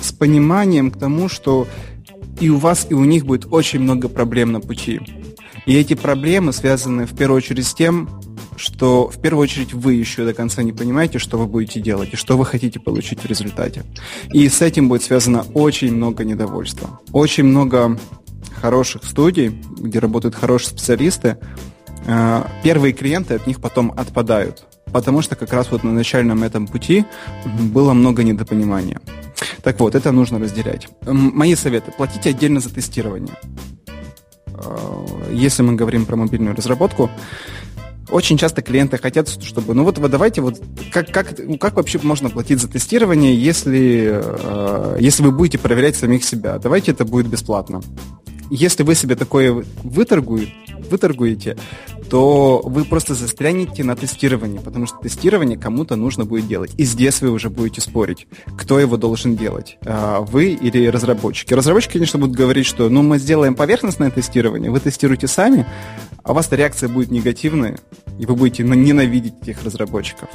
с 0.00 0.12
пониманием 0.12 0.90
к 0.90 0.98
тому, 0.98 1.28
что 1.28 1.66
и 2.40 2.48
у 2.48 2.58
вас, 2.58 2.86
и 2.90 2.94
у 2.94 3.04
них 3.04 3.24
будет 3.24 3.46
очень 3.50 3.80
много 3.80 4.08
проблем 4.08 4.52
на 4.52 4.60
пути. 4.60 5.00
И 5.66 5.76
эти 5.76 5.94
проблемы 5.94 6.52
связаны 6.52 7.06
в 7.06 7.14
первую 7.16 7.38
очередь 7.38 7.66
с 7.66 7.74
тем, 7.74 8.08
что 8.56 9.08
в 9.08 9.20
первую 9.20 9.42
очередь 9.42 9.72
вы 9.72 9.94
еще 9.94 10.24
до 10.24 10.34
конца 10.34 10.62
не 10.62 10.72
понимаете, 10.72 11.18
что 11.18 11.38
вы 11.38 11.46
будете 11.46 11.80
делать 11.80 12.10
и 12.12 12.16
что 12.16 12.36
вы 12.36 12.44
хотите 12.44 12.80
получить 12.80 13.20
в 13.20 13.26
результате. 13.26 13.84
И 14.32 14.48
с 14.48 14.62
этим 14.62 14.88
будет 14.88 15.02
связано 15.02 15.44
очень 15.54 15.94
много 15.94 16.24
недовольства. 16.24 17.00
Очень 17.12 17.44
много 17.44 17.98
хороших 18.60 19.04
студий, 19.04 19.48
где 19.78 19.98
работают 19.98 20.34
хорошие 20.34 20.70
специалисты, 20.70 21.38
Э, 22.06 22.44
первые 22.62 22.92
клиенты 22.92 23.34
от 23.34 23.46
них 23.46 23.60
потом 23.60 23.92
отпадают, 23.96 24.64
потому 24.92 25.22
что 25.22 25.36
как 25.36 25.52
раз 25.52 25.70
вот 25.70 25.84
на 25.84 25.92
начальном 25.92 26.42
этом 26.42 26.66
пути 26.66 27.04
было 27.44 27.92
много 27.92 28.24
недопонимания. 28.24 29.00
Так 29.62 29.78
вот, 29.80 29.94
это 29.94 30.10
нужно 30.12 30.38
разделять. 30.38 30.88
Мои 31.06 31.54
советы. 31.54 31.92
Платите 31.96 32.30
отдельно 32.30 32.60
за 32.60 32.70
тестирование. 32.70 33.34
Э, 34.48 35.30
если 35.32 35.62
мы 35.62 35.74
говорим 35.74 36.06
про 36.06 36.16
мобильную 36.16 36.56
разработку, 36.56 37.08
очень 38.10 38.36
часто 38.36 38.62
клиенты 38.62 38.98
хотят, 38.98 39.28
чтобы, 39.28 39.74
ну 39.74 39.84
вот, 39.84 39.98
вот 39.98 40.10
давайте 40.10 40.40
вот, 40.40 40.60
как, 40.92 41.10
как, 41.10 41.38
ну, 41.38 41.58
как 41.58 41.74
вообще 41.74 41.98
можно 42.02 42.30
платить 42.30 42.60
за 42.60 42.68
тестирование, 42.68 43.34
если, 43.34 44.20
э, 44.22 44.96
если 45.00 45.22
вы 45.22 45.32
будете 45.32 45.58
проверять 45.58 45.96
самих 45.96 46.24
себя? 46.24 46.58
Давайте 46.58 46.92
это 46.92 47.04
будет 47.04 47.26
бесплатно 47.26 47.80
если 48.54 48.82
вы 48.82 48.94
себе 48.94 49.16
такое 49.16 49.64
выторгуете, 49.82 50.52
выторгуете, 50.92 51.56
то 52.08 52.60
вы 52.64 52.84
просто 52.84 53.14
застрянете 53.14 53.82
на 53.82 53.96
тестировании, 53.96 54.58
потому 54.58 54.86
что 54.86 54.98
тестирование 54.98 55.58
кому-то 55.58 55.96
нужно 55.96 56.24
будет 56.24 56.46
делать. 56.46 56.72
И 56.76 56.84
здесь 56.84 57.20
вы 57.22 57.30
уже 57.30 57.50
будете 57.50 57.80
спорить, 57.80 58.28
кто 58.56 58.78
его 58.78 58.96
должен 58.96 59.36
делать, 59.36 59.78
а, 59.84 60.20
вы 60.20 60.52
или 60.52 60.86
разработчики. 60.86 61.54
Разработчики, 61.54 61.94
конечно, 61.94 62.18
будут 62.18 62.36
говорить, 62.36 62.66
что 62.66 62.88
ну 62.88 63.02
мы 63.02 63.18
сделаем 63.18 63.54
поверхностное 63.54 64.10
тестирование, 64.10 64.70
вы 64.70 64.78
тестируете 64.80 65.26
сами, 65.26 65.66
а 66.22 66.32
у 66.32 66.34
вас 66.34 66.52
реакция 66.52 66.88
будет 66.88 67.10
негативная, 67.10 67.78
и 68.18 68.26
вы 68.26 68.36
будете 68.36 68.62
ненавидеть 68.62 69.34
этих 69.42 69.64
разработчиков. 69.64 70.28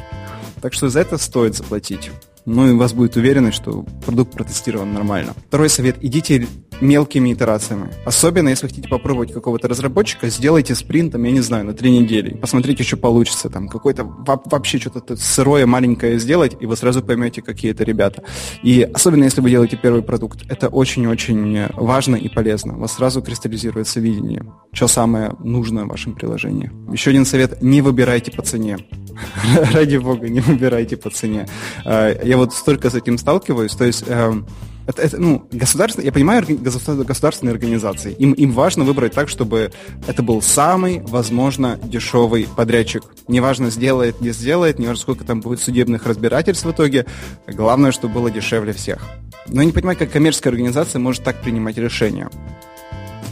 Так 0.62 0.74
что 0.74 0.90
за 0.90 1.02
это 1.02 1.18
стоит 1.18 1.56
заплатить. 1.56 2.12
Ну 2.48 2.66
и 2.66 2.72
у 2.72 2.78
вас 2.78 2.94
будет 2.94 3.18
уверенность, 3.18 3.58
что 3.58 3.86
продукт 4.06 4.32
протестирован 4.32 4.94
нормально. 4.94 5.34
Второй 5.50 5.68
совет. 5.68 5.98
Идите 6.00 6.48
мелкими 6.80 7.34
итерациями. 7.34 7.90
Особенно, 8.06 8.50
если 8.50 8.68
хотите 8.68 8.88
попробовать 8.88 9.34
какого-то 9.34 9.68
разработчика, 9.68 10.30
сделайте 10.30 10.74
спринтом, 10.74 11.24
я 11.24 11.32
не 11.32 11.42
знаю, 11.42 11.66
на 11.66 11.74
три 11.74 11.92
недели. 11.92 12.36
Посмотрите, 12.38 12.84
что 12.84 12.96
получится. 12.96 13.50
Там 13.50 13.68
какой-то 13.68 14.06
вообще 14.06 14.78
что-то 14.78 15.18
сырое, 15.18 15.66
маленькое 15.66 16.20
сделать, 16.20 16.56
и 16.58 16.66
вы 16.66 16.78
сразу 16.78 17.02
поймете, 17.02 17.42
какие 17.42 17.72
это 17.72 17.84
ребята. 17.84 18.24
И 18.64 18.82
особенно, 18.82 19.26
если 19.26 19.42
вы 19.42 19.50
делаете 19.50 19.78
первый 19.82 20.02
продукт, 20.02 20.46
это 20.48 20.70
очень-очень 20.70 21.68
важно 21.74 22.16
и 22.16 22.30
полезно. 22.30 22.78
У 22.78 22.80
вас 22.80 22.94
сразу 22.94 23.22
кристаллизируется 23.22 24.00
видение, 24.00 24.46
что 24.72 24.88
самое 24.88 25.36
нужное 25.40 25.84
в 25.84 25.90
вашем 25.90 26.14
приложении. 26.14 26.72
Еще 26.92 27.10
один 27.10 27.26
совет. 27.26 27.62
Не 27.62 27.82
выбирайте 27.82 28.32
по 28.32 28.42
цене. 28.42 28.78
Ради 29.74 29.98
бога, 29.98 30.30
не 30.30 30.40
выбирайте 30.40 30.96
по 30.96 31.10
цене. 31.10 31.48
А, 31.86 32.14
вот 32.38 32.54
столько 32.54 32.90
с 32.90 32.96
этим 32.96 33.18
сталкиваюсь. 33.18 33.74
То 33.74 33.86
есть 33.86 34.04
эм, 34.08 34.46
это, 34.88 35.02
это, 35.02 35.18
ну, 35.18 35.46
государственные, 35.52 36.06
я 36.08 36.12
понимаю 36.14 36.46
государственные 36.48 37.52
организации. 37.52 38.14
Им, 38.14 38.32
им 38.32 38.54
важно 38.54 38.86
выбрать 38.86 39.14
так, 39.14 39.28
чтобы 39.28 39.74
это 40.08 40.24
был 40.24 40.42
самый, 40.42 41.02
возможно, 41.02 41.78
дешевый 41.84 42.48
подрядчик. 42.56 43.04
Неважно, 43.28 43.70
сделает, 43.70 44.22
не 44.22 44.30
сделает, 44.30 44.80
неважно, 44.80 45.02
сколько 45.02 45.26
там 45.26 45.42
будет 45.42 45.60
судебных 45.60 46.06
разбирательств 46.06 46.66
в 46.66 46.72
итоге. 46.72 47.06
Главное, 47.48 47.92
чтобы 47.92 48.14
было 48.14 48.32
дешевле 48.32 48.72
всех. 48.72 49.06
Но 49.48 49.62
я 49.62 49.66
не 49.66 49.74
понимаю, 49.74 49.98
как 49.98 50.10
коммерческая 50.10 50.52
организация 50.52 51.00
может 51.00 51.24
так 51.24 51.42
принимать 51.42 51.78
решения 51.78 52.30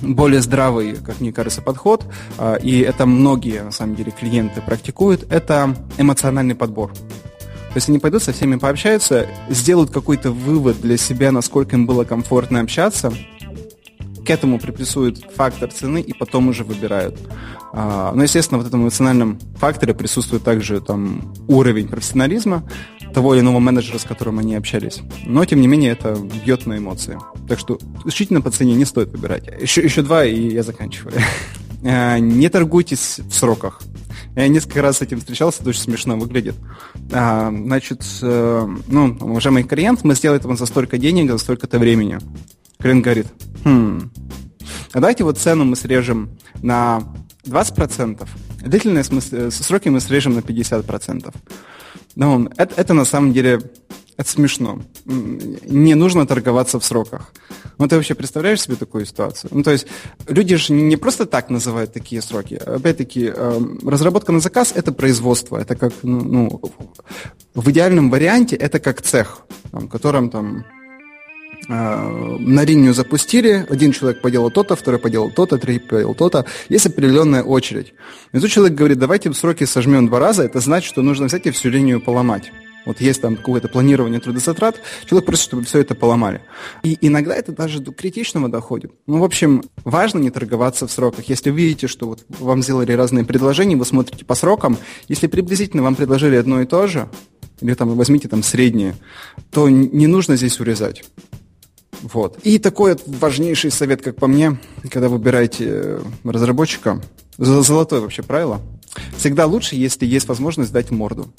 более 0.02 0.42
здравый, 0.42 0.98
как 0.98 1.20
мне 1.22 1.32
кажется, 1.32 1.62
подход, 1.62 2.06
а, 2.38 2.56
и 2.56 2.82
это 2.82 3.06
многие, 3.06 3.64
на 3.64 3.72
самом 3.72 3.96
деле, 3.96 4.12
клиенты 4.12 4.62
практикуют, 4.62 5.26
это 5.32 5.76
эмоциональный 5.98 6.54
подбор. 6.54 6.92
То 7.76 7.80
есть 7.80 7.90
они 7.90 8.00
пойдут 8.00 8.24
со 8.24 8.32
всеми 8.32 8.56
пообщаются, 8.56 9.28
сделают 9.50 9.92
какой-то 9.92 10.32
вывод 10.32 10.80
для 10.80 10.96
себя, 10.96 11.34
насколько 11.34 11.76
им 11.76 11.86
было 11.86 12.06
комфортно 12.06 12.62
общаться, 12.62 13.12
к 14.26 14.30
этому 14.30 14.60
приписуют 14.60 15.20
фактор 15.36 15.70
цены 15.70 16.00
и 16.00 16.14
потом 16.14 16.48
уже 16.48 16.64
выбирают. 16.64 17.20
А, 17.74 18.14
но, 18.16 18.24
естественно, 18.24 18.62
в 18.62 18.66
этом 18.66 18.84
эмоциональном 18.84 19.40
факторе 19.58 19.94
присутствует 19.94 20.42
также 20.46 20.80
там, 20.80 21.34
уровень 21.50 21.90
профессионализма 21.90 22.64
того 23.14 23.36
или 23.36 23.42
иного 23.42 23.60
менеджера, 23.60 23.98
с 23.98 24.06
которым 24.06 24.40
они 24.40 24.56
общались. 24.56 25.02
Но, 25.26 25.44
тем 25.44 25.60
не 25.60 25.68
менее, 25.68 25.92
это 25.92 26.16
бьет 26.16 26.66
на 26.66 26.78
эмоции. 26.78 27.20
Так 27.50 27.60
что 27.60 27.78
исключительно 27.98 28.40
по 28.40 28.52
цене 28.52 28.76
не 28.76 28.86
стоит 28.86 29.10
выбирать. 29.10 29.50
Еще, 29.60 29.82
еще 29.82 30.02
два, 30.02 30.24
и 30.24 30.54
я 30.54 30.64
заканчиваю. 30.64 31.16
А, 31.88 32.18
не 32.18 32.50
торгуйтесь 32.50 33.20
в 33.20 33.32
сроках. 33.32 33.80
Я 34.36 34.48
несколько 34.48 34.82
раз 34.82 34.98
с 34.98 35.02
этим 35.02 35.20
встречался, 35.20 35.62
это 35.62 35.70
очень 35.70 35.82
смешно 35.82 36.18
выглядит. 36.18 36.56
А, 37.12 37.50
значит, 37.50 38.04
э, 38.22 38.68
ну, 38.88 39.18
уважаемый 39.20 39.64
клиент, 39.64 40.04
мы 40.04 40.16
сделаем 40.16 40.42
это 40.42 40.56
за 40.56 40.66
столько 40.66 40.98
денег, 40.98 41.32
за 41.32 41.38
столько-то 41.38 41.80
времени. 41.80 42.20
Клиент 42.80 43.04
говорит, 43.04 43.28
хм, 43.64 44.12
а 44.92 45.00
давайте 45.00 45.24
вот 45.24 45.38
цену 45.38 45.66
мы 45.66 45.76
срежем 45.76 46.38
на 46.62 47.04
20%, 47.46 48.28
длительные 48.62 49.04
смысле, 49.04 49.52
сроки 49.52 49.90
мы 49.90 50.00
срежем 50.00 50.36
на 50.36 50.40
50%. 50.40 51.34
Ну, 52.16 52.50
это, 52.58 52.74
это 52.76 52.94
на 52.94 53.06
самом 53.06 53.34
деле 53.34 53.62
это 54.18 54.30
смешно. 54.30 54.82
Не 55.06 55.96
нужно 55.96 56.26
торговаться 56.26 56.80
в 56.80 56.86
сроках. 56.86 57.34
Ну, 57.78 57.88
ты 57.88 57.96
вообще 57.96 58.16
представляешь 58.16 58.62
себе 58.62 58.76
такую 58.76 59.06
ситуацию? 59.06 59.50
Ну, 59.54 59.64
то 59.64 59.72
есть 59.72 59.88
люди 60.28 60.56
же 60.56 60.74
не 60.74 60.98
просто 60.98 61.26
так 61.26 61.50
называют 61.50 61.94
такие 61.94 62.22
сроки. 62.22 62.56
Опять-таки, 62.56 63.26
эм, 63.36 63.80
разработка 63.88 64.32
на 64.32 64.40
заказ– 64.40 64.74
это 64.76 64.92
производство. 64.92 65.58
Это 65.58 65.76
как, 65.76 65.94
ну, 66.04 66.22
ну 66.22 66.62
в 67.54 67.70
идеальном 67.70 68.10
варианте 68.10 68.56
это 68.56 68.80
как 68.80 69.02
цех, 69.02 69.46
в 69.72 69.88
котором 69.88 70.30
там 70.30 70.66
э, 71.68 72.38
на 72.40 72.64
линию 72.64 72.94
запустили, 72.94 73.66
один 73.70 73.92
человек 73.92 74.22
поделал 74.22 74.52
то-то, 74.52 74.76
второй 74.76 75.00
поделал 75.00 75.32
то-то, 75.32 75.58
третий 75.58 75.86
поделал 75.86 76.16
то-то. 76.16 76.46
Есть 76.70 76.86
определенная 76.86 77.44
очередь. 77.44 77.94
И 78.32 78.40
тут 78.40 78.50
человек 78.52 78.78
говорит, 78.78 79.00
давайте 79.00 79.34
сроки 79.34 79.66
сожмем 79.66 80.08
два 80.08 80.20
раза, 80.20 80.44
это 80.44 80.60
значит, 80.60 80.90
что 80.90 81.02
нужно 81.02 81.28
взять 81.28 81.46
и 81.46 81.52
всю 81.52 81.70
линию 81.70 82.02
поломать 82.02 82.52
вот 82.86 83.02
есть 83.02 83.22
там 83.22 83.36
какое-то 83.36 83.68
планирование 83.68 84.20
трудозатрат, 84.20 84.82
человек 85.06 85.26
просит, 85.26 85.44
чтобы 85.44 85.64
все 85.64 85.80
это 85.80 85.96
поломали. 85.96 86.42
И 86.84 86.98
иногда 87.02 87.36
это 87.36 87.52
даже 87.52 87.80
до 87.80 87.92
критичного 87.92 88.50
доходит. 88.50 88.92
Ну, 89.08 89.20
в 89.20 89.24
общем, 89.24 89.64
важно 89.84 90.20
не 90.20 90.30
торговаться 90.30 90.88
в 90.88 90.92
сроках. 90.92 91.26
Если 91.26 91.50
вы 91.50 91.58
видите, 91.58 91.88
что 91.88 92.08
вот 92.08 92.26
вам 92.30 92.62
сделали 92.62 92.92
разные 92.92 93.26
предложения, 93.26 93.76
вы 93.76 93.86
смотрите 93.86 94.26
по 94.26 94.36
срокам, 94.36 94.78
если 95.08 95.28
приблизительно 95.28 95.84
вам 95.84 95.96
предложили 95.96 96.36
одно 96.36 96.62
и 96.62 96.66
то 96.66 96.88
же, 96.88 97.10
или 97.62 97.74
там 97.74 97.96
возьмите 97.96 98.28
там 98.28 98.44
среднее, 98.44 98.96
то 99.52 99.70
не 99.70 100.08
нужно 100.08 100.36
здесь 100.36 100.60
урезать. 100.60 101.04
Вот. 102.02 102.38
И 102.44 102.60
такой 102.60 102.98
важнейший 103.06 103.72
совет, 103.72 104.02
как 104.02 104.18
по 104.18 104.28
мне, 104.28 104.58
когда 104.92 105.10
выбираете 105.10 105.66
э, 105.68 106.02
разработчика, 106.24 107.02
золотое 107.38 108.02
вообще 108.02 108.22
правило, 108.22 108.62
всегда 109.18 109.46
лучше, 109.46 109.76
если 109.76 110.06
есть 110.06 110.28
возможность 110.28 110.72
дать 110.72 110.92
морду. 110.92 111.34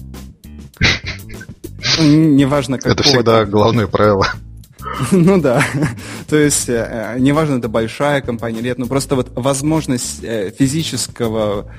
Неважно, 2.02 2.78
как. 2.78 2.92
Это 2.92 3.02
всегда 3.02 3.44
главное 3.44 3.86
правило. 3.86 4.26
Ну 5.10 5.40
да. 5.40 5.62
То 6.28 6.36
есть, 6.36 6.68
э, 6.68 7.16
неважно, 7.18 7.58
это 7.58 7.68
большая 7.68 8.20
компания 8.20 8.60
или 8.60 8.68
нет, 8.68 8.78
но 8.78 8.86
просто 8.86 9.16
вот 9.16 9.30
возможность 9.34 10.22
э, 10.22 10.52
физического 10.56 11.72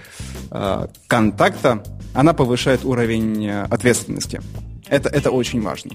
э, 0.52 0.88
контакта, 1.08 1.84
она 2.14 2.34
повышает 2.34 2.84
уровень 2.86 3.50
ответственности. 3.50 4.42
Это, 4.88 5.10
это 5.10 5.32
очень 5.32 5.62
важно. 5.62 5.92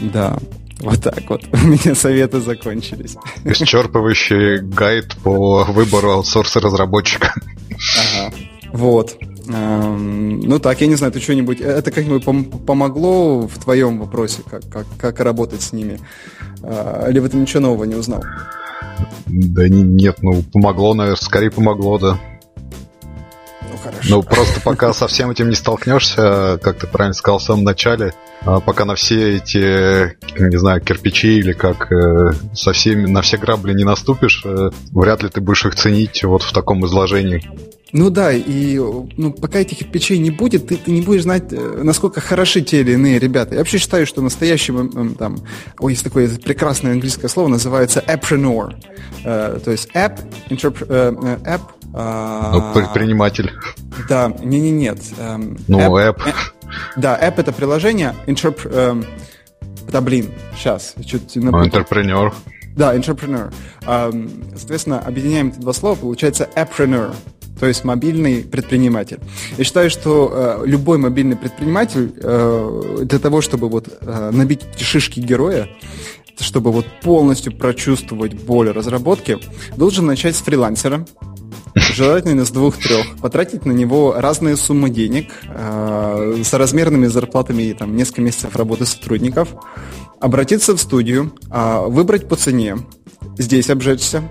Да. 0.00 0.38
Вот 0.80 1.02
так 1.02 1.28
вот. 1.28 1.44
У 1.52 1.56
меня 1.66 1.94
советы 1.94 2.40
закончились. 2.40 3.16
Исчерпывающий 3.44 4.58
гайд 4.58 5.16
по 5.22 5.64
выбору 5.64 6.12
аутсорса-разработчика. 6.12 7.32
Ага. 7.70 8.34
Вот. 8.72 9.16
Эм, 9.48 10.40
ну 10.40 10.58
так, 10.58 10.80
я 10.80 10.86
не 10.86 10.94
знаю, 10.94 11.12
ты 11.12 11.20
что-нибудь... 11.20 11.60
Это 11.60 11.90
как-нибудь 11.90 12.24
пом- 12.24 12.64
помогло 12.64 13.46
в 13.46 13.58
твоем 13.58 13.98
вопросе, 13.98 14.42
как, 14.48 14.62
как, 14.70 14.86
как 14.98 15.20
работать 15.20 15.62
с 15.62 15.72
ними? 15.72 16.00
Э, 16.62 17.06
или 17.10 17.20
ты 17.28 17.36
ничего 17.36 17.60
нового 17.60 17.84
не 17.84 17.94
узнал? 17.94 18.24
Да 19.26 19.68
нет, 19.68 20.18
ну 20.22 20.42
помогло, 20.52 20.94
наверное, 20.94 21.20
скорее 21.20 21.50
помогло, 21.50 21.98
да. 21.98 22.18
Ну, 23.62 23.78
хорошо. 23.82 24.08
Ну, 24.08 24.22
просто 24.22 24.60
пока 24.60 24.92
со 24.92 25.08
всем 25.08 25.30
этим 25.30 25.48
не 25.48 25.56
столкнешься, 25.56 26.58
как 26.62 26.78
ты 26.78 26.86
правильно 26.86 27.14
сказал 27.14 27.38
в 27.38 27.42
самом 27.42 27.64
начале, 27.64 28.14
а 28.42 28.60
пока 28.60 28.84
на 28.84 28.94
все 28.94 29.36
эти, 29.36 30.16
не 30.38 30.58
знаю, 30.58 30.80
кирпичи 30.80 31.38
или 31.38 31.52
как 31.52 31.90
э, 31.92 32.32
со 32.54 32.72
всеми, 32.72 33.06
на 33.06 33.22
все 33.22 33.36
грабли 33.36 33.74
не 33.74 33.84
наступишь, 33.84 34.42
э, 34.44 34.70
вряд 34.92 35.22
ли 35.22 35.28
ты 35.28 35.40
будешь 35.40 35.64
их 35.66 35.74
ценить 35.74 36.22
вот 36.24 36.42
в 36.42 36.52
таком 36.52 36.84
изложении. 36.86 37.42
Ну 37.94 38.10
да, 38.10 38.32
и 38.32 38.76
ну, 38.76 39.32
пока 39.32 39.60
этих 39.60 39.78
кирпичей 39.78 40.18
не 40.18 40.32
будет, 40.32 40.66
ты, 40.66 40.76
ты 40.76 40.90
не 40.90 41.00
будешь 41.00 41.22
знать, 41.22 41.52
э, 41.52 41.80
насколько 41.84 42.20
хороши 42.20 42.60
те 42.60 42.80
или 42.80 42.94
иные 42.94 43.20
ребята. 43.20 43.54
Я 43.54 43.60
вообще 43.60 43.78
считаю, 43.78 44.04
что 44.04 44.20
настоящим 44.20 45.14
там, 45.14 45.38
ой, 45.78 45.92
есть 45.92 46.02
такое 46.02 46.28
прекрасное 46.28 46.90
английское 46.90 47.28
слово, 47.28 47.46
называется 47.46 48.02
appreneur. 48.04 48.74
Э, 49.24 49.60
то 49.64 49.70
есть 49.70 49.90
app, 49.94 50.18
interp, 50.50 50.84
э, 50.88 51.12
app 51.44 51.60
э, 51.94 52.50
ну, 52.52 52.72
предприниматель. 52.74 53.52
Да, 54.08 54.34
не, 54.42 54.60
не, 54.60 54.72
нет. 54.72 54.98
Э, 55.16 55.36
ну, 55.68 55.78
app. 55.78 56.16
app. 56.16 56.34
Да, 56.96 57.16
app 57.16 57.34
это 57.36 57.52
приложение, 57.52 58.16
интерп... 58.26 58.58
Э, 58.64 59.00
да, 59.92 60.00
блин, 60.00 60.32
сейчас. 60.56 60.96
Чуть 61.06 61.36
ну, 61.36 61.52
entrepreneur. 61.52 62.34
Да, 62.76 62.92
entrepreneur. 62.96 63.52
Эм, 63.86 64.30
соответственно, 64.56 64.98
объединяем 64.98 65.48
эти 65.48 65.58
два 65.58 65.72
слова, 65.72 65.94
получается 65.94 66.48
appreneur, 66.56 67.14
то 67.58 67.66
есть 67.66 67.84
мобильный 67.84 68.42
предприниматель. 68.42 69.20
Я 69.56 69.64
считаю, 69.64 69.90
что 69.90 70.60
э, 70.62 70.66
любой 70.66 70.98
мобильный 70.98 71.36
предприниматель 71.36 72.12
э, 72.16 73.04
для 73.04 73.18
того, 73.18 73.40
чтобы 73.40 73.68
вот 73.68 73.88
э, 74.00 74.30
набить 74.32 74.62
шишки 74.78 75.20
героя, 75.20 75.68
чтобы 76.38 76.72
вот 76.72 76.86
полностью 77.02 77.56
прочувствовать 77.56 78.34
боль 78.34 78.70
разработки, 78.70 79.38
должен 79.76 80.06
начать 80.06 80.36
с 80.36 80.40
фрилансера, 80.40 81.06
желательно 81.74 82.44
с 82.44 82.50
двух-трех, 82.50 83.16
потратить 83.18 83.66
на 83.66 83.72
него 83.72 84.14
разные 84.16 84.56
суммы 84.56 84.90
денег 84.90 85.32
э, 85.48 86.42
с 86.44 86.52
размерными 86.52 87.06
зарплатами 87.06 87.64
и 87.64 87.74
там 87.74 87.96
несколько 87.96 88.22
месяцев 88.22 88.56
работы 88.56 88.86
сотрудников, 88.86 89.54
обратиться 90.20 90.76
в 90.76 90.80
студию, 90.80 91.32
э, 91.50 91.84
выбрать 91.86 92.28
по 92.28 92.36
цене, 92.36 92.78
здесь 93.38 93.70
обжечься, 93.70 94.22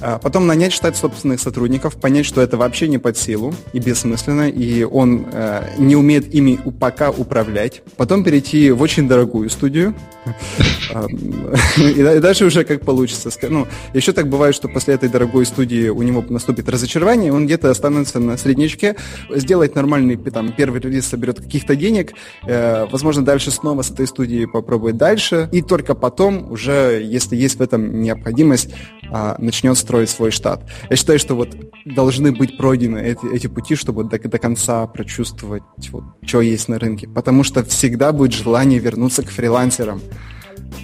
потом 0.00 0.46
нанять 0.46 0.72
штат 0.72 0.96
собственных 0.96 1.40
сотрудников, 1.40 1.96
понять, 1.96 2.26
что 2.26 2.40
это 2.40 2.56
вообще 2.56 2.88
не 2.88 2.98
под 2.98 3.16
силу 3.16 3.54
и 3.72 3.78
бессмысленно, 3.78 4.48
и 4.48 4.84
он 4.84 5.26
э, 5.32 5.74
не 5.78 5.96
умеет 5.96 6.34
ими 6.34 6.58
пока 6.78 7.10
управлять. 7.10 7.82
Потом 7.96 8.24
перейти 8.24 8.70
в 8.70 8.82
очень 8.82 9.08
дорогую 9.08 9.50
студию. 9.50 9.94
И 11.78 12.20
дальше 12.20 12.44
уже 12.44 12.64
как 12.64 12.82
получится. 12.82 13.30
Ну, 13.48 13.66
еще 13.92 14.12
так 14.12 14.28
бывает, 14.28 14.54
что 14.54 14.68
после 14.68 14.94
этой 14.94 15.08
дорогой 15.08 15.46
студии 15.46 15.88
у 15.88 16.02
него 16.02 16.24
наступит 16.28 16.68
разочарование, 16.68 17.32
он 17.32 17.46
где-то 17.46 17.70
останется 17.70 18.20
на 18.20 18.36
среднячке, 18.36 18.96
сделает 19.30 19.74
нормальный 19.74 20.16
там, 20.16 20.52
первый 20.52 20.80
релиз, 20.80 21.06
соберет 21.06 21.40
каких-то 21.40 21.76
денег, 21.76 22.12
э, 22.46 22.86
возможно, 22.90 23.24
дальше 23.24 23.50
снова 23.50 23.82
с 23.82 23.90
этой 23.90 24.06
студии 24.06 24.46
попробует 24.46 24.96
дальше, 24.96 25.48
и 25.52 25.62
только 25.62 25.94
потом 25.94 26.50
уже, 26.50 27.02
если 27.04 27.36
есть 27.36 27.58
в 27.58 27.62
этом 27.62 28.00
необходимость, 28.00 28.70
а, 29.16 29.36
начнет 29.38 29.78
строить 29.78 30.10
свой 30.10 30.32
штат. 30.32 30.68
Я 30.90 30.96
считаю, 30.96 31.20
что 31.20 31.36
вот 31.36 31.56
должны 31.84 32.32
быть 32.32 32.56
пройдены 32.56 32.98
эти, 32.98 33.32
эти 33.32 33.46
пути, 33.46 33.76
чтобы 33.76 34.02
до, 34.02 34.18
до 34.18 34.38
конца 34.40 34.84
прочувствовать, 34.88 35.62
вот, 35.92 36.02
что 36.26 36.40
есть 36.40 36.68
на 36.68 36.80
рынке. 36.80 37.06
Потому 37.06 37.44
что 37.44 37.62
всегда 37.64 38.10
будет 38.10 38.32
желание 38.32 38.80
вернуться 38.80 39.22
к 39.22 39.30
фрилансерам, 39.30 40.00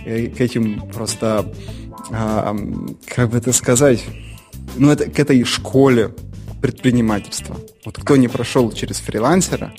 и 0.06 0.28
к 0.28 0.40
этим 0.40 0.88
просто, 0.92 1.52
а, 2.12 2.56
как 3.04 3.30
бы 3.30 3.38
это 3.38 3.52
сказать, 3.52 4.04
ну, 4.76 4.92
это, 4.92 5.10
к 5.10 5.18
этой 5.18 5.42
школе 5.42 6.14
предпринимательства. 6.62 7.56
Вот 7.84 7.98
кто 7.98 8.14
не 8.14 8.28
прошел 8.28 8.70
через 8.70 8.98
фрилансера, 9.00 9.72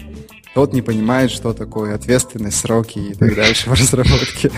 тот 0.54 0.74
не 0.74 0.82
понимает, 0.82 1.32
что 1.32 1.54
такое 1.54 1.96
ответственность, 1.96 2.58
сроки 2.58 3.00
и 3.00 3.14
так 3.14 3.34
дальше 3.34 3.70
в 3.70 3.74
разработке. 3.74 4.52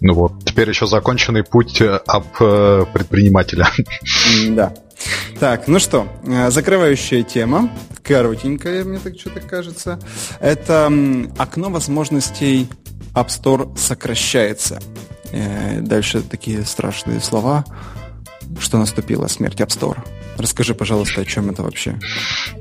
Ну 0.00 0.14
вот, 0.14 0.44
теперь 0.44 0.68
еще 0.68 0.86
законченный 0.86 1.44
путь 1.44 1.80
об 1.80 2.26
э, 2.40 2.84
предпринимателя. 2.92 3.68
Да. 4.50 4.74
Так, 5.38 5.68
ну 5.68 5.78
что, 5.78 6.08
э, 6.26 6.50
закрывающая 6.50 7.22
тема, 7.22 7.70
коротенькая, 8.02 8.84
мне 8.84 8.98
так 8.98 9.18
что-то 9.18 9.40
кажется. 9.40 10.00
Это 10.40 10.92
окно 11.36 11.70
возможностей 11.70 12.68
App 13.14 13.28
Store 13.28 13.76
сокращается. 13.76 14.80
Э, 15.32 15.80
дальше 15.80 16.22
такие 16.22 16.64
страшные 16.64 17.20
слова, 17.20 17.64
что 18.60 18.78
наступила 18.78 19.26
смерть 19.28 19.60
App 19.60 19.68
Store. 19.68 19.98
Расскажи, 20.36 20.74
пожалуйста, 20.74 21.22
о 21.22 21.24
чем 21.24 21.50
это 21.50 21.62
вообще? 21.62 21.98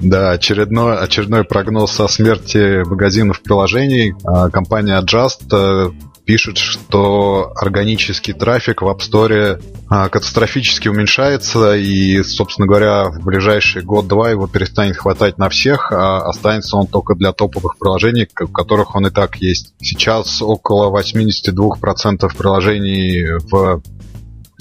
Да, 0.02 0.32
очередной, 0.32 0.97
очередной 0.97 1.43
прогноз 1.43 2.00
о 2.00 2.08
смерти 2.08 2.84
магазинов 2.88 3.41
приложений. 3.41 4.15
А, 4.23 4.50
компания 4.50 5.00
Just 5.02 5.93
пишет, 6.28 6.58
что 6.58 7.54
органический 7.56 8.34
трафик 8.34 8.82
в 8.82 8.88
App 8.88 9.00
Store 9.00 9.63
а, 9.90 10.10
катастрофически 10.10 10.90
уменьшается, 10.90 11.78
и, 11.78 12.22
собственно 12.22 12.68
говоря, 12.68 13.06
в 13.06 13.24
ближайший 13.24 13.82
год-два 13.82 14.32
его 14.32 14.46
перестанет 14.46 14.98
хватать 14.98 15.38
на 15.38 15.48
всех, 15.48 15.94
а 15.94 16.18
останется 16.28 16.76
он 16.76 16.86
только 16.88 17.16
для 17.16 17.32
топовых 17.32 17.78
приложений, 17.80 18.28
в 18.38 18.52
которых 18.52 18.94
он 18.94 19.08
и 19.08 19.10
так 19.10 19.38
есть. 19.38 19.74
Сейчас 19.82 20.42
около 20.42 20.96
82% 20.96 22.38
приложений 22.38 23.40
в 23.50 23.82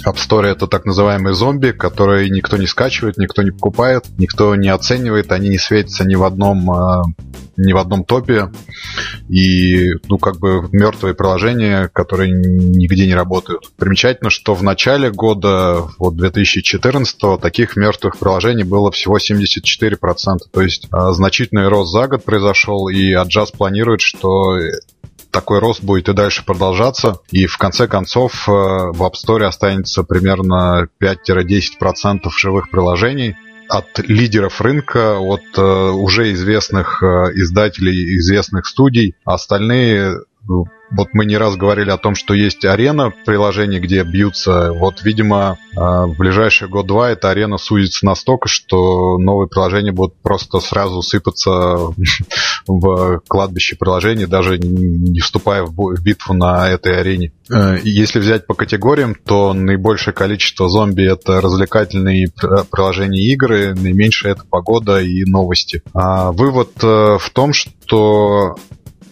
App 0.05 0.17
Store 0.17 0.47
это 0.47 0.69
так 0.69 0.85
называемые 0.85 1.35
зомби, 1.35 1.73
которые 1.73 2.31
никто 2.31 2.57
не 2.57 2.69
скачивает, 2.69 3.17
никто 3.17 3.43
не 3.43 3.51
покупает, 3.51 4.05
никто 4.19 4.55
не 4.55 4.69
оценивает, 4.69 5.33
они 5.33 5.49
не 5.49 5.59
светятся 5.59 6.05
ни 6.05 6.15
в 6.15 6.23
одном 6.23 6.71
а, 6.71 7.03
ни 7.57 7.73
в 7.73 7.79
одном 7.79 8.05
топе. 8.05 8.51
И, 9.29 9.93
ну, 10.09 10.19
как 10.19 10.39
бы 10.39 10.69
мертвые 10.73 11.15
приложения, 11.15 11.89
которые 11.93 12.31
нигде 12.31 13.07
не 13.07 13.15
работают. 13.15 13.71
Примечательно, 13.77 14.31
что 14.31 14.55
в 14.55 14.63
начале 14.63 15.11
года, 15.11 15.89
вот 15.99 16.17
2014 16.17 17.41
таких 17.41 17.77
мертвых 17.77 18.19
приложений 18.19 18.65
было 18.65 18.91
всего 18.91 19.19
74%. 19.19 20.39
То 20.53 20.61
есть 20.61 20.87
а, 20.91 21.13
значительный 21.13 21.69
рост 21.69 21.93
за 21.93 22.07
год 22.07 22.25
произошел, 22.25 22.89
и 22.89 23.15
Adjust 23.15 23.57
планирует, 23.57 24.01
что 24.01 24.59
такой 25.37 25.59
рост 25.59 25.83
будет 25.83 26.09
и 26.09 26.15
дальше 26.15 26.45
продолжаться. 26.45 27.19
И 27.31 27.47
в 27.47 27.59
конце 27.59 27.87
концов 27.87 28.49
э, 28.49 28.53
в 28.53 29.03
App 29.03 29.13
Store 29.13 29.45
останется 29.45 30.03
примерно 30.03 30.89
5-10% 31.03 32.21
живых 32.39 32.71
приложений 32.71 33.37
от 33.69 33.99
лидеров 34.09 34.61
рынка, 34.61 35.19
от 35.19 35.43
э, 35.57 35.63
уже 35.63 36.33
известных 36.33 37.03
э, 37.03 37.07
издателей, 37.35 38.17
известных 38.19 38.67
студий. 38.67 39.15
Остальные 39.25 40.17
вот 40.91 41.09
мы 41.13 41.25
не 41.25 41.37
раз 41.37 41.57
говорили 41.57 41.91
о 41.91 41.97
том, 41.97 42.15
что 42.15 42.35
есть 42.35 42.65
арена 42.65 43.13
приложений, 43.25 43.81
где 43.81 44.03
бьются. 44.05 44.73
Вот, 44.73 45.03
видимо, 45.03 45.59
а, 45.77 46.07
в 46.07 46.17
ближайший 46.17 46.69
год-два 46.69 47.11
эта 47.11 47.31
арена 47.31 47.59
сузится 47.59 48.07
настолько, 48.07 48.49
что 48.49 49.19
новые 49.19 49.49
приложения 49.49 49.93
будут 49.93 50.15
просто 50.23 50.61
сразу 50.61 51.03
сыпаться 51.03 51.79
в 52.67 53.21
кладбище 53.27 53.77
приложений, 53.77 54.27
даже 54.27 54.59
не 54.59 55.21
вступая 55.21 55.65
в 55.65 56.03
битву 56.03 56.35
на 56.35 56.69
этой 56.69 57.01
арене. 57.01 57.33
Э, 57.51 57.79
если 57.83 58.21
взять 58.21 58.47
по 58.47 58.55
категориям, 58.55 59.15
то 59.15 59.53
наибольшее 59.53 60.15
количество 60.15 60.69
зомби 60.69 61.03
это 61.03 61.41
развлекательные 61.41 62.29
приложения 62.71 63.23
игры, 63.33 63.75
наименьшее 63.75 64.33
это 64.33 64.45
погода 64.49 65.01
и 65.01 65.25
новости. 65.25 65.83
А 65.95 66.33
вывод 66.33 66.71
э, 66.83 67.19
в 67.19 67.31
том, 67.33 67.53
что 67.53 68.57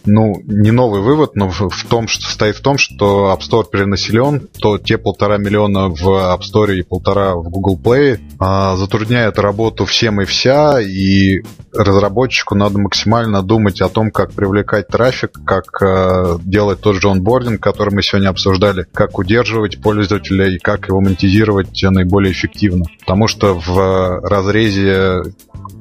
ну, 0.06 0.40
не 0.44 0.70
новый 0.70 1.00
вывод, 1.00 1.34
но 1.34 1.48
в, 1.48 1.84
том, 1.88 2.08
что 2.08 2.26
стоит 2.26 2.56
в 2.56 2.62
том, 2.62 2.78
что 2.78 3.32
App 3.32 3.40
Store 3.40 3.64
перенаселен, 3.70 4.48
то 4.60 4.78
те 4.78 4.98
полтора 4.98 5.38
миллиона 5.38 5.88
в 5.88 6.06
App 6.06 6.40
Store 6.40 6.74
и 6.74 6.82
полтора 6.82 7.34
в 7.34 7.48
Google 7.48 7.78
Play 7.82 8.20
а, 8.38 8.76
затрудняют 8.76 9.38
работу 9.38 9.84
всем 9.84 10.20
и 10.20 10.24
вся, 10.24 10.80
и 10.80 11.42
разработчику 11.72 12.54
надо 12.54 12.78
максимально 12.78 13.42
думать 13.42 13.80
о 13.80 13.88
том, 13.88 14.10
как 14.10 14.32
привлекать 14.32 14.88
трафик, 14.88 15.38
как 15.44 15.82
а, 15.82 16.38
делать 16.42 16.80
тот 16.80 16.96
же 16.96 17.10
онбординг, 17.10 17.60
который 17.60 17.94
мы 17.94 18.02
сегодня 18.02 18.28
обсуждали, 18.28 18.86
как 18.92 19.18
удерживать 19.18 19.80
пользователя 19.82 20.48
и 20.48 20.58
как 20.58 20.88
его 20.88 21.00
монетизировать 21.00 21.82
наиболее 21.82 22.32
эффективно. 22.32 22.84
Потому 23.00 23.28
что 23.28 23.54
в 23.54 24.20
разрезе 24.22 25.22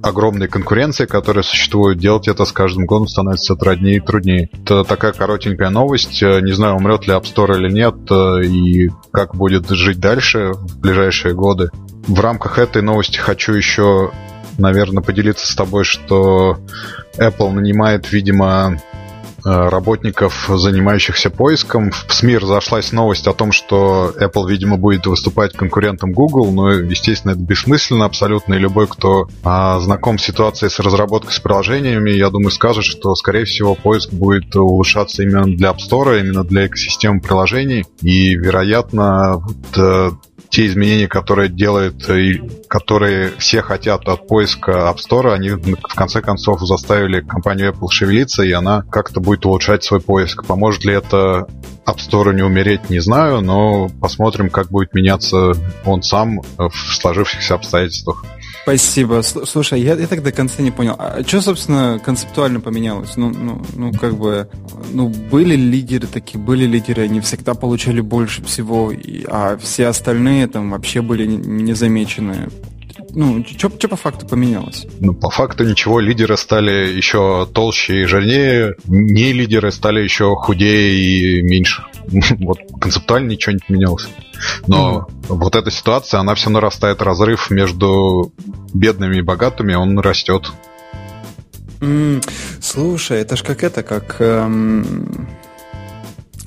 огромной 0.01 0.47
конкуренции, 0.47 1.05
которая 1.05 1.43
существует, 1.43 1.97
делать 1.97 2.27
это 2.27 2.45
с 2.45 2.51
каждым 2.51 2.85
годом 2.85 3.07
становится 3.07 3.55
труднее 3.55 3.97
и 3.97 3.99
труднее. 3.99 4.49
Это 4.53 4.83
такая 4.83 5.13
коротенькая 5.13 5.69
новость. 5.69 6.21
Не 6.21 6.53
знаю, 6.53 6.75
умрет 6.75 7.07
ли 7.07 7.13
App 7.13 7.23
Store 7.23 7.57
или 7.57 7.71
нет, 7.71 7.95
и 8.45 8.89
как 9.11 9.35
будет 9.35 9.69
жить 9.69 9.99
дальше 9.99 10.53
в 10.53 10.79
ближайшие 10.79 11.33
годы. 11.33 11.69
В 12.07 12.19
рамках 12.19 12.59
этой 12.59 12.81
новости 12.81 13.17
хочу 13.17 13.53
еще, 13.53 14.11
наверное, 14.57 15.03
поделиться 15.03 15.51
с 15.51 15.55
тобой, 15.55 15.83
что 15.83 16.57
Apple 17.17 17.51
нанимает, 17.51 18.11
видимо, 18.11 18.77
Э, 18.77 18.92
работников, 19.45 20.49
занимающихся 20.49 21.29
поиском. 21.29 21.91
В 21.91 22.13
СМИ 22.13 22.37
разошлась 22.37 22.91
новость 22.91 23.27
о 23.27 23.33
том, 23.33 23.51
что 23.51 24.13
Apple, 24.19 24.49
видимо, 24.49 24.77
будет 24.77 25.05
выступать 25.05 25.53
конкурентом 25.53 26.11
Google, 26.11 26.51
но, 26.51 26.71
естественно, 26.71 27.31
это 27.31 27.41
бессмысленно 27.41 28.05
абсолютно, 28.05 28.55
и 28.55 28.59
любой, 28.59 28.87
кто 28.87 29.27
а, 29.43 29.79
знаком 29.79 30.17
с 30.17 30.23
ситуацией 30.23 30.69
с 30.69 30.79
разработкой 30.79 31.33
с 31.33 31.39
приложениями, 31.39 32.11
я 32.11 32.29
думаю, 32.29 32.51
скажет, 32.51 32.83
что, 32.85 33.13
скорее 33.15 33.45
всего, 33.45 33.75
поиск 33.75 34.11
будет 34.11 34.55
улучшаться 34.55 35.23
именно 35.23 35.45
для 35.45 35.69
App 35.69 35.77
Store, 35.77 36.19
именно 36.19 36.43
для 36.43 36.67
экосистемы 36.67 37.21
приложений, 37.21 37.85
и, 38.01 38.35
вероятно, 38.35 39.35
вот, 39.37 39.77
э, 39.77 40.11
те 40.49 40.67
изменения, 40.67 41.07
которые 41.07 41.49
делают 41.49 42.07
и 42.09 42.41
которые 42.67 43.31
все 43.37 43.61
хотят 43.61 44.07
от 44.07 44.27
поиска 44.27 44.71
App 44.71 44.97
Store, 44.97 45.33
они 45.33 45.49
в 45.49 45.95
конце 45.95 46.21
концов 46.21 46.61
заставили 46.61 47.21
компанию 47.21 47.71
Apple 47.71 47.89
шевелиться, 47.89 48.43
и 48.43 48.51
она 48.51 48.83
как-то 48.91 49.19
будет 49.19 49.45
улучшать 49.45 49.83
свой 49.83 49.99
поиск. 50.01 50.45
Поможет 50.45 50.85
ли 50.85 50.93
это 50.93 51.47
App 51.85 51.97
Store 51.97 52.33
не 52.33 52.43
умереть, 52.43 52.89
не 52.89 52.99
знаю, 52.99 53.41
но 53.41 53.89
посмотрим, 53.99 54.49
как 54.49 54.69
будет 54.69 54.93
меняться 54.93 55.53
он 55.85 56.03
сам 56.03 56.41
в 56.57 56.71
сложившихся 56.71 57.55
обстоятельствах. 57.55 58.25
Спасибо. 58.61 59.21
Слушай, 59.21 59.81
я, 59.81 59.95
я 59.95 60.07
так 60.07 60.23
до 60.23 60.31
конца 60.31 60.61
не 60.61 60.71
понял. 60.71 60.95
А 60.97 61.23
что, 61.25 61.41
собственно, 61.41 61.99
концептуально 62.03 62.61
поменялось? 62.61 63.17
Ну, 63.17 63.29
ну, 63.29 63.61
ну, 63.75 63.91
как 63.91 64.15
бы, 64.15 64.47
ну, 64.91 65.09
были 65.09 65.55
лидеры 65.55 66.07
такие, 66.07 66.39
были 66.39 66.65
лидеры, 66.65 67.03
они 67.03 67.19
всегда 67.19 67.55
получали 67.55 67.99
больше 68.01 68.43
всего, 68.43 68.91
и, 68.91 69.25
а 69.27 69.57
все 69.57 69.87
остальные 69.87 70.47
там 70.47 70.71
вообще 70.71 71.01
были 71.01 71.25
незамечены. 71.25 72.49
Ну, 73.11 73.43
что 73.45 73.87
по 73.87 73.95
факту 73.95 74.27
поменялось? 74.27 74.85
Ну, 74.99 75.13
по 75.13 75.29
факту 75.29 75.63
ничего. 75.63 75.99
Лидеры 75.99 76.37
стали 76.37 76.93
еще 76.93 77.47
толще 77.53 78.01
и 78.01 78.05
жирнее. 78.05 78.75
Не 78.85 79.33
лидеры 79.33 79.71
стали 79.71 80.01
еще 80.01 80.35
худее 80.35 80.93
и 80.93 81.41
меньше. 81.41 81.83
Вот 82.39 82.59
концептуально 82.79 83.31
ничего 83.31 83.53
не 83.53 83.59
поменялось. 83.67 84.07
Но 84.67 85.07
mm-hmm. 85.07 85.35
вот 85.35 85.55
эта 85.55 85.71
ситуация, 85.71 86.19
она 86.19 86.35
все 86.35 86.49
нарастает. 86.49 87.01
Разрыв 87.01 87.49
между 87.49 88.33
бедными 88.73 89.17
и 89.17 89.21
богатыми, 89.21 89.73
он 89.73 89.97
растет. 89.99 90.51
Mm, 91.79 92.23
слушай, 92.61 93.19
это 93.19 93.35
ж 93.35 93.43
как 93.43 93.63
это, 93.63 93.83
как... 93.83 94.17
Эм... 94.19 95.27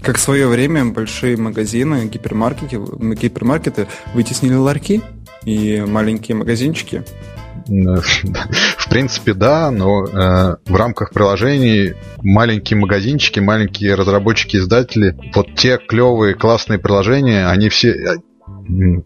Как 0.06 0.18
в 0.18 0.20
свое 0.20 0.46
время 0.46 0.84
большие 0.84 1.36
магазины, 1.36 2.06
гипермаркеты, 2.06 2.76
гипермаркеты 2.76 3.88
вытеснили 4.14 4.54
ларьки 4.54 5.02
и 5.44 5.82
маленькие 5.84 6.36
магазинчики. 6.36 7.02
В 7.66 8.88
принципе, 8.88 9.34
да, 9.34 9.72
но 9.72 10.04
э, 10.04 10.56
в 10.64 10.76
рамках 10.76 11.10
приложений 11.12 11.94
маленькие 12.22 12.78
магазинчики, 12.78 13.40
маленькие 13.40 13.96
разработчики-издатели, 13.96 15.16
вот 15.34 15.56
те 15.56 15.76
клевые, 15.76 16.34
классные 16.34 16.78
приложения, 16.78 17.48
они 17.48 17.68
все, 17.68 17.90
э, 17.90 18.18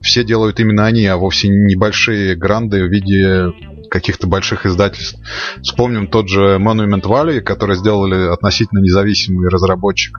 все 0.03 0.23
делают 0.23 0.61
именно 0.61 0.85
они, 0.85 1.07
а 1.07 1.17
вовсе 1.17 1.49
небольшие 1.49 2.37
гранды 2.37 2.85
в 2.85 2.93
виде 2.93 3.55
каких-то 3.89 4.27
больших 4.27 4.67
издательств. 4.67 5.19
Вспомним 5.63 6.09
тот 6.09 6.29
же 6.29 6.59
Monument 6.61 7.03
Valley, 7.03 7.41
который 7.41 7.77
сделали 7.77 8.31
относительно 8.31 8.81
независимый 8.81 9.49
разработчик 9.49 10.19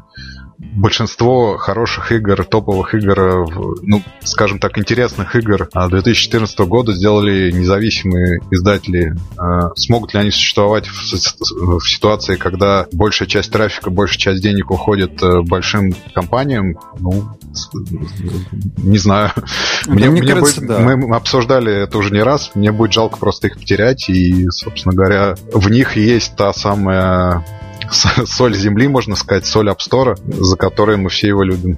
большинство 0.73 1.57
хороших 1.57 2.11
игр, 2.11 2.43
топовых 2.45 2.93
игр, 2.93 3.47
ну, 3.81 4.01
скажем 4.23 4.59
так, 4.59 4.77
интересных 4.77 5.35
игр 5.35 5.69
2014 5.73 6.59
года 6.59 6.93
сделали 6.93 7.51
независимые 7.51 8.39
издатели. 8.51 9.15
А, 9.37 9.73
смогут 9.75 10.13
ли 10.13 10.19
они 10.19 10.31
существовать 10.31 10.87
в, 10.87 11.79
в 11.79 11.89
ситуации, 11.89 12.35
когда 12.35 12.87
большая 12.91 13.27
часть 13.27 13.51
трафика, 13.51 13.89
большая 13.89 14.19
часть 14.19 14.41
денег 14.41 14.71
уходит 14.71 15.21
э, 15.23 15.41
большим 15.41 15.93
компаниям? 16.13 16.77
Ну, 16.99 17.25
не 18.77 18.97
знаю. 18.97 19.31
Мне, 19.87 20.09
мне, 20.09 20.21
мне 20.21 20.33
кажется, 20.33 20.61
будет, 20.61 20.69
да. 20.69 20.79
Мы 20.79 21.15
обсуждали 21.15 21.83
это 21.83 21.97
уже 21.97 22.13
не 22.13 22.21
раз. 22.21 22.51
Мне 22.53 22.71
будет 22.71 22.93
жалко 22.93 23.17
просто 23.17 23.47
их 23.47 23.57
потерять. 23.57 24.09
И, 24.09 24.47
собственно 24.49 24.93
говоря, 24.93 25.35
в 25.53 25.69
них 25.69 25.97
есть 25.97 26.35
та 26.35 26.53
самая 26.53 27.43
соль 27.91 28.55
земли, 28.55 28.87
можно 28.87 29.15
сказать, 29.15 29.45
соль 29.45 29.69
App 29.69 29.79
Store, 29.79 30.15
за 30.41 30.55
которой 30.55 30.97
мы 30.97 31.09
все 31.09 31.27
его 31.27 31.43
любим. 31.43 31.77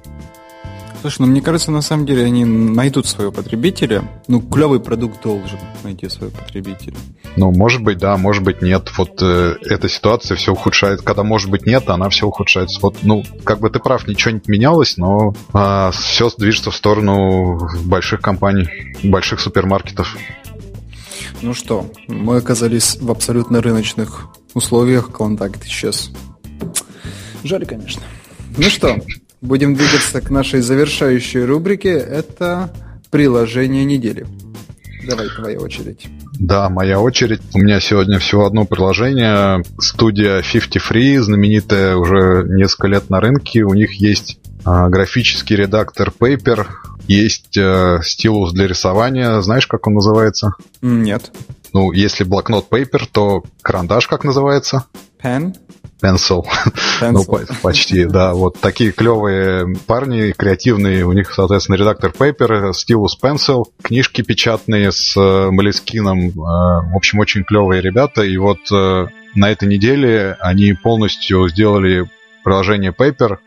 Слушай, 1.04 1.20
ну 1.20 1.26
мне 1.26 1.42
кажется, 1.42 1.70
на 1.70 1.82
самом 1.82 2.06
деле 2.06 2.24
они 2.24 2.46
найдут 2.46 3.06
своего 3.06 3.30
потребителя. 3.30 4.10
Ну, 4.26 4.40
клевый 4.40 4.80
продукт 4.80 5.22
должен 5.22 5.58
найти 5.82 6.08
своего 6.08 6.34
потребителя. 6.34 6.96
Ну, 7.36 7.50
может 7.50 7.82
быть, 7.82 7.98
да, 7.98 8.16
может 8.16 8.42
быть, 8.42 8.62
нет. 8.62 8.90
Вот 8.96 9.20
э, 9.20 9.56
эта 9.60 9.86
ситуация 9.90 10.34
все 10.38 10.52
ухудшает. 10.52 11.02
Когда 11.02 11.22
может 11.22 11.50
быть 11.50 11.66
нет, 11.66 11.90
она 11.90 12.08
все 12.08 12.26
ухудшается. 12.26 12.80
Вот, 12.80 12.96
ну, 13.02 13.22
как 13.44 13.60
бы 13.60 13.68
ты 13.68 13.80
прав, 13.80 14.08
ничего 14.08 14.30
не 14.30 14.40
менялось, 14.46 14.96
но 14.96 15.32
э, 15.32 15.34
а, 15.52 15.90
все 15.90 16.30
движется 16.38 16.70
в 16.70 16.76
сторону 16.76 17.68
больших 17.84 18.22
компаний, 18.22 18.66
больших 19.02 19.40
супермаркетов. 19.40 20.16
Ну 21.42 21.52
что, 21.52 21.84
мы 22.08 22.38
оказались 22.38 22.96
в 22.98 23.10
абсолютно 23.10 23.60
рыночных 23.60 24.28
условиях. 24.54 25.10
Контакт 25.10 25.64
исчез. 25.66 26.10
Жаль, 27.42 27.66
конечно. 27.66 28.02
Ну 28.56 28.64
что, 28.64 28.96
будем 29.40 29.74
двигаться 29.74 30.20
к 30.20 30.30
нашей 30.30 30.60
завершающей 30.60 31.44
рубрике. 31.44 31.90
Это 31.90 32.72
приложение 33.10 33.84
недели. 33.84 34.26
Давай, 35.06 35.28
твоя 35.28 35.58
очередь. 35.58 36.06
Да, 36.38 36.68
моя 36.70 36.98
очередь. 36.98 37.42
У 37.52 37.58
меня 37.58 37.78
сегодня 37.80 38.18
всего 38.18 38.46
одно 38.46 38.64
приложение. 38.64 39.62
Студия 39.78 40.42
50 40.42 40.76
Free, 40.76 41.20
знаменитая 41.20 41.96
уже 41.96 42.44
несколько 42.48 42.88
лет 42.88 43.10
на 43.10 43.20
рынке. 43.20 43.62
У 43.62 43.74
них 43.74 43.92
есть 44.00 44.38
а, 44.64 44.88
графический 44.88 45.56
редактор 45.56 46.12
Paper, 46.18 46.66
есть 47.06 47.56
э, 47.56 47.98
стилус 48.02 48.52
для 48.52 48.66
рисования. 48.66 49.40
Знаешь, 49.42 49.66
как 49.66 49.86
он 49.86 49.94
называется? 49.94 50.54
Нет. 50.80 51.32
Ну, 51.74 51.90
если 51.90 52.22
блокнот 52.22 52.68
Paper, 52.70 53.02
то 53.10 53.42
карандаш 53.60 54.06
как 54.06 54.22
называется? 54.22 54.84
Pen. 55.22 55.54
Pencil. 56.00 56.44
Pencil. 57.00 57.12
ну, 57.12 57.56
почти, 57.62 58.04
да. 58.04 58.32
Вот 58.32 58.60
такие 58.60 58.92
клевые 58.92 59.66
парни, 59.86 60.32
креативные. 60.32 61.04
У 61.04 61.12
них, 61.12 61.32
соответственно, 61.32 61.76
редактор 61.76 62.12
Paper, 62.16 62.72
стилус 62.72 63.18
Pencil, 63.20 63.64
книжки 63.82 64.22
печатные 64.22 64.92
с 64.92 65.16
э, 65.16 65.50
Молескином. 65.50 66.28
Э, 66.28 66.32
в 66.32 66.96
общем, 66.96 67.18
очень 67.18 67.42
клевые 67.42 67.82
ребята. 67.82 68.22
И 68.22 68.36
вот 68.36 68.60
э, 68.72 69.06
на 69.34 69.50
этой 69.50 69.66
неделе 69.66 70.36
они 70.40 70.74
полностью 70.74 71.48
сделали 71.48 72.08
приложение 72.44 72.92
Paper 72.92 73.38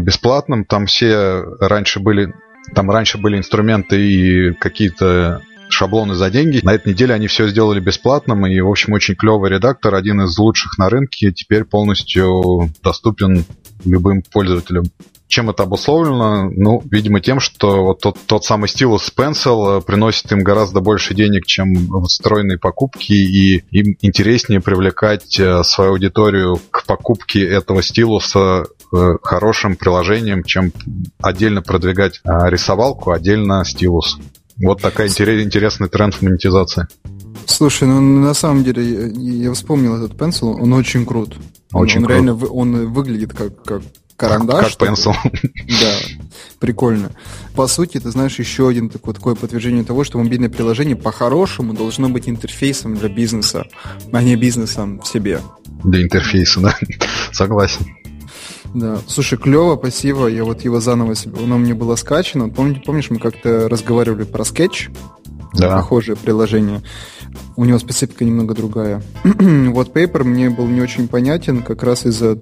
бесплатным. 0.00 0.64
Там 0.66 0.86
все 0.86 1.42
раньше 1.60 2.00
были 2.00 2.34
там 2.74 2.90
раньше 2.90 3.18
были 3.18 3.38
инструменты 3.38 4.00
и 4.00 4.52
какие-то 4.54 5.42
шаблоны 5.82 6.14
за 6.14 6.30
деньги. 6.30 6.60
На 6.62 6.74
этой 6.74 6.92
неделе 6.92 7.14
они 7.14 7.26
все 7.26 7.48
сделали 7.48 7.80
бесплатным, 7.80 8.46
и, 8.46 8.60
в 8.60 8.70
общем, 8.70 8.92
очень 8.92 9.16
клевый 9.16 9.50
редактор, 9.50 9.94
один 9.96 10.22
из 10.22 10.38
лучших 10.38 10.78
на 10.78 10.88
рынке, 10.88 11.32
теперь 11.32 11.64
полностью 11.64 12.70
доступен 12.84 13.44
любым 13.84 14.22
пользователям. 14.22 14.84
Чем 15.26 15.50
это 15.50 15.64
обусловлено? 15.64 16.50
Ну, 16.50 16.82
видимо, 16.90 17.20
тем, 17.20 17.40
что 17.40 17.84
вот 17.84 18.00
тот, 18.00 18.18
тот 18.26 18.44
самый 18.44 18.68
стилус 18.68 19.10
Pencil 19.16 19.78
э, 19.78 19.80
приносит 19.80 20.30
им 20.30 20.44
гораздо 20.44 20.80
больше 20.80 21.14
денег, 21.14 21.46
чем 21.46 21.74
встроенные 22.04 22.58
покупки, 22.58 23.12
и 23.14 23.64
им 23.70 23.96
интереснее 24.02 24.60
привлекать 24.60 25.40
э, 25.40 25.62
свою 25.64 25.92
аудиторию 25.92 26.60
к 26.70 26.84
покупке 26.84 27.48
этого 27.48 27.82
стилуса 27.82 28.66
э, 28.92 28.96
хорошим 29.22 29.76
приложением, 29.76 30.44
чем 30.44 30.70
отдельно 31.18 31.62
продвигать 31.62 32.20
рисовалку, 32.24 33.10
отдельно 33.10 33.64
стилус. 33.64 34.18
Вот 34.58 34.80
такая 34.80 35.08
интересный 35.08 35.88
тренд 35.88 36.14
в 36.14 36.22
монетизации. 36.22 36.86
Слушай, 37.46 37.88
ну 37.88 38.00
на 38.00 38.34
самом 38.34 38.64
деле 38.64 38.82
я, 38.82 39.46
я 39.46 39.52
вспомнил 39.52 39.96
этот 39.96 40.18
Pencil, 40.18 40.54
он 40.60 40.72
очень 40.72 41.04
крут. 41.04 41.36
Очень 41.72 41.98
он, 41.98 42.04
он 42.04 42.10
реально 42.10 42.34
он 42.34 42.92
выглядит 42.92 43.32
как, 43.32 43.62
как 43.64 43.82
карандаш. 44.16 44.76
Как 44.76 44.88
пенсил. 44.88 45.14
Да, 45.80 45.96
прикольно. 46.60 47.10
По 47.54 47.66
сути, 47.66 47.98
ты 47.98 48.10
знаешь, 48.10 48.38
еще 48.38 48.68
один 48.68 48.88
такое, 48.88 49.14
такое 49.14 49.34
подтверждение 49.34 49.84
того, 49.84 50.04
что 50.04 50.18
мобильное 50.18 50.48
приложение 50.48 50.96
по-хорошему 50.96 51.72
должно 51.72 52.08
быть 52.08 52.28
интерфейсом 52.28 52.96
для 52.96 53.08
бизнеса, 53.08 53.66
а 54.12 54.22
не 54.22 54.36
бизнесом 54.36 55.00
в 55.00 55.06
себе. 55.06 55.40
Для 55.84 56.02
интерфейса, 56.02 56.60
да. 56.60 56.76
Согласен. 57.32 57.86
Да, 58.74 58.98
слушай, 59.06 59.38
клево, 59.38 59.76
спасибо. 59.76 60.28
Я 60.28 60.44
вот 60.44 60.62
его 60.62 60.80
заново 60.80 61.14
себе, 61.14 61.42
оно 61.42 61.58
мне 61.58 61.74
было 61.74 61.96
скачано. 61.96 62.48
Помни, 62.48 62.82
помнишь, 62.84 63.10
мы 63.10 63.18
как-то 63.18 63.68
разговаривали 63.68 64.24
про 64.24 64.44
скетч? 64.44 64.88
Да. 65.54 65.76
Похожее 65.76 66.16
приложение. 66.16 66.82
У 67.56 67.64
него 67.64 67.78
специфика 67.78 68.24
немного 68.24 68.54
другая. 68.54 69.02
вот 69.24 69.94
Paper 69.94 70.24
мне 70.24 70.48
был 70.48 70.66
не 70.66 70.80
очень 70.80 71.08
понятен 71.08 71.62
как 71.62 71.82
раз 71.82 72.06
из-за 72.06 72.38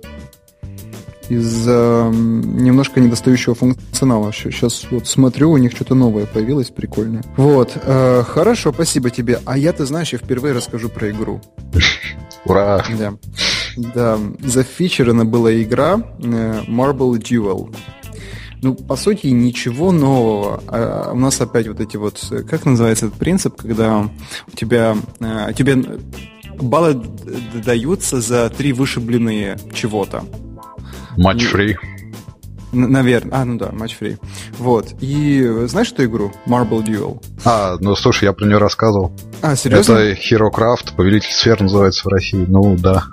из-за 1.28 2.10
немножко 2.12 3.00
недостающего 3.00 3.54
функционала. 3.54 4.32
Сейчас 4.32 4.86
вот 4.90 5.06
смотрю, 5.06 5.52
у 5.52 5.56
них 5.56 5.70
что-то 5.72 5.94
новое 5.94 6.26
появилось, 6.26 6.70
прикольное. 6.70 7.22
Вот, 7.36 7.72
э, 7.76 8.24
хорошо, 8.26 8.72
спасибо 8.72 9.10
тебе. 9.10 9.38
А 9.44 9.56
я, 9.56 9.72
ты 9.72 9.86
знаешь, 9.86 10.12
я 10.12 10.18
впервые 10.18 10.54
расскажу 10.54 10.88
про 10.88 11.10
игру. 11.10 11.40
Ура! 12.44 12.84
Да. 12.98 13.14
Да, 13.76 14.18
зафичерена 14.40 15.24
была 15.24 15.54
игра 15.62 16.02
э, 16.18 16.62
Marble 16.68 17.18
Duel. 17.18 17.74
Ну, 18.62 18.74
по 18.74 18.96
сути, 18.96 19.28
ничего 19.28 19.90
нового. 19.90 20.62
А 20.66 21.12
у 21.12 21.18
нас 21.18 21.40
опять 21.40 21.66
вот 21.66 21.80
эти 21.80 21.96
вот... 21.96 22.20
Как 22.48 22.66
называется 22.66 23.06
этот 23.06 23.18
принцип, 23.18 23.56
когда 23.56 24.00
у 24.00 24.56
тебя... 24.56 24.96
Э, 25.20 25.52
тебе 25.54 25.82
баллы 26.60 27.02
даются 27.64 28.20
за 28.20 28.50
три 28.50 28.72
вышибленные 28.72 29.58
чего-то. 29.72 30.24
Матч 31.16 31.44
фри. 31.44 31.76
Наверное. 32.72 33.40
А, 33.40 33.44
ну 33.44 33.58
да, 33.58 33.70
матч 33.72 33.96
фри. 33.96 34.18
Вот. 34.58 34.94
И 35.00 35.42
знаешь 35.66 35.90
эту 35.90 36.04
игру? 36.04 36.32
Marble 36.46 36.84
Duel. 36.84 37.20
А, 37.44 37.76
ну 37.80 37.96
слушай, 37.96 38.24
я 38.24 38.32
про 38.32 38.46
нее 38.46 38.58
рассказывал. 38.58 39.12
А, 39.42 39.56
серьезно? 39.56 39.94
Это 39.94 40.20
Hero 40.20 40.50
Craft, 40.54 40.94
Повелитель 40.96 41.32
сфер 41.32 41.60
называется 41.60 42.02
в 42.04 42.08
России. 42.08 42.44
Ну 42.46 42.76
да. 42.76 43.04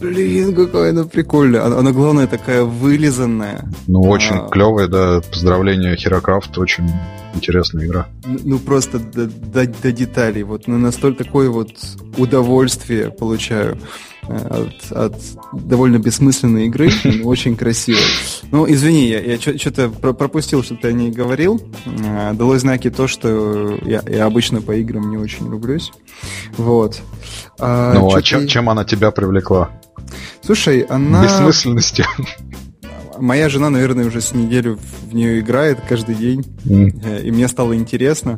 Блин, 0.00 0.54
какая 0.54 0.90
она 0.90 1.04
прикольная. 1.04 1.64
Она, 1.64 1.78
она 1.78 1.92
главное, 1.92 2.26
такая 2.26 2.64
вылизанная. 2.64 3.70
Ну, 3.86 4.00
очень 4.00 4.36
а... 4.36 4.48
клевая, 4.48 4.88
да. 4.88 5.20
Поздравления, 5.30 5.94
Херокрафт. 5.96 6.56
Очень 6.58 6.90
интересная 7.34 7.86
игра. 7.86 8.06
Ну, 8.24 8.38
ну 8.44 8.58
просто 8.58 8.98
до, 8.98 9.26
до, 9.26 9.66
до 9.66 9.92
деталей. 9.92 10.42
Вот 10.42 10.66
ну, 10.66 10.78
настолько 10.78 11.24
такое 11.24 11.50
вот 11.50 11.70
удовольствие 12.16 13.10
получаю 13.10 13.78
э, 14.26 14.36
от, 14.36 14.92
от 14.92 15.14
довольно 15.52 15.98
бессмысленной 15.98 16.66
игры. 16.66 16.90
Очень 17.24 17.56
красивой. 17.56 18.00
Ну, 18.50 18.66
извини, 18.70 19.06
я, 19.06 19.20
я 19.20 19.38
что-то 19.38 19.90
пропустил, 19.90 20.62
что 20.62 20.76
ты 20.76 20.88
о 20.88 20.92
ней 20.92 21.10
говорил. 21.10 21.60
Э, 21.84 22.32
Дало 22.32 22.58
знаки 22.58 22.90
то, 22.90 23.06
что 23.06 23.78
я, 23.82 24.02
я 24.08 24.24
обычно 24.24 24.62
по 24.62 24.72
играм 24.72 25.10
не 25.10 25.18
очень 25.18 25.50
люблюсь. 25.50 25.92
Вот. 26.56 27.00
А, 27.58 27.92
ну, 27.92 28.14
а 28.14 28.22
чем, 28.22 28.46
чем 28.46 28.70
она 28.70 28.84
тебя 28.84 29.10
привлекла? 29.10 29.70
Слушай, 30.50 30.80
она... 30.80 31.22
Бессмысленностью. 31.22 32.04
Моя 33.20 33.48
жена, 33.48 33.70
наверное, 33.70 34.04
уже 34.06 34.20
с 34.20 34.34
неделю 34.34 34.80
в 35.08 35.14
нее 35.14 35.38
играет 35.38 35.78
каждый 35.88 36.16
день. 36.16 36.40
Mm. 36.64 37.22
И 37.22 37.30
мне 37.30 37.46
стало 37.46 37.76
интересно. 37.76 38.36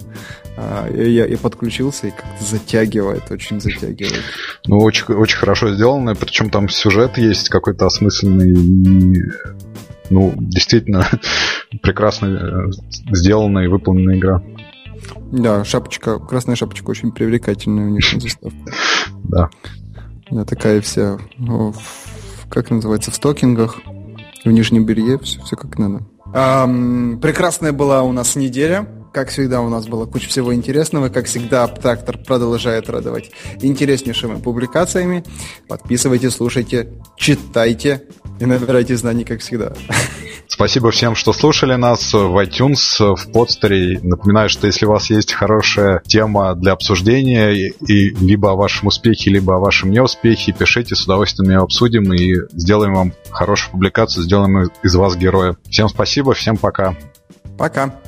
А, 0.58 0.90
я, 0.94 1.24
я 1.24 1.38
подключился 1.38 2.08
и 2.08 2.10
как-то 2.10 2.44
затягивает, 2.44 3.22
очень 3.30 3.62
затягивает. 3.62 4.20
Ну, 4.66 4.80
очень, 4.80 5.06
очень 5.06 5.38
хорошо 5.38 5.74
сделано, 5.74 6.14
причем 6.14 6.50
там 6.50 6.68
сюжет 6.68 7.16
есть 7.16 7.48
какой-то 7.48 7.86
осмысленный 7.86 8.52
и 8.52 9.22
ну, 10.10 10.34
действительно 10.36 11.08
прекрасно 11.82 12.26
э, 12.26 12.72
сделанная 13.10 13.64
и 13.64 13.68
выполненная 13.68 14.18
игра. 14.18 14.42
Да, 15.30 15.64
шапочка, 15.64 16.18
красная 16.18 16.56
шапочка 16.56 16.90
очень 16.90 17.10
привлекательная 17.10 17.86
у 17.86 17.88
них 17.88 18.12
на 18.12 18.20
заставке. 18.20 18.58
Да. 19.24 19.48
Да, 20.30 20.44
такая 20.44 20.80
вся, 20.80 21.18
в, 21.38 21.74
как 22.48 22.70
называется, 22.70 23.10
в 23.10 23.14
стокингах, 23.14 23.80
в 24.44 24.50
нижнем 24.50 24.84
белье, 24.84 25.18
все, 25.18 25.40
все 25.42 25.56
как 25.56 25.78
надо. 25.78 26.04
Um, 26.32 27.20
прекрасная 27.20 27.72
была 27.72 28.02
у 28.02 28.12
нас 28.12 28.36
неделя. 28.36 28.88
Как 29.12 29.28
всегда, 29.28 29.60
у 29.60 29.68
нас 29.68 29.86
была 29.86 30.06
куча 30.06 30.28
всего 30.30 30.54
интересного. 30.54 31.10
Как 31.10 31.26
всегда, 31.26 31.64
Абтрактор 31.64 32.16
продолжает 32.16 32.88
радовать 32.88 33.30
интереснейшими 33.60 34.36
публикациями. 34.40 35.22
Подписывайтесь, 35.68 36.32
слушайте, 36.32 36.88
читайте 37.16 38.06
и 38.42 38.46
набирайте 38.46 38.96
знаний, 38.96 39.24
как 39.24 39.40
всегда. 39.40 39.72
Спасибо 40.48 40.90
всем, 40.90 41.14
что 41.14 41.32
слушали 41.32 41.76
нас 41.76 42.12
в 42.12 42.44
iTunes, 42.44 42.98
в 42.98 43.32
подстере. 43.32 44.00
Напоминаю, 44.02 44.48
что 44.48 44.66
если 44.66 44.84
у 44.84 44.90
вас 44.90 45.08
есть 45.10 45.32
хорошая 45.32 46.02
тема 46.06 46.54
для 46.54 46.72
обсуждения, 46.72 47.52
и 47.52 48.10
либо 48.10 48.50
о 48.50 48.56
вашем 48.56 48.88
успехе, 48.88 49.30
либо 49.30 49.56
о 49.56 49.60
вашем 49.60 49.90
неуспехе, 49.90 50.52
пишите, 50.52 50.94
с 50.94 51.04
удовольствием 51.04 51.52
ее 51.52 51.58
обсудим 51.58 52.12
и 52.12 52.34
сделаем 52.52 52.94
вам 52.94 53.12
хорошую 53.30 53.72
публикацию, 53.72 54.24
сделаем 54.24 54.70
из 54.82 54.94
вас 54.94 55.16
героя. 55.16 55.56
Всем 55.70 55.88
спасибо, 55.88 56.34
всем 56.34 56.56
пока. 56.56 56.96
Пока. 57.56 58.01